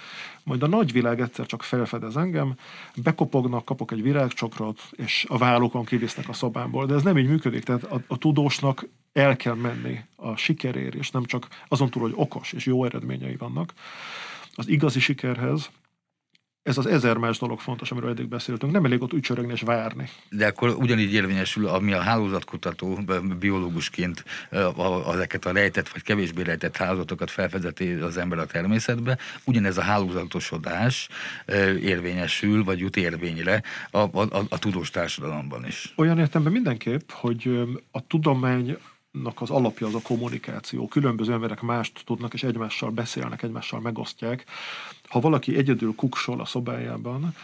majd 0.43 0.63
a 0.63 0.67
nagyvilág 0.67 1.21
egyszer 1.21 1.45
csak 1.45 1.63
felfedez 1.63 2.17
engem, 2.17 2.55
bekopognak, 2.95 3.65
kapok 3.65 3.91
egy 3.91 4.01
virágcsokrot, 4.01 4.81
és 4.91 5.25
a 5.29 5.37
vállókon 5.37 5.85
kivisznek 5.85 6.29
a 6.29 6.33
szobámból. 6.33 6.85
De 6.85 6.93
ez 6.93 7.03
nem 7.03 7.17
így 7.17 7.27
működik, 7.27 7.63
tehát 7.63 7.83
a, 7.83 8.01
a 8.07 8.17
tudósnak 8.17 8.87
el 9.13 9.35
kell 9.35 9.55
menni 9.55 9.99
a 10.15 10.35
sikerért, 10.35 10.95
és 10.95 11.11
nem 11.11 11.25
csak 11.25 11.47
azon 11.67 11.89
túl, 11.89 12.01
hogy 12.01 12.13
okos 12.15 12.53
és 12.53 12.65
jó 12.65 12.85
eredményei 12.85 13.35
vannak. 13.35 13.73
Az 14.55 14.67
igazi 14.67 14.99
sikerhez 14.99 15.69
ez 16.65 16.77
az 16.77 16.85
ezer 16.85 17.17
más 17.17 17.37
dolog 17.37 17.59
fontos, 17.59 17.91
amiről 17.91 18.09
eddig 18.09 18.27
beszéltünk. 18.27 18.71
Nem 18.71 18.85
elég 18.85 19.01
ott 19.01 19.13
ücsörögni 19.13 19.51
és 19.51 19.61
várni. 19.61 20.09
De 20.29 20.47
akkor 20.47 20.69
ugyanígy 20.69 21.13
érvényesül, 21.13 21.67
ami 21.67 21.93
a 21.93 22.01
hálózatkutató 22.01 22.99
biológusként 23.39 24.23
ezeket 25.13 25.45
a 25.45 25.51
rejtett 25.51 25.89
vagy 25.89 26.01
kevésbé 26.01 26.41
rejtett 26.41 26.77
hálózatokat 26.77 27.31
felfedezeti 27.31 27.91
az 27.91 28.17
ember 28.17 28.39
a 28.39 28.45
természetbe, 28.45 29.17
ugyanez 29.43 29.77
a 29.77 29.81
hálózatosodás 29.81 31.07
érvényesül, 31.81 32.63
vagy 32.63 32.79
jut 32.79 32.97
érvényre 32.97 33.63
a, 33.91 33.97
a, 33.97 34.21
a, 34.21 34.45
a 34.49 34.59
tudós 34.59 34.89
társadalomban 34.89 35.65
is. 35.65 35.93
Olyan 35.95 36.19
értemben 36.19 36.51
mindenképp, 36.51 37.09
hogy 37.11 37.67
a 37.91 38.07
tudomány 38.07 38.77
az 39.35 39.49
alapja 39.49 39.87
az 39.87 39.95
a 39.95 40.01
kommunikáció. 40.01 40.87
Különböző 40.87 41.33
emberek 41.33 41.61
mást 41.61 42.01
tudnak, 42.05 42.33
és 42.33 42.43
egymással 42.43 42.89
beszélnek, 42.89 43.43
egymással 43.43 43.79
megosztják. 43.79 44.45
Ha 45.07 45.19
valaki 45.19 45.57
egyedül 45.57 45.95
kuksol 45.95 46.41
a 46.41 46.45
szobájában, 46.45 47.35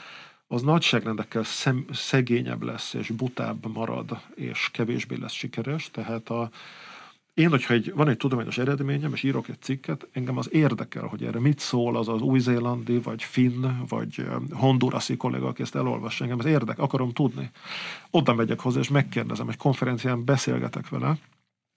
az 0.47 0.61
nagyságrendekkel 0.61 1.43
szem, 1.43 1.85
szegényebb 1.91 2.63
lesz, 2.63 2.93
és 2.93 3.09
butább 3.09 3.73
marad, 3.73 4.21
és 4.35 4.69
kevésbé 4.71 5.15
lesz 5.15 5.33
sikeres. 5.33 5.89
Tehát 5.91 6.29
a, 6.29 6.49
én, 7.33 7.49
hogyha 7.49 7.73
egy, 7.73 7.93
van 7.95 8.09
egy 8.09 8.17
tudományos 8.17 8.57
eredményem, 8.57 9.13
és 9.13 9.23
írok 9.23 9.47
egy 9.49 9.61
cikket, 9.61 10.07
engem 10.11 10.37
az 10.37 10.53
érdekel, 10.53 11.05
hogy 11.05 11.23
erre 11.23 11.39
mit 11.39 11.59
szól 11.59 11.97
az 11.97 12.07
az 12.07 12.21
új-zélandi, 12.21 12.99
vagy 12.99 13.23
finn, 13.23 13.65
vagy 13.87 14.27
hondurasi 14.51 15.17
kollega, 15.17 15.47
aki 15.47 15.61
ezt 15.61 15.75
elolvassa. 15.75 16.23
Engem 16.23 16.39
az 16.39 16.45
érdek, 16.45 16.79
akarom 16.79 17.11
tudni. 17.11 17.49
Oda 18.09 18.33
megyek 18.33 18.59
hozzá, 18.59 18.79
és 18.79 18.89
megkérdezem, 18.89 19.49
egy 19.49 19.57
konferencián 19.57 20.25
beszélgetek 20.25 20.89
vele, 20.89 21.17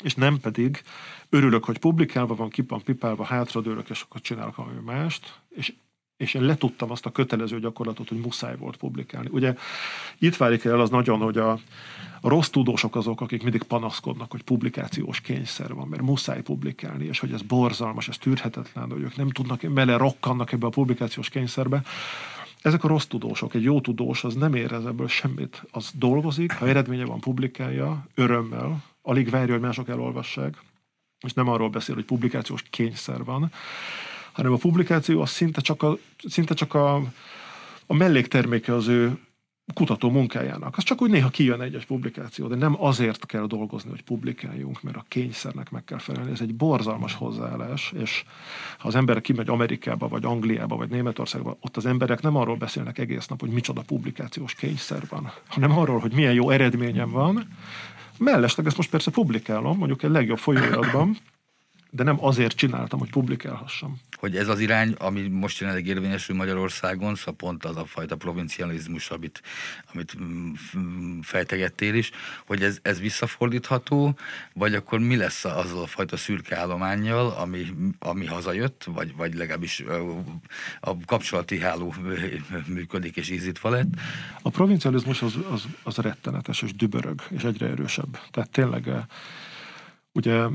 és 0.04 0.14
nem 0.14 0.40
pedig 0.40 0.82
örülök, 1.28 1.64
hogy 1.64 1.78
publikálva 1.78 2.34
van, 2.34 2.48
kipan 2.48 2.82
pipálva, 2.82 3.24
hátradőlök, 3.24 3.90
és 3.90 4.00
akkor 4.00 4.20
csinálok 4.20 4.56
valami 4.56 4.80
mást, 4.84 5.40
és 5.48 5.72
és 6.16 6.34
én 6.34 6.42
letudtam 6.42 6.90
azt 6.90 7.06
a 7.06 7.10
kötelező 7.10 7.60
gyakorlatot, 7.60 8.08
hogy 8.08 8.18
muszáj 8.18 8.56
volt 8.56 8.76
publikálni. 8.76 9.28
Ugye 9.32 9.54
itt 10.18 10.36
válik 10.36 10.64
el 10.64 10.80
az 10.80 10.90
nagyon, 10.90 11.20
hogy 11.20 11.38
a, 11.38 11.50
a 12.20 12.28
rossz 12.28 12.48
tudósok 12.48 12.96
azok, 12.96 13.20
akik 13.20 13.42
mindig 13.42 13.62
panaszkodnak, 13.62 14.30
hogy 14.30 14.42
publikációs 14.42 15.20
kényszer 15.20 15.74
van, 15.74 15.88
mert 15.88 16.02
muszáj 16.02 16.42
publikálni, 16.42 17.04
és 17.04 17.18
hogy 17.18 17.32
ez 17.32 17.42
borzalmas, 17.42 18.08
ez 18.08 18.18
tűrhetetlen, 18.18 18.90
hogy 18.90 19.02
ők 19.02 19.16
nem 19.16 19.28
tudnak, 19.28 19.62
mele 19.62 19.96
rokkannak 19.96 20.52
ebbe 20.52 20.66
a 20.66 20.70
publikációs 20.70 21.28
kényszerbe. 21.28 21.82
Ezek 22.62 22.84
a 22.84 22.88
rossz 22.88 23.04
tudósok. 23.04 23.54
Egy 23.54 23.62
jó 23.62 23.80
tudós 23.80 24.24
az 24.24 24.34
nem 24.34 24.54
érez 24.54 24.84
ebből 24.84 25.08
semmit. 25.08 25.62
Az 25.70 25.92
dolgozik, 25.98 26.52
ha 26.52 26.68
eredménye 26.68 27.04
van, 27.04 27.20
publikálja, 27.20 28.06
örömmel, 28.14 28.82
alig 29.06 29.30
várja, 29.30 29.52
hogy 29.52 29.62
mások 29.62 29.88
elolvassák, 29.88 30.62
és 31.20 31.32
nem 31.32 31.48
arról 31.48 31.68
beszél, 31.68 31.94
hogy 31.94 32.04
publikációs 32.04 32.62
kényszer 32.62 33.24
van, 33.24 33.52
hanem 34.32 34.52
a 34.52 34.56
publikáció 34.56 35.20
az 35.20 35.30
szinte 35.30 35.60
csak 35.60 35.82
a, 35.82 35.96
szinte 36.28 36.54
csak 36.54 36.74
a, 36.74 36.94
a 37.86 37.94
mellékterméke 37.94 38.74
az 38.74 38.86
ő 38.88 39.18
kutató 39.74 40.10
munkájának. 40.10 40.76
Az 40.76 40.84
csak 40.84 41.02
úgy 41.02 41.10
néha 41.10 41.28
kijön 41.28 41.60
egyes 41.60 41.84
publikáció, 41.84 42.46
de 42.46 42.54
nem 42.54 42.82
azért 42.82 43.26
kell 43.26 43.46
dolgozni, 43.46 43.90
hogy 43.90 44.02
publikáljunk, 44.02 44.82
mert 44.82 44.96
a 44.96 45.04
kényszernek 45.08 45.70
meg 45.70 45.84
kell 45.84 45.98
felelni. 45.98 46.30
Ez 46.30 46.40
egy 46.40 46.54
borzalmas 46.54 47.14
hozzáállás, 47.14 47.92
és 48.00 48.24
ha 48.78 48.88
az 48.88 48.94
ember 48.94 49.20
kimegy 49.20 49.48
Amerikába, 49.48 50.08
vagy 50.08 50.24
Angliába, 50.24 50.76
vagy 50.76 50.88
Németországba, 50.88 51.56
ott 51.60 51.76
az 51.76 51.86
emberek 51.86 52.20
nem 52.20 52.36
arról 52.36 52.56
beszélnek 52.56 52.98
egész 52.98 53.26
nap, 53.26 53.40
hogy 53.40 53.50
micsoda 53.50 53.82
publikációs 53.82 54.54
kényszer 54.54 55.02
van, 55.08 55.32
hanem 55.46 55.78
arról, 55.78 55.98
hogy 55.98 56.12
milyen 56.12 56.32
jó 56.32 56.50
eredményem 56.50 57.10
van, 57.10 57.48
Mellesleg 58.18 58.66
ezt 58.66 58.76
most 58.76 58.90
persze 58.90 59.10
publikálom, 59.10 59.78
mondjuk 59.78 60.02
egy 60.02 60.10
legjobb 60.10 60.38
folyóiratban, 60.38 61.16
de 61.94 62.02
nem 62.02 62.24
azért 62.24 62.56
csináltam, 62.56 62.98
hogy 62.98 63.10
publikálhassam. 63.10 64.00
Hogy 64.16 64.36
ez 64.36 64.48
az 64.48 64.60
irány, 64.60 64.92
ami 64.98 65.28
most 65.28 65.60
jelenleg 65.60 65.86
érvényesül 65.86 66.36
Magyarországon, 66.36 67.14
szóval 67.14 67.34
pont 67.34 67.64
az 67.64 67.76
a 67.76 67.84
fajta 67.84 68.16
provincializmus, 68.16 69.10
amit, 69.10 69.42
amit 69.92 70.14
mm, 70.18 71.20
fejtegettél 71.20 71.94
is, 71.94 72.10
hogy 72.46 72.62
ez, 72.62 72.78
ez 72.82 73.00
visszafordítható, 73.00 74.18
vagy 74.52 74.74
akkor 74.74 74.98
mi 74.98 75.16
lesz 75.16 75.44
azzal 75.44 75.82
a 75.82 75.86
fajta 75.86 76.16
szürke 76.16 76.58
állományjal, 76.58 77.30
ami, 77.30 77.66
ami 77.98 78.26
hazajött, 78.26 78.84
vagy, 78.84 79.16
vagy 79.16 79.34
legalábbis 79.34 79.84
a 80.80 80.96
kapcsolati 81.04 81.58
háló 81.58 81.94
működik 82.74 83.16
és 83.16 83.30
ízítva 83.30 83.70
lett? 83.70 83.88
A 84.42 84.50
provincializmus 84.50 85.22
az, 85.22 85.38
az, 85.50 85.64
az 85.82 85.96
rettenetes 85.96 86.62
és 86.62 86.74
dübörög, 86.74 87.22
és 87.30 87.42
egyre 87.42 87.66
erősebb. 87.66 88.18
Tehát 88.30 88.50
tényleg 88.50 88.90
ugye 90.12 90.46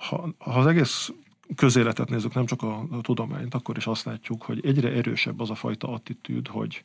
ha, 0.00 0.28
ha 0.38 0.50
az 0.50 0.66
egész 0.66 1.12
közéletet 1.54 2.08
nézzük, 2.08 2.34
nem 2.34 2.46
csak 2.46 2.62
a, 2.62 2.86
tudományt, 3.00 3.54
akkor 3.54 3.76
is 3.76 3.86
azt 3.86 4.04
látjuk, 4.04 4.42
hogy 4.42 4.66
egyre 4.66 4.92
erősebb 4.92 5.40
az 5.40 5.50
a 5.50 5.54
fajta 5.54 5.88
attitűd, 5.88 6.48
hogy 6.48 6.82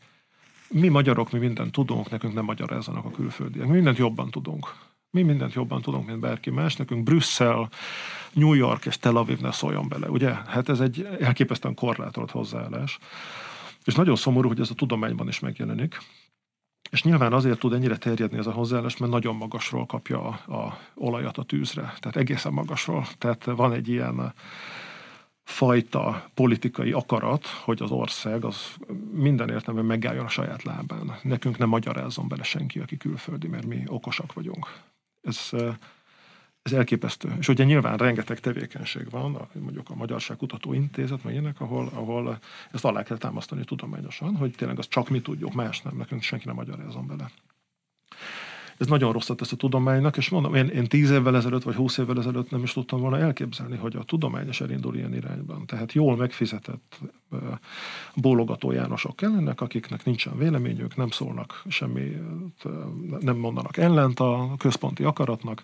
mi 0.70 0.88
magyarok, 0.88 1.32
mi 1.32 1.40
mindent 1.40 1.72
tudunk, 1.72 2.10
nekünk 2.10 2.34
nem 2.34 2.46
magyarázzanak 2.46 3.06
a 3.06 3.12
külföldiek. 3.12 3.68
Mi 3.68 3.74
mindent 3.74 3.98
jobban 3.98 4.30
tudunk. 4.30 4.76
Mi 5.10 5.22
mindent 5.22 5.54
jobban 5.54 5.82
tudunk, 5.82 6.08
mint 6.08 6.20
bárki 6.20 6.50
más. 6.50 6.76
Nekünk 6.76 7.04
Brüsszel, 7.04 7.70
New 8.34 8.54
York 8.54 8.86
és 8.86 8.98
Tel 8.98 9.16
Aviv 9.16 9.40
ne 9.40 9.52
szóljon 9.52 9.88
bele, 9.88 10.10
ugye? 10.10 10.34
Hát 10.34 10.70
ez 10.70 10.80
egy 10.80 11.08
elképesztően 11.20 11.74
korlátolt 11.74 12.32
hozzáállás. 12.32 12.98
És 13.84 13.96
nagyon 13.96 14.16
szomorú, 14.16 14.48
hogy 14.48 14.60
ez 14.60 14.70
a 14.70 14.74
tudományban 14.74 15.28
is 15.28 15.40
megjelenik. 15.40 15.98
És 16.96 17.04
nyilván 17.04 17.34
azért 17.34 17.60
tud 17.60 17.74
ennyire 17.74 17.98
terjedni 17.98 18.38
ez 18.38 18.48
a 18.48 18.52
hozzáállás, 18.52 18.98
mert 18.98 19.12
nagyon 19.12 19.36
magasról 19.36 19.86
kapja 19.86 20.22
a, 20.28 20.54
a 20.54 20.78
olajat 20.94 21.38
a 21.38 21.44
tűzre. 21.44 21.82
Tehát 21.82 22.16
egészen 22.16 22.54
magasról. 22.54 23.08
Tehát 23.18 23.44
van 23.44 23.74
egy 23.74 23.88
ilyen 23.88 24.34
fajta 25.44 26.30
politikai 26.34 26.92
akarat, 26.92 27.46
hogy 27.46 27.82
az 27.82 27.92
ország 27.92 28.46
az 28.46 28.76
minden 29.12 29.50
értelemben 29.50 29.86
megálljon 29.86 30.26
a 30.26 30.30
saját 30.30 30.64
lábán. 30.64 31.16
Nekünk 31.22 31.58
nem 31.58 31.70
magyarázzon 31.70 32.28
bele 32.28 32.44
senki, 32.44 32.80
aki 32.80 32.98
külföldi, 32.98 33.48
mert 33.48 33.66
mi 33.66 33.84
okosak 33.88 34.34
vagyunk. 34.34 34.68
Ez, 35.22 35.50
ez 36.66 36.74
elképesztő. 36.74 37.36
És 37.40 37.48
ugye 37.48 37.64
nyilván 37.64 37.98
rengeteg 37.98 38.40
tevékenység 38.40 39.10
van, 39.10 39.48
mondjuk 39.54 39.90
a 39.90 39.96
Magyarság 39.96 40.38
Kutató 40.38 40.74
Intézet, 40.74 41.24
meg 41.24 41.34
ilyenek, 41.34 41.62
ahol, 41.62 41.90
ahol 41.94 42.40
ezt 42.72 42.86
alá 42.86 43.04
kell 43.04 43.18
támasztani 43.18 43.64
tudományosan, 43.64 44.36
hogy 44.36 44.52
tényleg 44.52 44.78
azt 44.78 44.90
csak 44.90 45.10
mi 45.10 45.22
tudjuk, 45.22 45.54
más 45.54 45.82
nem, 45.82 45.98
nekünk 45.98 46.22
senki 46.22 46.46
nem 46.46 46.56
magyarázom 46.56 47.08
bele 47.08 47.32
ez 48.78 48.88
nagyon 48.88 49.12
rosszat 49.12 49.38
tesz 49.38 49.52
a 49.52 49.56
tudománynak, 49.56 50.18
és 50.18 50.30
mondom, 50.30 50.56
én, 50.56 50.68
én 50.68 50.88
tíz 50.88 51.12
évvel 51.12 51.36
ezelőtt, 51.36 51.64
vagy 51.64 51.76
húsz 51.76 51.98
évvel 51.98 52.18
ezelőtt 52.18 52.50
nem 52.50 52.64
is 52.64 52.74
tudtam 52.74 53.00
volna 53.00 53.20
elképzelni, 53.20 53.78
hogy 53.78 53.96
a 53.96 54.04
tudományos 54.04 54.62
elindul 54.62 54.96
ilyen 54.96 55.14
irányban. 55.14 55.66
Tehát 55.66 55.94
jól 55.94 56.16
megfizetett 56.16 57.00
bólogató 58.16 58.72
Jánosok 58.72 59.16
kellenek, 59.16 59.62
akiknek 59.62 60.06
nincsen 60.06 60.38
véleményük, 60.38 60.96
nem 60.96 61.10
szólnak 61.10 61.64
semmi, 61.68 62.22
nem 63.20 63.36
mondanak 63.36 63.78
ellent 63.78 64.20
a 64.20 64.54
központi 64.58 65.04
akaratnak, 65.04 65.64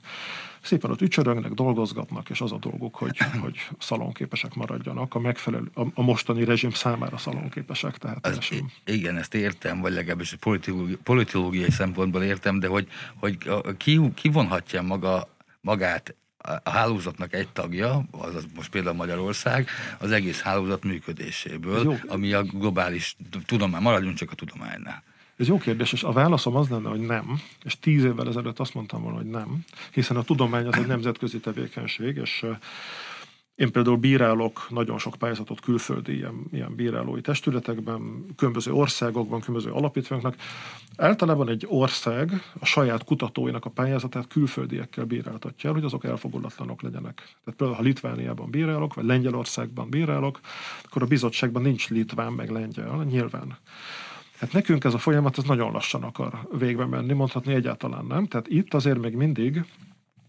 szépen 0.61 0.91
ott 0.91 1.01
ücsörögnek, 1.01 1.51
dolgozgatnak, 1.51 2.29
és 2.29 2.41
az 2.41 2.51
a 2.51 2.57
dolguk, 2.57 2.95
hogy, 2.95 3.17
hogy 3.43 3.57
szalonképesek 3.79 4.53
maradjanak, 4.53 5.15
a 5.15 5.19
megfelelő, 5.19 5.71
a, 5.73 5.81
a 5.93 6.01
mostani 6.01 6.43
rezsim 6.43 6.71
számára 6.71 7.17
szalonképesek. 7.17 7.97
Tehát 7.97 8.27
az, 8.27 8.49
igen, 8.85 9.17
ezt 9.17 9.33
értem, 9.33 9.81
vagy 9.81 9.93
legalábbis 9.93 10.35
politológiai, 10.39 10.97
politológiai 11.03 11.71
szempontból 11.71 12.23
értem, 12.23 12.59
de 12.59 12.67
hogy, 12.67 12.87
hogy 13.15 13.37
ki, 13.77 13.99
ki 14.13 14.29
vonhatja 14.29 14.81
maga, 14.81 15.27
magát 15.61 16.15
a 16.63 16.69
hálózatnak 16.69 17.33
egy 17.33 17.47
tagja, 17.47 18.03
azaz 18.11 18.45
most 18.55 18.69
például 18.69 18.95
Magyarország, 18.95 19.69
az 19.97 20.11
egész 20.11 20.41
hálózat 20.41 20.83
működéséből, 20.83 21.99
ami 22.07 22.33
a 22.33 22.43
globális 22.43 23.15
tudomány, 23.45 23.81
maradjunk 23.81 24.17
csak 24.17 24.31
a 24.31 24.35
tudománynál. 24.35 25.03
Ez 25.37 25.47
jó 25.47 25.57
kérdés, 25.57 25.93
és 25.93 26.03
a 26.03 26.11
válaszom 26.11 26.55
az 26.55 26.69
lenne, 26.69 26.89
hogy 26.89 26.99
nem, 26.99 27.41
és 27.63 27.79
tíz 27.79 28.03
évvel 28.03 28.27
ezelőtt 28.27 28.59
azt 28.59 28.73
mondtam 28.73 29.01
volna, 29.01 29.17
hogy 29.17 29.29
nem, 29.29 29.59
hiszen 29.91 30.17
a 30.17 30.23
tudomány 30.23 30.65
az 30.65 30.77
egy 30.77 30.87
nemzetközi 30.87 31.39
tevékenység, 31.39 32.15
és 32.15 32.45
én 33.61 33.71
például 33.71 33.95
bírálok 33.95 34.67
nagyon 34.69 34.97
sok 34.97 35.15
pályázatot 35.15 35.59
külföldi 35.59 36.15
ilyen, 36.15 36.45
ilyen 36.51 36.75
bírálói 36.75 37.21
testületekben, 37.21 38.25
különböző 38.35 38.71
országokban, 38.71 39.39
különböző 39.39 39.71
alapítványoknak. 39.71 40.35
Általában 40.97 41.49
egy 41.49 41.65
ország 41.69 42.31
a 42.59 42.65
saját 42.65 43.03
kutatóinak 43.03 43.65
a 43.65 43.69
pályázatát 43.69 44.27
külföldiekkel 44.27 45.05
bíráltatja 45.05 45.71
hogy 45.71 45.83
azok 45.83 46.05
elfogulatlanok 46.05 46.81
legyenek. 46.81 47.15
Tehát 47.15 47.59
például, 47.59 47.77
ha 47.77 47.83
Litvániában 47.83 48.49
bírálok, 48.49 48.93
vagy 48.93 49.05
Lengyelországban 49.05 49.89
bírálok, 49.89 50.39
akkor 50.83 51.01
a 51.01 51.05
bizottságban 51.05 51.61
nincs 51.61 51.89
litván 51.89 52.33
meg 52.33 52.49
lengyel, 52.49 53.03
nyilván. 53.03 53.57
Hát 54.39 54.53
nekünk 54.53 54.83
ez 54.83 54.93
a 54.93 54.97
folyamat 54.97 55.37
ez 55.37 55.43
nagyon 55.43 55.71
lassan 55.71 56.03
akar 56.03 56.47
végbe 56.57 56.85
menni, 56.85 57.13
mondhatni 57.13 57.53
egyáltalán 57.53 58.05
nem. 58.05 58.25
Tehát 58.25 58.47
itt 58.47 58.73
azért 58.73 58.99
még 58.99 59.15
mindig 59.15 59.65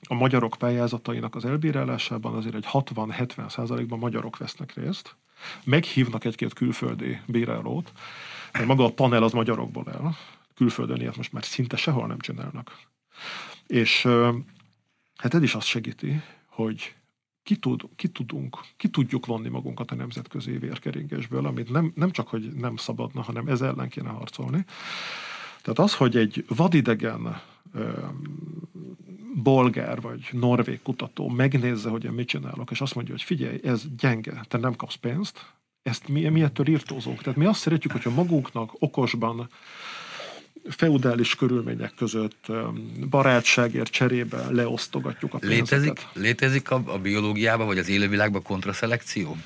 a 0.08 0.14
magyarok 0.14 0.54
pályázatainak 0.58 1.34
az 1.34 1.44
elbírálásában 1.44 2.34
azért 2.34 2.54
egy 2.54 2.66
60-70 2.72 3.48
százalékban 3.48 3.98
magyarok 3.98 4.36
vesznek 4.36 4.74
részt. 4.74 5.16
Meghívnak 5.64 6.24
egy-két 6.24 6.52
külföldi 6.52 7.20
bírálót, 7.26 7.92
mert 8.52 8.66
maga 8.66 8.84
a 8.84 8.92
panel 8.92 9.22
az 9.22 9.32
magyarokból 9.32 9.84
el. 9.92 10.16
Külföldön 10.54 11.00
ilyet 11.00 11.16
most 11.16 11.32
már 11.32 11.44
szinte 11.44 11.76
sehol 11.76 12.06
nem 12.06 12.18
csinálnak. 12.18 12.78
És 13.66 14.02
hát 15.16 15.34
ez 15.34 15.42
is 15.42 15.54
azt 15.54 15.66
segíti, 15.66 16.20
hogy 16.46 16.94
ki, 17.42 17.56
tud, 17.56 17.82
ki 17.96 18.08
tudunk, 18.08 18.58
ki 18.76 18.88
tudjuk 18.88 19.26
vonni 19.26 19.48
magunkat 19.48 19.90
a 19.90 19.94
nemzetközi 19.94 20.58
vérkeringésből, 20.58 21.46
amit 21.46 21.70
nem, 21.70 21.92
nem 21.94 22.10
csak, 22.10 22.28
hogy 22.28 22.52
nem 22.52 22.76
szabadna, 22.76 23.22
hanem 23.22 23.46
ez 23.46 23.60
ellen 23.60 23.88
kéne 23.88 24.08
harcolni. 24.08 24.64
Tehát 25.62 25.78
az, 25.78 25.94
hogy 25.94 26.16
egy 26.16 26.44
vadidegen 26.48 27.40
bolgár 29.34 30.00
vagy 30.00 30.28
norvég 30.30 30.82
kutató 30.82 31.28
megnézze, 31.28 31.88
hogy 31.88 32.04
én 32.04 32.10
mit 32.10 32.28
csinálok, 32.28 32.70
és 32.70 32.80
azt 32.80 32.94
mondja, 32.94 33.14
hogy 33.14 33.22
figyelj, 33.22 33.60
ez 33.62 33.82
gyenge, 33.98 34.44
te 34.48 34.58
nem 34.58 34.76
kapsz 34.76 34.94
pénzt, 34.94 35.46
ezt 35.82 36.08
mi, 36.08 36.28
mi 36.28 36.42
ettől 36.42 36.68
írtózunk. 36.68 37.22
Tehát 37.22 37.38
mi 37.38 37.44
azt 37.44 37.60
szeretjük, 37.60 37.92
hogyha 37.92 38.10
magunknak 38.10 38.70
okosban 38.78 39.48
feudális 40.68 41.34
körülmények 41.34 41.94
között 41.94 42.46
barátságért 43.10 43.90
cserébe 43.90 44.50
leosztogatjuk 44.50 45.34
a 45.34 45.38
pénzeket. 45.38 45.84
Létezik, 45.84 46.06
létezik 46.12 46.70
a, 46.70 46.82
a 46.86 46.98
biológiában 46.98 47.66
vagy 47.66 47.78
az 47.78 47.88
élővilágban 47.88 48.42
kontraszelekció? 48.42 49.36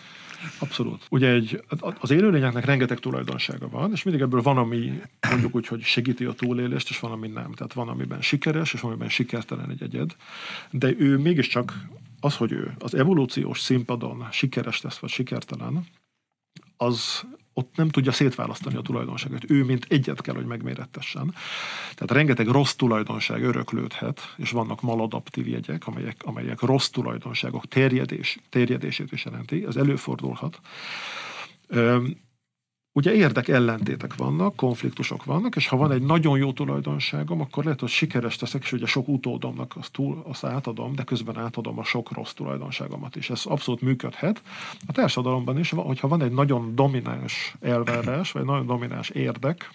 Abszolút. 0.59 1.07
Ugye 1.11 1.29
egy, 1.29 1.63
az 2.01 2.11
élőlényeknek 2.11 2.65
rengeteg 2.65 2.99
tulajdonsága 2.99 3.69
van, 3.69 3.93
és 3.93 4.03
mindig 4.03 4.23
ebből 4.23 4.43
van, 4.43 4.57
ami 4.57 5.01
mondjuk 5.31 5.55
úgy, 5.55 5.67
hogy 5.67 5.83
segíti 5.83 6.25
a 6.25 6.33
túlélést, 6.33 6.91
és 6.91 7.01
van, 7.01 7.13
ami 7.13 7.29
nem. 7.29 7.53
Tehát 7.53 7.73
van, 7.73 7.89
amiben 7.89 8.23
sikeres, 8.23 8.73
és 8.73 8.81
van, 8.81 8.91
amiben 8.91 9.09
sikertelen 9.09 9.71
egy 9.71 9.83
egyed. 9.83 10.17
De 10.71 10.95
ő 10.99 11.19
mégiscsak 11.19 11.87
az, 12.21 12.37
hogy 12.37 12.53
ő 12.53 12.75
az 12.79 12.95
evolúciós 12.95 13.61
színpadon 13.61 14.29
sikeres 14.31 14.81
lesz, 14.81 14.99
vagy 14.99 15.11
sikertelen, 15.11 15.87
az 16.77 17.27
ott 17.59 17.77
nem 17.77 17.89
tudja 17.89 18.13
szétválasztani 18.13 18.77
a 18.77 18.81
tulajdonságot. 18.81 19.51
Ő, 19.51 19.65
mint 19.65 19.87
egyet 19.89 20.21
kell, 20.21 20.35
hogy 20.35 20.47
megmérettessen. 20.47 21.35
Tehát 21.95 22.11
rengeteg 22.11 22.47
rossz 22.47 22.73
tulajdonság 22.73 23.43
öröklődhet, 23.43 24.35
és 24.37 24.51
vannak 24.51 24.83
maladaptív 24.83 25.49
jegyek, 25.49 25.87
amelyek, 25.87 26.17
amelyek 26.25 26.61
rossz 26.61 26.89
tulajdonságok 26.89 27.69
terjedés, 27.69 28.39
terjedését 28.51 29.13
is 29.13 29.25
jelenti. 29.25 29.65
Ez 29.67 29.77
előfordulhat. 29.77 30.61
Ugye 32.97 33.15
érdek 33.15 33.49
ellentétek 33.49 34.15
vannak, 34.15 34.57
konfliktusok 34.57 35.25
vannak, 35.25 35.57
és 35.57 35.69
ha 35.69 35.77
van 35.77 35.93
egy 35.93 36.03
nagyon 36.03 36.39
jó 36.39 36.53
tulajdonságom, 36.53 37.41
akkor 37.41 37.65
lehet, 37.65 37.81
hogy 37.81 37.89
sikeres 37.89 38.37
teszek, 38.37 38.63
és 38.63 38.73
ugye 38.73 38.87
sok 38.87 39.09
utódomnak 39.09 39.75
azt, 39.79 39.93
túl, 39.93 40.23
azt 40.29 40.45
átadom, 40.45 40.95
de 40.95 41.03
közben 41.03 41.39
átadom 41.39 41.79
a 41.79 41.85
sok 41.85 42.13
rossz 42.13 42.33
tulajdonságomat 42.33 43.17
is. 43.17 43.31
Ez 43.31 43.43
abszolút 43.45 43.81
működhet. 43.81 44.43
A 44.87 44.93
társadalomban 44.93 45.59
is, 45.59 45.71
hogyha 45.71 46.09
van 46.09 46.23
egy 46.23 46.33
nagyon 46.33 46.75
domináns 46.75 47.55
elvárás, 47.61 48.33
vagy 48.33 48.45
nagyon 48.45 48.67
domináns 48.67 49.09
érdek, 49.09 49.71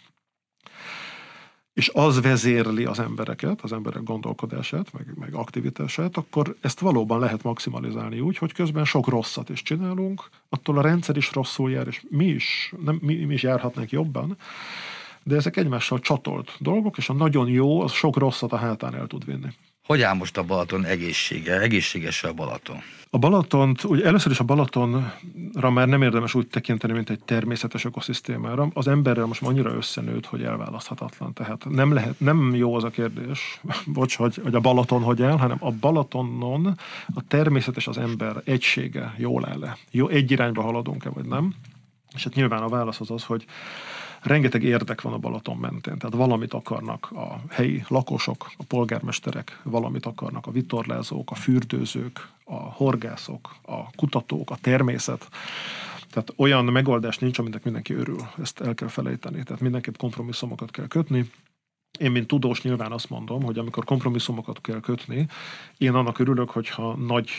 és 1.73 1.89
az 1.93 2.21
vezérli 2.21 2.85
az 2.85 2.99
embereket, 2.99 3.61
az 3.61 3.73
emberek 3.73 4.03
gondolkodását, 4.03 4.93
meg, 4.93 5.13
meg 5.15 5.33
aktivitását, 5.33 6.17
akkor 6.17 6.55
ezt 6.61 6.79
valóban 6.79 7.19
lehet 7.19 7.43
maximalizálni 7.43 8.19
úgy, 8.19 8.37
hogy 8.37 8.53
közben 8.53 8.85
sok 8.85 9.07
rosszat 9.07 9.49
is 9.49 9.61
csinálunk, 9.61 10.29
attól 10.49 10.77
a 10.77 10.81
rendszer 10.81 11.17
is 11.17 11.31
rosszul 11.31 11.71
jár, 11.71 11.87
és 11.87 12.03
mi 12.09 12.25
is, 12.25 12.73
nem, 12.85 12.99
mi, 13.01 13.25
mi 13.25 13.33
is 13.33 13.43
járhatnánk 13.43 13.89
jobban, 13.89 14.37
de 15.23 15.35
ezek 15.35 15.57
egymással 15.57 15.99
csatolt 15.99 16.55
dolgok, 16.59 16.97
és 16.97 17.09
a 17.09 17.13
nagyon 17.13 17.47
jó, 17.47 17.81
az 17.81 17.91
sok 17.91 18.17
rosszat 18.17 18.51
a 18.51 18.57
hátán 18.57 18.95
el 18.95 19.07
tud 19.07 19.25
vinni. 19.25 19.49
Hogy 19.85 20.01
áll 20.01 20.15
most 20.15 20.37
a 20.37 20.43
Balaton 20.43 20.85
egészsége? 20.85 21.59
Egészséges 21.59 22.23
a 22.23 22.33
Balaton? 22.33 22.77
A 23.13 23.17
Balatont, 23.17 23.83
ugye 23.83 24.05
először 24.05 24.31
is 24.31 24.39
a 24.39 24.43
Balatonra 24.43 25.69
már 25.73 25.87
nem 25.87 26.01
érdemes 26.01 26.33
úgy 26.33 26.47
tekinteni, 26.47 26.93
mint 26.93 27.09
egy 27.09 27.19
természetes 27.19 27.85
ökoszisztémára. 27.85 28.67
Az 28.73 28.87
emberrel 28.87 29.25
most 29.25 29.41
annyira 29.41 29.73
összenőtt, 29.73 30.25
hogy 30.25 30.43
elválaszthatatlan. 30.43 31.33
Tehát 31.33 31.65
nem, 31.69 31.93
lehet, 31.93 32.19
nem 32.19 32.55
jó 32.55 32.75
az 32.75 32.83
a 32.83 32.89
kérdés, 32.89 33.61
bocs, 33.85 34.15
hogy, 34.15 34.39
hogy 34.43 34.55
a 34.55 34.59
Balaton 34.59 35.01
hogy 35.01 35.21
áll, 35.21 35.37
hanem 35.37 35.57
a 35.59 35.71
Balatonon 35.71 36.77
a 37.13 37.21
természetes 37.27 37.87
az 37.87 37.97
ember 37.97 38.41
egysége 38.45 39.13
jól 39.17 39.45
áll-e. 39.49 39.77
Jó, 39.91 40.07
egy 40.07 40.31
irányba 40.31 40.61
haladunk-e, 40.61 41.09
vagy 41.09 41.25
nem? 41.25 41.53
És 42.13 42.23
hát 42.23 42.35
nyilván 42.35 42.61
a 42.61 42.69
válasz 42.69 42.99
az 42.99 43.11
az, 43.11 43.23
hogy 43.23 43.45
rengeteg 44.21 44.63
érdek 44.63 45.01
van 45.01 45.13
a 45.13 45.17
Balaton 45.17 45.57
mentén, 45.57 45.97
tehát 45.97 46.15
valamit 46.15 46.53
akarnak 46.53 47.11
a 47.11 47.41
helyi 47.49 47.83
lakosok, 47.87 48.51
a 48.57 48.63
polgármesterek, 48.67 49.59
valamit 49.63 50.05
akarnak 50.05 50.47
a 50.47 50.51
vitorlázók, 50.51 51.31
a 51.31 51.35
fürdőzők, 51.35 52.27
a 52.43 52.55
horgászok, 52.55 53.55
a 53.61 53.91
kutatók, 53.95 54.49
a 54.49 54.57
természet. 54.61 55.29
Tehát 56.11 56.33
olyan 56.37 56.65
megoldás 56.65 57.17
nincs, 57.17 57.39
aminek 57.39 57.63
mindenki 57.63 57.93
örül. 57.93 58.27
Ezt 58.41 58.59
el 58.59 58.73
kell 58.73 58.87
felejteni. 58.87 59.43
Tehát 59.43 59.61
mindenképp 59.61 59.97
kompromisszumokat 59.97 60.71
kell 60.71 60.87
kötni. 60.87 61.29
Én, 61.99 62.11
mint 62.11 62.27
tudós 62.27 62.61
nyilván 62.61 62.91
azt 62.91 63.09
mondom, 63.09 63.43
hogy 63.43 63.57
amikor 63.57 63.85
kompromisszumokat 63.85 64.61
kell 64.61 64.79
kötni, 64.79 65.27
én 65.77 65.93
annak 65.93 66.19
örülök, 66.19 66.49
hogyha 66.49 66.95
nagy 66.95 67.29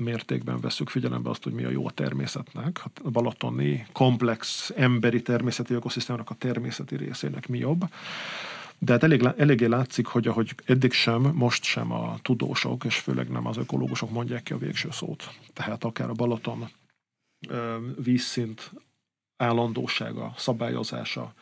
mértékben 0.00 0.60
veszük 0.60 0.88
figyelembe 0.88 1.30
azt, 1.30 1.42
hogy 1.42 1.52
mi 1.52 1.64
a 1.64 1.70
jó 1.70 1.86
a 1.86 1.90
természetnek. 1.90 2.78
Hát 2.78 3.00
a 3.04 3.10
balatoni 3.10 3.86
komplex 3.92 4.70
emberi 4.76 5.22
természeti 5.22 5.74
ökoszisztémának 5.74 6.30
a 6.30 6.34
természeti 6.34 6.96
részének 6.96 7.48
mi 7.48 7.58
jobb. 7.58 7.84
De 8.78 8.92
hát 8.92 9.02
elég, 9.02 9.22
eléggé 9.36 9.66
látszik, 9.66 10.06
hogy 10.06 10.28
ahogy 10.28 10.54
eddig 10.64 10.92
sem, 10.92 11.20
most 11.20 11.62
sem 11.62 11.92
a 11.92 12.18
tudósok, 12.22 12.84
és 12.84 12.98
főleg 12.98 13.28
nem 13.28 13.46
az 13.46 13.56
ökológusok 13.56 14.10
mondják 14.10 14.42
ki 14.42 14.52
a 14.52 14.58
végső 14.58 14.88
szót. 14.90 15.30
Tehát 15.52 15.84
akár 15.84 16.08
a 16.08 16.12
Balaton 16.12 16.68
vízszint 17.96 18.70
állandósága, 19.36 20.32
szabályozása, 20.36 21.34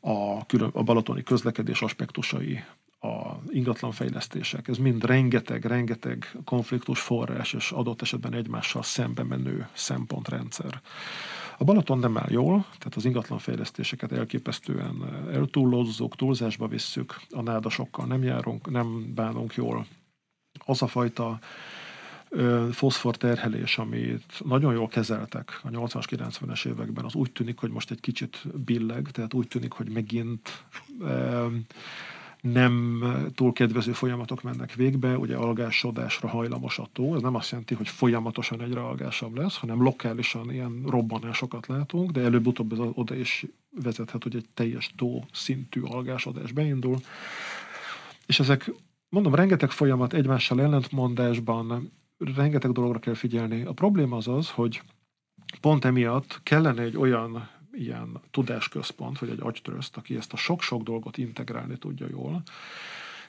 a, 0.00 0.46
külön, 0.46 0.70
a 0.72 0.82
balatoni 0.82 1.22
közlekedés 1.22 1.82
aspektusai, 1.82 2.64
a 3.06 3.40
ingatlanfejlesztések, 3.48 4.68
ez 4.68 4.76
mind 4.76 5.04
rengeteg, 5.04 5.64
rengeteg 5.64 6.36
konfliktus 6.44 7.00
forrás, 7.00 7.52
és 7.52 7.70
adott 7.70 8.02
esetben 8.02 8.34
egymással 8.34 8.82
szembe 8.82 9.22
menő 9.22 9.68
szempontrendszer. 9.72 10.80
A 11.58 11.64
Balaton 11.64 11.98
nem 11.98 12.18
áll 12.18 12.30
jól, 12.30 12.60
tehát 12.60 12.94
az 12.94 13.04
ingatlanfejlesztéseket 13.04 14.12
elképesztően 14.12 15.26
eltúlozzuk, 15.32 16.16
túlzásba 16.16 16.68
visszük, 16.68 17.20
a 17.30 17.42
nádasokkal 17.42 18.06
nem 18.06 18.22
járunk, 18.22 18.70
nem 18.70 19.14
bánunk 19.14 19.54
jól. 19.54 19.86
Az 20.64 20.82
a 20.82 20.86
fajta 20.86 21.38
foszfor 22.72 23.16
terhelés, 23.16 23.78
amit 23.78 24.40
nagyon 24.44 24.72
jól 24.72 24.88
kezeltek 24.88 25.60
a 25.62 25.68
80-as, 25.68 26.04
90-es 26.10 26.66
években, 26.66 27.04
az 27.04 27.14
úgy 27.14 27.32
tűnik, 27.32 27.58
hogy 27.58 27.70
most 27.70 27.90
egy 27.90 28.00
kicsit 28.00 28.42
billeg, 28.64 29.10
tehát 29.10 29.34
úgy 29.34 29.48
tűnik, 29.48 29.72
hogy 29.72 29.88
megint 29.90 30.64
nem 32.40 33.04
túl 33.34 33.52
kedvező 33.52 33.92
folyamatok 33.92 34.42
mennek 34.42 34.74
végbe, 34.74 35.18
ugye 35.18 35.36
algásodásra 35.36 36.28
hajlamos 36.28 36.78
a 36.78 36.88
tó, 36.92 37.14
ez 37.14 37.22
nem 37.22 37.34
azt 37.34 37.50
jelenti, 37.50 37.74
hogy 37.74 37.88
folyamatosan 37.88 38.62
egyre 38.62 38.80
algásabb 38.80 39.36
lesz, 39.36 39.56
hanem 39.56 39.82
lokálisan 39.82 40.52
ilyen 40.52 40.82
robbanásokat 40.86 41.66
látunk, 41.66 42.10
de 42.10 42.20
előbb-utóbb 42.20 42.72
ez 42.72 42.78
oda 42.78 43.14
is 43.14 43.46
vezethet, 43.82 44.22
hogy 44.22 44.36
egy 44.36 44.46
teljes 44.54 44.92
tó 44.96 45.24
szintű 45.32 45.80
algásodás 45.80 46.52
beindul. 46.52 46.96
És 48.26 48.40
ezek, 48.40 48.70
mondom, 49.08 49.34
rengeteg 49.34 49.70
folyamat 49.70 50.12
egymással 50.12 50.60
ellentmondásban, 50.60 51.92
rengeteg 52.36 52.72
dologra 52.72 52.98
kell 52.98 53.14
figyelni. 53.14 53.62
A 53.62 53.72
probléma 53.72 54.16
az 54.16 54.28
az, 54.28 54.50
hogy 54.50 54.82
pont 55.60 55.84
emiatt 55.84 56.40
kellene 56.42 56.82
egy 56.82 56.96
olyan 56.96 57.48
ilyen 57.78 58.20
tudásközpont, 58.30 59.18
vagy 59.18 59.30
egy 59.30 59.40
agytrözt, 59.40 59.96
aki 59.96 60.16
ezt 60.16 60.32
a 60.32 60.36
sok-sok 60.36 60.82
dolgot 60.82 61.18
integrálni 61.18 61.78
tudja 61.78 62.06
jól, 62.10 62.42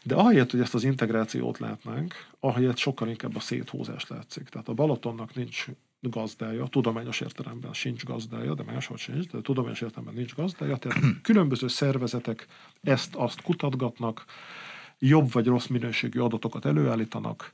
de 0.03 0.15
ahelyett, 0.15 0.51
hogy 0.51 0.59
ezt 0.59 0.73
az 0.73 0.83
integrációt 0.83 1.59
látnánk, 1.59 2.13
ahelyett 2.39 2.77
sokkal 2.77 3.07
inkább 3.07 3.35
a 3.35 3.39
széthúzás 3.39 4.07
látszik. 4.07 4.49
Tehát 4.49 4.67
a 4.67 4.73
Balatonnak 4.73 5.35
nincs 5.35 5.65
gazdája, 5.99 6.67
tudományos 6.67 7.21
értelemben 7.21 7.73
sincs 7.73 8.03
gazdája, 8.03 8.53
de 8.53 8.63
máshogy 8.63 8.97
sincs, 8.97 9.27
de 9.27 9.41
tudományos 9.41 9.81
értelemben 9.81 10.15
nincs 10.15 10.35
gazdája, 10.35 10.77
tehát 10.77 10.99
különböző 11.21 11.67
szervezetek 11.67 12.47
ezt-azt 12.81 13.41
kutatgatnak, 13.41 14.25
jobb 14.99 15.31
vagy 15.31 15.45
rossz 15.45 15.67
minőségű 15.67 16.19
adatokat 16.19 16.65
előállítanak, 16.65 17.53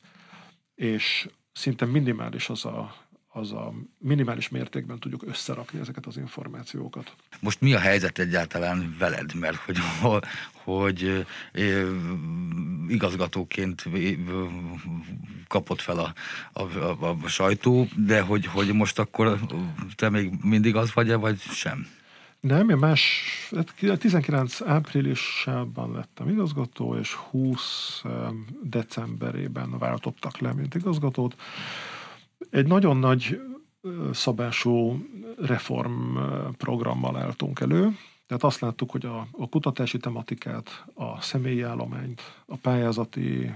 és 0.75 1.27
szinte 1.51 1.85
minimális 1.85 2.49
az 2.49 2.65
a 2.65 2.95
az 3.35 3.51
a 3.51 3.73
minimális 3.97 4.49
mértékben 4.49 4.99
tudjuk 4.99 5.23
összerakni 5.27 5.79
ezeket 5.79 6.05
az 6.05 6.17
információkat. 6.17 7.15
Most 7.39 7.61
mi 7.61 7.73
a 7.73 7.79
helyzet 7.79 8.19
egyáltalán 8.19 8.95
veled? 8.99 9.33
Mert 9.35 9.55
hogy, 9.55 9.77
hogy 10.51 11.25
igazgatóként 12.87 13.85
kapott 15.47 15.81
fel 15.81 15.99
a, 15.99 16.13
a, 16.53 16.61
a, 16.77 17.17
a 17.23 17.27
sajtó, 17.27 17.87
de 17.95 18.21
hogy, 18.21 18.45
hogy 18.45 18.73
most 18.73 18.99
akkor 18.99 19.39
te 19.95 20.09
még 20.09 20.31
mindig 20.41 20.75
az 20.75 20.93
vagy-e, 20.93 21.15
vagy 21.15 21.39
sem? 21.39 21.87
Nem, 22.39 22.69
én 22.69 22.77
más, 22.77 23.23
19 23.97 24.57
hát 24.57 24.67
áprilisában 24.67 25.91
lettem 25.91 26.29
igazgató, 26.29 26.95
és 26.95 27.13
20 27.13 28.01
decemberében 28.63 29.77
váltottak 29.77 30.37
le, 30.37 30.53
mint 30.53 30.75
igazgatót. 30.75 31.35
Egy 32.49 32.67
nagyon 32.67 32.97
nagy 32.97 33.41
szabású 34.11 35.05
reformprogrammal 35.37 37.17
álltunk 37.17 37.59
elő, 37.59 37.97
tehát 38.27 38.43
azt 38.43 38.59
láttuk, 38.59 38.91
hogy 38.91 39.05
a, 39.05 39.27
a 39.31 39.49
kutatási 39.49 39.97
tematikát, 39.97 40.85
a 40.93 41.21
személyi 41.21 41.61
állományt, 41.61 42.21
a 42.45 42.55
pályázati 42.55 43.55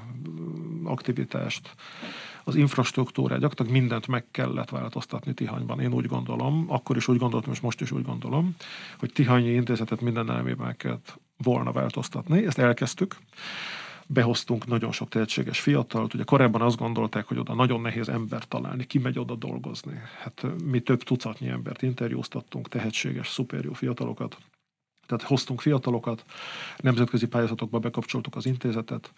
aktivitást, 0.83 1.75
az 2.43 2.55
infrastruktúrát, 2.55 3.39
gyakorlatilag 3.39 3.81
mindent 3.81 4.07
meg 4.07 4.25
kellett 4.31 4.69
változtatni 4.69 5.33
Tihanyban. 5.33 5.79
Én 5.79 5.93
úgy 5.93 6.05
gondolom, 6.05 6.65
akkor 6.67 6.95
is 6.95 7.07
úgy 7.07 7.17
gondoltam, 7.17 7.51
és 7.51 7.59
most 7.59 7.81
is 7.81 7.91
úgy 7.91 8.03
gondolom, 8.03 8.55
hogy 8.99 9.13
Tihanyi 9.13 9.49
intézetet 9.49 10.01
minden 10.01 10.29
elemében 10.29 10.65
meg 10.65 10.75
kellett 10.75 11.19
volna 11.37 11.71
változtatni. 11.71 12.45
Ezt 12.45 12.59
elkezdtük 12.59 13.17
behoztunk 14.07 14.65
nagyon 14.65 14.91
sok 14.91 15.09
tehetséges 15.09 15.59
fiatalt. 15.59 16.13
Ugye 16.13 16.23
korábban 16.23 16.61
azt 16.61 16.77
gondolták, 16.77 17.25
hogy 17.25 17.37
oda 17.37 17.53
nagyon 17.53 17.81
nehéz 17.81 18.09
ember 18.09 18.47
találni, 18.47 18.85
ki 18.85 18.99
megy 18.99 19.19
oda 19.19 19.35
dolgozni. 19.35 20.01
Hát 20.23 20.45
mi 20.63 20.79
több 20.79 21.03
tucatnyi 21.03 21.47
embert 21.47 21.81
interjúztattunk, 21.81 22.67
tehetséges, 22.67 23.27
szuper 23.27 23.63
jó 23.63 23.73
fiatalokat. 23.73 24.37
Tehát 25.07 25.23
hoztunk 25.23 25.61
fiatalokat, 25.61 26.25
nemzetközi 26.77 27.27
pályázatokba 27.27 27.79
bekapcsoltuk 27.79 28.35
az 28.35 28.45
intézetet, 28.45 29.13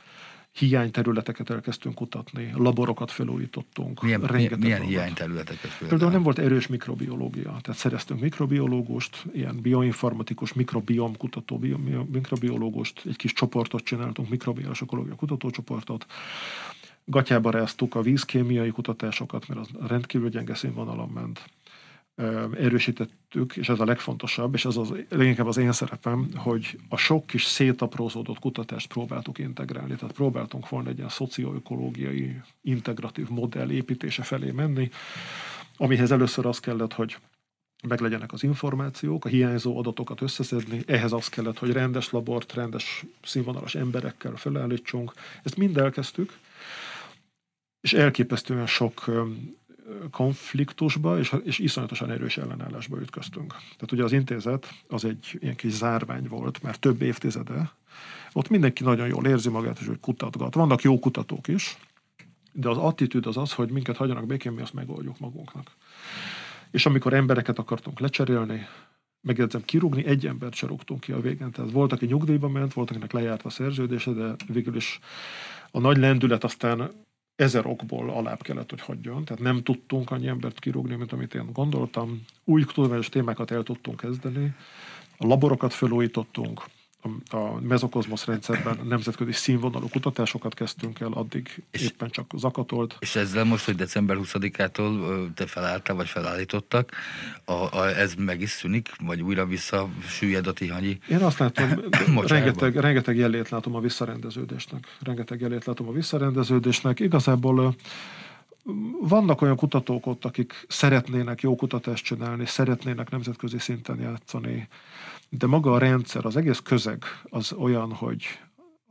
hiányterületeket 0.52 1.50
elkezdtünk 1.50 1.96
kutatni, 1.96 2.52
laborokat 2.56 3.12
felújítottunk. 3.12 4.02
Milyen, 4.02 4.20
milyen, 4.20 4.60
milyen 4.60 4.82
hiányterületeket? 4.82 5.78
Például 5.88 6.12
nem 6.12 6.24
volt 6.24 6.40
erős 6.40 6.68
mikrobiológia, 6.68 7.58
tehát 7.62 7.80
szereztünk 7.80 8.22
mikrobiológust, 8.22 9.24
ilyen 9.34 9.62
bioinformatikus, 9.62 10.54
mikrobiom 10.54 11.18
kutató, 11.18 11.58
bio, 11.58 11.78
mikrobiológust, 12.12 13.02
egy 13.06 13.16
kis 13.16 13.34
csoportot 13.34 13.84
csináltunk, 13.84 14.30
mikrobiológia 14.30 14.58
ökológia 14.82 15.16
kutatócsoportot, 15.16 16.06
gatyába 17.06 17.50
ráztuk 17.52 17.96
a 17.96 18.02
vízkémiai 18.02 18.70
kutatásokat, 18.70 19.48
mert 19.48 19.60
az 19.60 19.70
rendkívül 19.88 20.30
gyenge 20.30 20.56
színvonalon 20.56 21.10
ment 21.10 21.50
erősítettük, 22.58 23.56
és 23.56 23.70
ez 23.70 23.80
a 23.80 23.86
legfontosabb, 23.86 24.54
és 24.54 24.66
ez 24.66 24.78
az 24.78 24.94
leginkább 25.10 25.48
az 25.48 25.58
én 25.58 25.72
szerepem, 25.72 26.30
hogy 26.36 26.80
a 26.90 26.98
sok 26.98 27.26
kis 27.26 27.44
szétaprózódott 27.44 28.40
kutatást 28.40 28.88
próbáltuk 28.88 29.38
integrálni. 29.38 29.96
Tehát 29.96 30.16
próbáltunk 30.16 30.70
volna 30.70 30.90
egy 30.90 30.98
ilyen 30.98 31.10
szocioökológiai 31.10 32.42
integratív 32.62 33.30
modell 33.30 33.70
építése 33.70 34.24
felé 34.24 34.52
menni, 34.52 34.90
amihez 35.78 36.12
először 36.12 36.46
az 36.46 36.60
kellett, 36.60 36.94
hogy 36.94 37.18
meglegyenek 37.88 38.34
az 38.34 38.44
információk, 38.44 39.26
a 39.26 39.30
hiányzó 39.30 39.78
adatokat 39.78 40.22
összeszedni, 40.22 40.84
ehhez 40.86 41.12
az 41.12 41.28
kellett, 41.28 41.58
hogy 41.58 41.72
rendes 41.72 42.10
labort, 42.10 42.54
rendes 42.54 43.06
színvonalas 43.24 43.76
emberekkel 43.76 44.36
felállítsunk. 44.36 45.14
Ezt 45.44 45.58
mind 45.58 45.78
elkezdtük, 45.78 46.38
és 47.82 47.94
elképesztően 47.94 48.68
sok 48.68 49.06
konfliktusba 50.12 51.20
és, 51.20 51.36
és 51.44 51.60
iszonyatosan 51.60 52.12
erős 52.12 52.38
ellenállásba 52.38 53.00
ütköztünk. 53.02 53.52
Tehát 53.52 53.92
ugye 53.92 54.04
az 54.04 54.12
intézet 54.12 54.74
az 54.88 55.06
egy 55.06 55.38
ilyen 55.40 55.56
kis 55.56 55.72
zárvány 55.72 56.28
volt, 56.28 56.62
mert 56.62 56.80
több 56.80 57.02
évtizede. 57.02 57.72
Ott 58.34 58.50
mindenki 58.50 58.84
nagyon 58.84 59.08
jól 59.08 59.26
érzi 59.26 59.50
magát, 59.50 59.80
és 59.80 59.88
hogy 59.88 60.00
kutatgat. 60.00 60.54
Vannak 60.54 60.82
jó 60.82 61.00
kutatók 61.00 61.48
is, 61.48 61.78
de 62.52 62.70
az 62.70 62.78
attitűd 62.78 63.26
az 63.26 63.38
az, 63.38 63.54
hogy 63.54 63.72
minket 63.72 63.98
hagyjanak 63.98 64.26
békén, 64.26 64.52
mi 64.52 64.62
azt 64.62 64.74
megoldjuk 64.74 65.20
magunknak. 65.20 65.72
És 66.72 66.86
amikor 66.86 67.14
embereket 67.14 67.60
akartunk 67.60 68.00
lecserélni, 68.00 68.68
megjegyzem, 69.22 69.62
kirúgni, 69.66 70.06
egy 70.06 70.28
embert 70.28 70.54
se 70.54 70.68
rúgtunk 70.68 71.00
ki 71.00 71.12
a 71.12 71.22
végén. 71.22 71.52
Tehát 71.52 71.72
volt, 71.72 71.92
aki 71.92 72.06
nyugdíjba 72.06 72.48
ment, 72.48 72.74
volt, 72.74 72.90
akinek 72.90 73.12
lejárt 73.12 73.46
a 73.46 73.50
szerződése, 73.50 74.12
de 74.12 74.36
végül 74.48 74.76
is 74.76 75.00
a 75.72 75.80
nagy 75.80 75.98
lendület 75.98 76.44
aztán 76.44 76.92
ezer 77.40 77.66
okból 77.66 78.10
alább 78.10 78.42
kellett, 78.42 78.70
hogy 78.70 78.82
hagyjon, 78.82 79.26
tehát 79.26 79.42
nem 79.42 79.64
tudtunk 79.64 80.12
annyi 80.12 80.28
embert 80.28 80.60
kirúgni, 80.60 80.96
mint 80.96 81.12
amit 81.12 81.36
én 81.36 81.50
gondoltam. 81.54 82.26
Új 82.44 82.64
tudományos 82.64 83.10
témákat 83.10 83.52
el 83.52 83.64
tudtunk 83.64 84.00
kezdeni, 84.00 84.54
a 85.18 85.28
laborokat 85.28 85.74
felújítottunk, 85.74 86.64
a 87.30 87.60
mezokozmosz 87.62 88.26
rendszerben 88.26 88.80
nemzetközi 88.88 89.32
színvonalú 89.32 89.88
kutatásokat 89.90 90.54
kezdtünk 90.54 91.00
el, 91.00 91.12
addig 91.12 91.64
és, 91.72 91.82
éppen 91.82 92.10
csak 92.10 92.32
zakatolt. 92.36 92.96
És 93.00 93.16
ezzel 93.16 93.44
most, 93.44 93.66
hogy 93.66 93.76
december 93.76 94.18
20-ától 94.20 95.34
te 95.34 95.46
felálltál, 95.46 95.96
vagy 95.96 96.08
felállítottak, 96.08 96.92
a, 97.46 97.52
a, 97.52 97.98
ez 97.98 98.14
meg 98.14 98.42
is 98.42 98.50
szűnik, 98.50 98.90
vagy 99.04 99.22
újra 99.22 99.46
vissza 99.46 99.90
süllyed 100.08 100.48
a 100.48 100.54
tihanyi? 100.54 101.00
Én 101.10 101.22
azt 101.24 101.40
látom, 101.40 101.82
rengeteg, 102.28 102.76
rengeteg 102.76 103.18
jelét 103.18 103.50
látom 103.50 103.76
a 103.76 103.80
visszarendeződésnek. 103.80 104.98
Rengeteg 105.02 105.40
jelét 105.40 105.66
látom 105.66 105.88
a 105.88 105.92
visszarendeződésnek. 105.92 107.00
Igazából 107.00 107.76
vannak 109.02 109.42
olyan 109.42 109.56
kutatók 109.56 110.06
ott, 110.06 110.26
akik 110.26 110.66
szeretnének 110.68 111.42
jó 111.42 111.56
kutatást 111.56 112.04
csinálni, 112.04 112.46
szeretnének 112.46 113.10
nemzetközi 113.10 113.58
szinten 113.60 114.00
játszani, 114.00 114.68
de 115.30 115.48
maga 115.48 115.72
a 115.72 115.78
rendszer, 115.78 116.26
az 116.26 116.36
egész 116.36 116.60
közeg 116.60 117.04
az 117.24 117.52
olyan, 117.52 117.94
hogy 117.94 118.40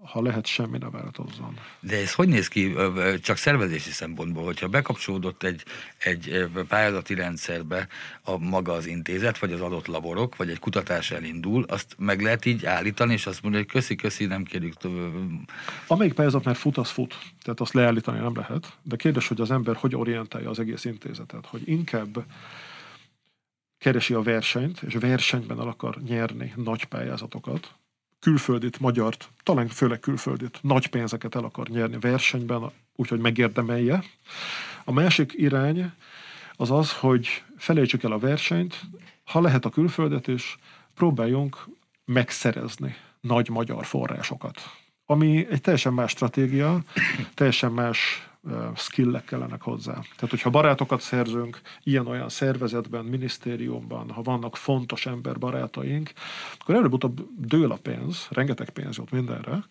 ha 0.05 0.23
lehet, 0.23 0.47
semmi 0.47 0.79
ne 0.79 0.91
változzon. 0.91 1.59
De 1.81 1.97
ez 1.97 2.15
hogy 2.15 2.29
néz 2.29 2.49
ki, 2.49 2.75
csak 3.21 3.37
szervezési 3.37 3.91
szempontból, 3.91 4.45
hogyha 4.45 4.69
bekapcsolódott 4.69 5.43
egy, 5.43 5.63
egy 5.99 6.49
pályázati 6.69 7.15
rendszerbe 7.15 7.89
a 8.23 8.39
maga 8.39 8.73
az 8.73 8.87
intézet, 8.87 9.39
vagy 9.39 9.53
az 9.53 9.61
adott 9.61 9.87
laborok, 9.87 10.37
vagy 10.37 10.51
egy 10.51 10.59
kutatás 10.59 11.11
elindul, 11.11 11.65
azt 11.69 11.95
meg 11.99 12.21
lehet 12.21 12.45
így 12.45 12.67
állítani, 12.67 13.13
és 13.13 13.27
azt 13.27 13.43
mondja, 13.43 13.61
hogy 13.61 13.71
köszi, 13.71 13.97
köszi, 13.97 14.27
nem 14.27 14.45
kérjük 14.45 14.75
tovább. 14.75 15.13
Amelyik 15.87 16.13
pályázat 16.15 16.45
már 16.45 16.57
fut, 16.57 16.77
az 16.77 16.91
fut. 16.91 17.19
Tehát 17.43 17.61
azt 17.61 17.73
leállítani 17.73 18.19
nem 18.19 18.37
lehet. 18.37 18.77
De 18.83 18.97
kérdés, 18.97 19.29
hogy 19.29 19.41
az 19.41 19.51
ember 19.51 19.77
hogy 19.77 19.95
orientálja 19.95 20.51
az 20.51 20.59
egész 20.59 20.85
intézetet, 20.85 21.47
hogy 21.47 21.63
inkább 21.65 22.25
keresi 23.79 24.15
a 24.15 24.23
versenyt, 24.23 24.83
és 24.83 24.95
versenyben 24.95 25.61
el 25.61 25.69
akar 25.69 25.97
nyerni 26.07 26.53
nagy 26.57 26.85
pályázatokat, 26.85 27.75
külföldit, 28.21 28.81
magyart, 28.81 29.29
talán 29.43 29.69
főleg 29.69 30.01
külföldit, 30.01 30.59
nagy 30.63 30.87
pénzeket 30.87 31.35
el 31.35 31.45
akar 31.45 31.69
nyerni 31.69 31.99
versenyben, 32.01 32.71
úgyhogy 32.97 33.21
megérdemelje. 33.21 34.03
A 34.85 34.93
másik 34.93 35.33
irány 35.37 35.93
az 36.53 36.71
az, 36.71 36.93
hogy 36.93 37.43
felejtsük 37.57 38.03
el 38.03 38.13
a 38.13 38.19
versenyt, 38.19 38.81
ha 39.25 39.41
lehet 39.41 39.65
a 39.65 39.71
külföldet 39.71 40.29
is, 40.29 40.59
próbáljunk 40.95 41.69
megszerezni 42.05 42.97
nagy 43.21 43.49
magyar 43.49 43.87
forrásokat. 43.87 44.61
Ami 45.07 45.47
egy 45.51 45.61
teljesen 45.61 45.93
más 45.93 46.11
stratégia, 46.11 46.83
teljesen 47.35 47.73
más 47.73 48.28
skillek 48.77 49.25
kellenek 49.25 49.63
hozzá. 49.63 49.93
Tehát, 49.93 50.31
hogyha 50.31 50.51
barátokat 50.51 51.01
szerzünk 51.01 51.61
ilyen-olyan 51.83 52.29
szervezetben, 52.29 53.05
minisztériumban, 53.05 54.11
ha 54.11 54.23
vannak 54.23 54.57
fontos 54.57 55.07
ember 55.07 55.39
barátaink, 55.39 56.13
akkor 56.59 56.75
előbb-utóbb 56.75 57.29
dől 57.37 57.73
a 57.73 57.79
pénz, 57.83 58.27
rengeteg 58.31 58.71
pénz 58.71 58.97
jut 58.97 59.11
mindenre, 59.11 59.65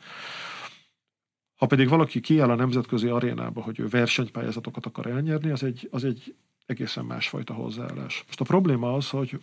ha 1.55 1.65
pedig 1.65 1.89
valaki 1.89 2.19
kiáll 2.19 2.49
a 2.49 2.55
nemzetközi 2.55 3.07
arénába, 3.07 3.61
hogy 3.61 3.79
ő 3.79 3.87
versenypályázatokat 3.87 4.85
akar 4.85 5.05
elnyerni, 5.05 5.49
az 5.49 5.63
egy, 5.63 5.87
az 5.91 6.03
egy 6.03 6.35
egészen 6.65 7.05
másfajta 7.05 7.53
hozzáállás. 7.53 8.23
Most 8.25 8.41
a 8.41 8.43
probléma 8.43 8.93
az, 8.93 9.09
hogy 9.09 9.39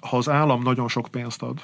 ha 0.00 0.16
az 0.16 0.28
állam 0.28 0.62
nagyon 0.62 0.88
sok 0.88 1.08
pénzt 1.10 1.42
ad, 1.42 1.60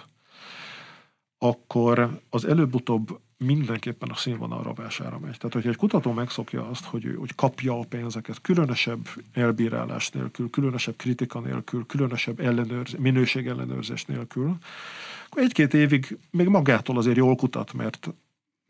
akkor 1.38 2.20
az 2.30 2.44
előbb-utóbb 2.44 3.20
mindenképpen 3.44 4.08
a 4.08 4.14
színvonal 4.14 4.62
rovására 4.62 5.18
megy. 5.18 5.36
Tehát, 5.36 5.52
hogyha 5.52 5.68
egy 5.68 5.76
kutató 5.76 6.12
megszokja 6.12 6.68
azt, 6.68 6.84
hogy, 6.84 7.14
hogy 7.18 7.34
kapja 7.34 7.78
a 7.78 7.84
pénzeket, 7.88 8.40
különösebb 8.40 9.08
elbírálás 9.32 10.10
nélkül, 10.10 10.50
különösebb 10.50 10.96
kritika 10.96 11.40
nélkül, 11.40 11.86
különösebb 11.86 12.40
ellenőrz, 12.40 12.92
minőség 12.98 13.46
ellenőrzés 13.46 14.04
nélkül, 14.04 14.56
akkor 15.26 15.42
egy-két 15.42 15.74
évig 15.74 16.18
még 16.30 16.46
magától 16.46 16.96
azért 16.96 17.16
jól 17.16 17.36
kutat, 17.36 17.72
mert 17.72 18.10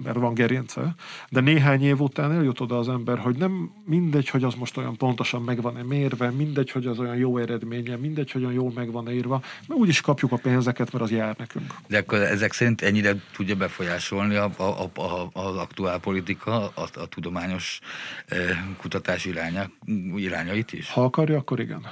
mert 0.02 0.16
van 0.16 0.34
gerince, 0.34 0.94
de 1.28 1.40
néhány 1.40 1.82
év 1.82 2.00
után 2.00 2.32
eljut 2.32 2.60
oda 2.60 2.78
az 2.78 2.88
ember, 2.88 3.18
hogy 3.18 3.36
nem 3.36 3.70
mindegy, 3.84 4.28
hogy 4.28 4.44
az 4.44 4.54
most 4.54 4.76
olyan 4.76 4.96
pontosan 4.96 5.42
meg 5.42 5.62
van-e 5.62 5.82
mérve, 5.82 6.30
mindegy, 6.30 6.70
hogy 6.70 6.86
az 6.86 6.98
olyan 6.98 7.16
jó 7.16 7.38
eredménye, 7.38 7.96
mindegy, 7.96 8.30
hogy 8.30 8.42
olyan 8.42 8.54
jól 8.54 8.72
meg 8.74 8.92
van 8.92 9.10
írva, 9.10 9.42
mert 9.66 9.80
úgyis 9.80 10.00
kapjuk 10.00 10.32
a 10.32 10.36
pénzeket, 10.36 10.92
mert 10.92 11.04
az 11.04 11.10
jár 11.10 11.34
nekünk. 11.38 11.74
De 11.86 11.98
akkor 11.98 12.18
ezek 12.18 12.52
szerint 12.52 12.82
ennyire 12.82 13.16
tudja 13.32 13.56
befolyásolni 13.56 14.34
a, 14.34 14.50
a, 14.56 14.62
a, 14.62 15.00
a, 15.00 15.30
az 15.32 15.56
aktuál 15.56 15.98
politika, 15.98 16.66
a, 16.66 16.88
a 16.94 17.06
tudományos 17.06 17.80
e, 18.26 18.36
kutatás 18.76 19.24
iránya, 19.24 19.70
irányait 20.16 20.72
is? 20.72 20.90
Ha 20.90 21.04
akarja, 21.04 21.38
akkor 21.38 21.60
igen 21.60 21.86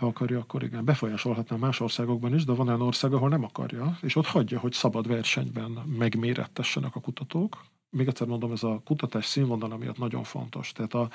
ha 0.00 0.06
akarja, 0.06 0.38
akkor 0.38 0.62
igen, 0.62 0.84
befolyásolhatná 0.84 1.56
más 1.56 1.80
országokban 1.80 2.34
is, 2.34 2.44
de 2.44 2.52
van 2.52 2.68
olyan 2.68 2.82
ország, 2.82 3.12
ahol 3.12 3.28
nem 3.28 3.44
akarja, 3.44 3.98
és 4.02 4.16
ott 4.16 4.26
hagyja, 4.26 4.58
hogy 4.58 4.72
szabad 4.72 5.08
versenyben 5.08 5.70
megmérettessenek 5.70 6.96
a 6.96 7.00
kutatók. 7.00 7.64
Még 7.90 8.08
egyszer 8.08 8.26
mondom, 8.26 8.52
ez 8.52 8.62
a 8.62 8.80
kutatás 8.84 9.26
színvonal 9.26 9.78
miatt 9.78 9.98
nagyon 9.98 10.22
fontos. 10.22 10.72
Tehát 10.72 10.94
a, 10.94 11.10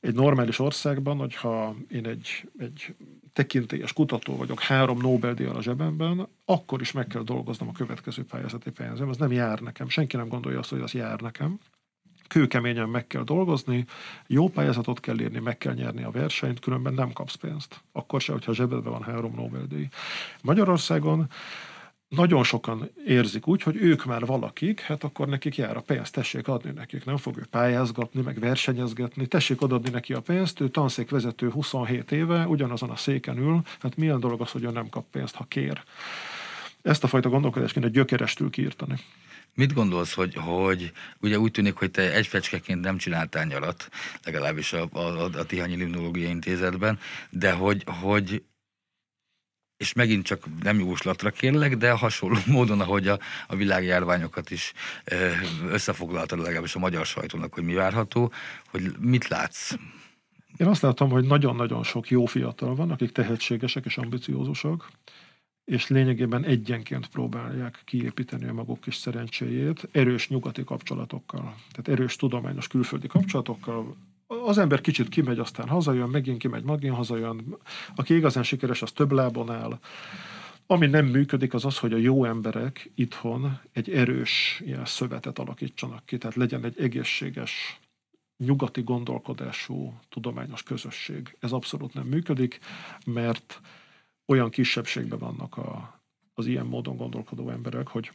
egy 0.00 0.14
normális 0.14 0.58
országban, 0.58 1.16
hogyha 1.16 1.74
én 1.88 2.06
egy, 2.06 2.48
egy 2.58 2.94
tekintélyes 3.32 3.92
kutató 3.92 4.36
vagyok, 4.36 4.60
három 4.60 4.98
Nobel-díjjal 4.98 5.56
a 5.56 5.62
zsebemben, 5.62 6.28
akkor 6.44 6.80
is 6.80 6.92
meg 6.92 7.06
kell 7.06 7.22
dolgoznom 7.22 7.68
a 7.68 7.72
következő 7.72 8.24
pályázati 8.24 8.70
pénzem. 8.70 9.08
Ez 9.08 9.16
nem 9.16 9.32
jár 9.32 9.60
nekem. 9.60 9.88
Senki 9.88 10.16
nem 10.16 10.28
gondolja 10.28 10.58
azt, 10.58 10.70
hogy 10.70 10.80
az 10.80 10.92
jár 10.92 11.20
nekem 11.20 11.58
kőkeményen 12.28 12.88
meg 12.88 13.06
kell 13.06 13.22
dolgozni, 13.22 13.84
jó 14.26 14.48
pályázatot 14.48 15.00
kell 15.00 15.20
írni, 15.20 15.38
meg 15.38 15.58
kell 15.58 15.74
nyerni 15.74 16.02
a 16.02 16.10
versenyt, 16.10 16.60
különben 16.60 16.94
nem 16.94 17.12
kapsz 17.12 17.34
pénzt. 17.34 17.80
Akkor 17.92 18.20
se, 18.20 18.32
hogyha 18.32 18.52
zsebedben 18.52 18.92
van 18.92 19.02
három 19.02 19.34
Nobel-díj. 19.34 19.88
Magyarországon 20.42 21.28
nagyon 22.08 22.44
sokan 22.44 22.90
érzik 23.06 23.46
úgy, 23.46 23.62
hogy 23.62 23.76
ők 23.76 24.04
már 24.04 24.26
valakik, 24.26 24.80
hát 24.80 25.04
akkor 25.04 25.28
nekik 25.28 25.56
jár 25.56 25.76
a 25.76 25.80
pénzt, 25.80 26.12
tessék 26.12 26.48
adni 26.48 26.70
nekik, 26.70 27.04
nem 27.04 27.16
fog 27.16 27.36
ő 27.36 27.46
pályázgatni, 27.50 28.20
meg 28.20 28.38
versenyezgetni, 28.38 29.26
tessék 29.26 29.60
adni 29.60 29.90
neki 29.90 30.12
a 30.12 30.20
pénzt, 30.20 30.60
ő 30.60 30.68
tanszékvezető 30.68 31.50
27 31.50 32.12
éve, 32.12 32.46
ugyanazon 32.46 32.90
a 32.90 32.96
széken 32.96 33.38
ül, 33.38 33.60
hát 33.80 33.96
milyen 33.96 34.20
dolog 34.20 34.40
az, 34.40 34.50
hogy 34.50 34.64
ő 34.64 34.70
nem 34.70 34.88
kap 34.88 35.04
pénzt, 35.10 35.34
ha 35.34 35.44
kér. 35.48 35.82
Ezt 36.82 37.04
a 37.04 37.06
fajta 37.06 37.28
gondolkodást 37.28 37.72
kéne 37.72 37.88
gyökerestül 37.88 38.50
kiírtani. 38.50 38.94
Mit 39.54 39.72
gondolsz, 39.72 40.14
hogy, 40.14 40.34
hogy 40.34 40.92
ugye 41.20 41.38
úgy 41.38 41.50
tűnik, 41.50 41.74
hogy 41.74 41.90
te 41.90 42.12
egy 42.12 42.26
fecskeként 42.26 42.80
nem 42.80 42.96
csináltál 42.96 43.44
nyarat, 43.44 43.88
legalábbis 44.24 44.72
a, 44.72 44.88
a, 44.92 45.24
a 45.24 45.44
Tihanyi 45.44 45.76
Limnológiai 45.76 46.30
Intézetben, 46.30 46.98
de 47.30 47.52
hogy, 47.52 47.84
hogy 48.00 48.42
és 49.76 49.92
megint 49.92 50.24
csak 50.24 50.44
nem 50.62 50.78
jóslatra 50.78 51.30
kérlek, 51.30 51.76
de 51.76 51.90
hasonló 51.90 52.38
módon, 52.56 52.80
ahogy 52.80 53.08
a, 53.08 53.18
a 53.46 53.56
világjárványokat 53.56 54.50
is 54.50 54.72
összefoglaltad 55.68 56.38
legalábbis 56.38 56.74
a 56.74 56.78
magyar 56.78 57.06
sajtónak, 57.06 57.54
hogy 57.54 57.64
mi 57.64 57.74
várható, 57.74 58.32
hogy 58.70 58.92
mit 58.98 59.28
látsz? 59.28 59.74
Én 60.56 60.66
azt 60.66 60.82
látom, 60.82 61.10
hogy 61.10 61.24
nagyon-nagyon 61.24 61.82
sok 61.82 62.08
jó 62.08 62.24
fiatal 62.26 62.74
van, 62.74 62.90
akik 62.90 63.12
tehetségesek 63.12 63.84
és 63.84 63.96
ambiciózusak, 63.96 64.88
és 65.64 65.88
lényegében 65.88 66.44
egyenként 66.44 67.06
próbálják 67.06 67.82
kiépíteni 67.84 68.46
a 68.46 68.52
maguk 68.52 68.80
kis 68.80 68.94
szerencséjét 68.94 69.88
erős 69.92 70.28
nyugati 70.28 70.64
kapcsolatokkal, 70.64 71.54
tehát 71.70 72.00
erős 72.00 72.16
tudományos 72.16 72.66
külföldi 72.66 73.06
kapcsolatokkal. 73.06 73.96
Az 74.26 74.58
ember 74.58 74.80
kicsit 74.80 75.08
kimegy, 75.08 75.38
aztán 75.38 75.68
hazajön, 75.68 76.08
megint 76.08 76.38
kimegy, 76.38 76.64
megint 76.64 76.94
hazajön. 76.94 77.56
Aki 77.94 78.14
igazán 78.14 78.42
sikeres, 78.42 78.82
az 78.82 78.92
több 78.92 79.12
lábon 79.12 79.50
áll. 79.50 79.78
Ami 80.66 80.86
nem 80.86 81.06
működik, 81.06 81.54
az 81.54 81.64
az, 81.64 81.78
hogy 81.78 81.92
a 81.92 81.96
jó 81.96 82.24
emberek 82.24 82.90
itthon 82.94 83.60
egy 83.72 83.90
erős 83.90 84.60
ilyen 84.64 84.84
szövetet 84.84 85.38
alakítsanak 85.38 86.06
ki, 86.06 86.18
tehát 86.18 86.36
legyen 86.36 86.64
egy 86.64 86.80
egészséges, 86.80 87.80
nyugati 88.36 88.82
gondolkodású 88.82 89.92
tudományos 90.08 90.62
közösség. 90.62 91.36
Ez 91.40 91.52
abszolút 91.52 91.94
nem 91.94 92.06
működik, 92.06 92.58
mert 93.06 93.60
olyan 94.26 94.50
kisebbségben 94.50 95.18
vannak 95.18 95.56
a, 95.56 96.00
az 96.34 96.46
ilyen 96.46 96.66
módon 96.66 96.96
gondolkodó 96.96 97.50
emberek, 97.50 97.88
hogy, 97.88 98.12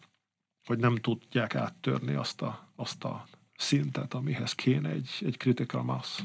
hogy 0.66 0.78
nem 0.78 0.96
tudják 0.96 1.56
áttörni 1.56 2.14
azt 2.14 2.42
a, 2.42 2.72
azt 2.76 3.04
a 3.04 3.28
szintet, 3.58 4.14
amihez 4.14 4.54
kéne 4.54 4.90
egy, 4.90 5.10
egy 5.26 5.38
critical 5.38 5.84
mass. 5.84 6.20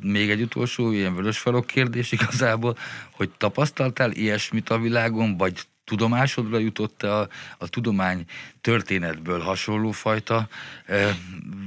Még 0.00 0.30
egy 0.30 0.42
utolsó 0.42 0.90
ilyen 0.90 1.14
vörös 1.14 1.38
falok 1.38 1.66
kérdés 1.66 2.12
igazából, 2.12 2.76
hogy 3.10 3.30
tapasztaltál 3.30 4.12
ilyesmit 4.12 4.70
a 4.70 4.78
világon, 4.78 5.36
vagy 5.36 5.60
tudomásodra 5.84 6.58
jutott 6.58 7.02
a, 7.02 7.28
a 7.58 7.68
tudomány 7.68 8.24
történetből 8.60 9.40
hasonló 9.40 9.90
fajta 9.90 10.48
e, 10.86 11.16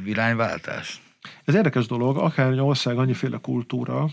irányváltás? 0.05 1.01
Ez 1.45 1.55
érdekes 1.55 1.85
dolog, 1.85 2.17
akár 2.17 2.51
egy 2.51 2.59
ország, 2.59 2.97
annyiféle 2.97 3.37
kultúra, 3.37 4.09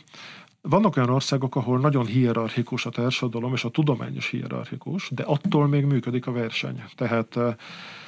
vannak 0.69 0.97
olyan 0.97 1.11
országok, 1.11 1.57
ahol 1.57 1.79
nagyon 1.79 2.07
hierarchikus 2.07 2.87
a 2.87 2.91
társadalom, 2.91 3.53
és 3.53 3.65
a 3.65 3.69
tudomány 3.69 4.17
is 4.17 4.29
hierarchikus, 4.29 5.11
de 5.11 5.23
attól 5.23 5.67
még 5.67 5.85
működik 5.85 6.27
a 6.27 6.33
verseny. 6.33 6.83
Tehát 6.97 7.37
eh, 7.37 7.55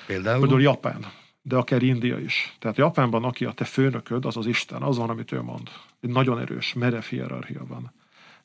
például, 0.07 0.41
például 0.41 0.61
Japán, 0.61 1.07
de 1.43 1.57
akár 1.57 1.83
India 1.83 2.19
is. 2.19 2.57
Tehát 2.59 2.77
Japánban, 2.77 3.25
aki 3.25 3.45
a 3.45 3.53
te 3.53 3.65
főnököd, 3.65 4.25
az 4.25 4.37
az 4.37 4.47
Isten, 4.47 4.83
az 4.83 4.97
van, 4.97 5.11
amit 5.11 5.33
ő 5.33 5.43
mond. 5.43 5.69
Egy 6.01 6.11
nagyon 6.11 6.39
erős, 6.39 6.73
merev 6.73 7.03
hierarchia 7.03 7.65
van. 7.69 7.93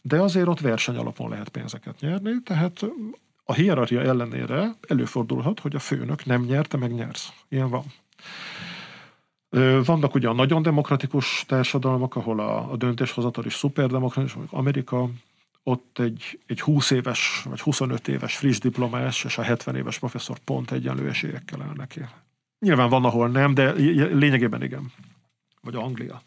De 0.01 0.22
azért 0.22 0.47
ott 0.47 0.59
verseny 0.59 0.95
alapon 0.95 1.30
lehet 1.30 1.49
pénzeket 1.49 1.99
nyerni, 1.99 2.32
tehát 2.43 2.86
a 3.43 3.53
hierarchia 3.53 4.01
ellenére 4.01 4.76
előfordulhat, 4.88 5.59
hogy 5.59 5.76
a 5.76 5.80
főnök 5.80 6.26
nem 6.26 6.41
nyerte, 6.41 6.78
meg 6.78 6.93
nyersz. 6.93 7.30
Ilyen 7.49 7.70
van. 7.70 7.84
Vannak 9.86 10.16
ugye 10.16 10.28
a 10.28 10.34
nagyon 10.34 10.62
demokratikus 10.62 11.43
társadalmak, 11.47 12.16
ahol 12.16 12.39
a, 12.39 12.72
a 12.72 12.76
döntéshozatal 12.76 13.45
is 13.45 13.53
szuperdemokratikus, 13.53 14.43
Amerika, 14.49 15.10
ott 15.64 15.99
egy, 15.99 16.39
egy 16.45 16.62
20 16.62 16.91
éves 16.91 17.45
vagy 17.49 17.60
25 17.60 18.08
éves 18.08 18.38
friss 18.38 18.58
diplomás 18.58 19.24
és 19.24 19.38
a 19.38 19.41
70 19.41 19.76
éves 19.76 19.99
professzor 19.99 20.38
pont 20.39 20.72
egyenlő 20.72 21.10
esélyekkel 21.10 21.62
áll 21.62 21.74
neki. 21.76 22.01
Nyilván 22.60 22.89
van, 22.89 23.06
ahol 23.06 23.28
nem, 23.28 23.53
de 23.53 23.72
lényegében 23.72 24.64
igen. 24.64 24.91
Vagy 25.62 25.76
Anglia. 25.76 26.22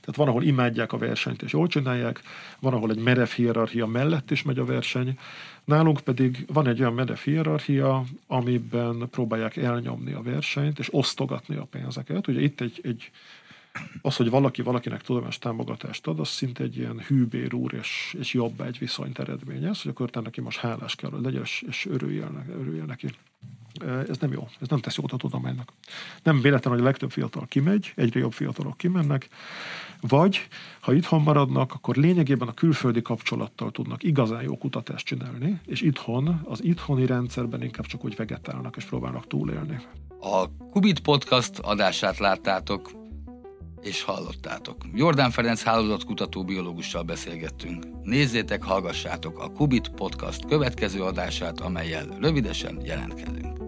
Tehát 0.00 0.16
van, 0.16 0.28
ahol 0.28 0.42
imádják 0.42 0.92
a 0.92 0.98
versenyt 0.98 1.42
és 1.42 1.52
jól 1.52 1.66
csinálják, 1.66 2.22
van, 2.60 2.72
ahol 2.72 2.90
egy 2.90 3.02
merev 3.02 3.28
hierarchia 3.28 3.86
mellett 3.86 4.30
is 4.30 4.42
megy 4.42 4.58
a 4.58 4.64
verseny, 4.64 5.18
nálunk 5.64 6.00
pedig 6.00 6.44
van 6.52 6.68
egy 6.68 6.80
olyan 6.80 6.94
merev 6.94 7.16
hierarchia, 7.16 8.04
amiben 8.26 9.08
próbálják 9.10 9.56
elnyomni 9.56 10.12
a 10.12 10.22
versenyt 10.22 10.78
és 10.78 10.94
osztogatni 10.94 11.56
a 11.56 11.66
pénzeket. 11.70 12.26
Ugye 12.26 12.40
itt 12.40 12.60
egy, 12.60 12.80
egy 12.82 13.10
az, 14.02 14.16
hogy 14.16 14.30
valaki 14.30 14.62
valakinek 14.62 15.02
tudományos 15.02 15.38
támogatást 15.38 16.06
ad, 16.06 16.20
az 16.20 16.28
szinte 16.28 16.62
egy 16.62 16.76
ilyen 16.76 17.00
hűbér 17.06 17.54
úr 17.54 17.74
és, 17.74 18.16
és 18.18 18.32
jobb 18.32 18.60
egy 18.60 18.78
viszonyt 18.78 19.18
eredményez, 19.18 19.82
hogy 19.82 19.90
akkor 19.90 20.22
neki 20.22 20.40
most 20.40 20.58
hálás 20.58 20.94
kell, 20.94 21.10
hogy 21.10 21.22
legyen, 21.22 21.42
és, 21.42 21.64
és 21.68 21.86
örüljél, 21.86 22.44
örüljél 22.58 22.84
neki. 22.84 23.08
Ez 24.08 24.18
nem 24.18 24.32
jó, 24.32 24.48
ez 24.60 24.68
nem 24.68 24.78
tesz 24.78 24.96
jót 24.96 25.12
a 25.12 25.16
tudománynak. 25.16 25.72
Nem 26.22 26.40
véletlen, 26.40 26.72
hogy 26.72 26.82
a 26.82 26.84
legtöbb 26.84 27.10
fiatal 27.10 27.46
kimegy, 27.46 27.92
egyre 27.96 28.20
jobb 28.20 28.32
fiatalok 28.32 28.76
kimennek, 28.76 29.28
vagy 30.00 30.48
ha 30.80 30.92
itthon 30.92 31.22
maradnak, 31.22 31.72
akkor 31.72 31.96
lényegében 31.96 32.48
a 32.48 32.54
külföldi 32.54 33.02
kapcsolattal 33.02 33.70
tudnak 33.70 34.02
igazán 34.02 34.42
jó 34.42 34.58
kutatást 34.58 35.06
csinálni, 35.06 35.60
és 35.66 35.80
itthon, 35.80 36.40
az 36.44 36.64
itthoni 36.64 37.06
rendszerben 37.06 37.62
inkább 37.62 37.86
csak 37.86 38.04
úgy 38.04 38.16
vegetálnak 38.16 38.76
és 38.76 38.84
próbálnak 38.84 39.26
túlélni. 39.26 39.78
A 40.20 40.44
Kubit 40.70 41.00
Podcast 41.00 41.58
adását 41.58 42.18
láttátok, 42.18 42.90
és 43.84 44.02
hallottátok. 44.02 44.76
Jordán 44.94 45.30
Ferenc 45.30 45.62
hálózatkutató 45.62 46.44
biológussal 46.44 47.02
beszélgettünk. 47.02 47.84
Nézzétek, 48.02 48.62
hallgassátok 48.62 49.38
a 49.38 49.50
Kubit 49.50 49.88
Podcast 49.88 50.46
következő 50.46 51.02
adását, 51.02 51.60
amelyel 51.60 52.06
rövidesen 52.20 52.80
jelentkezünk. 52.84 53.58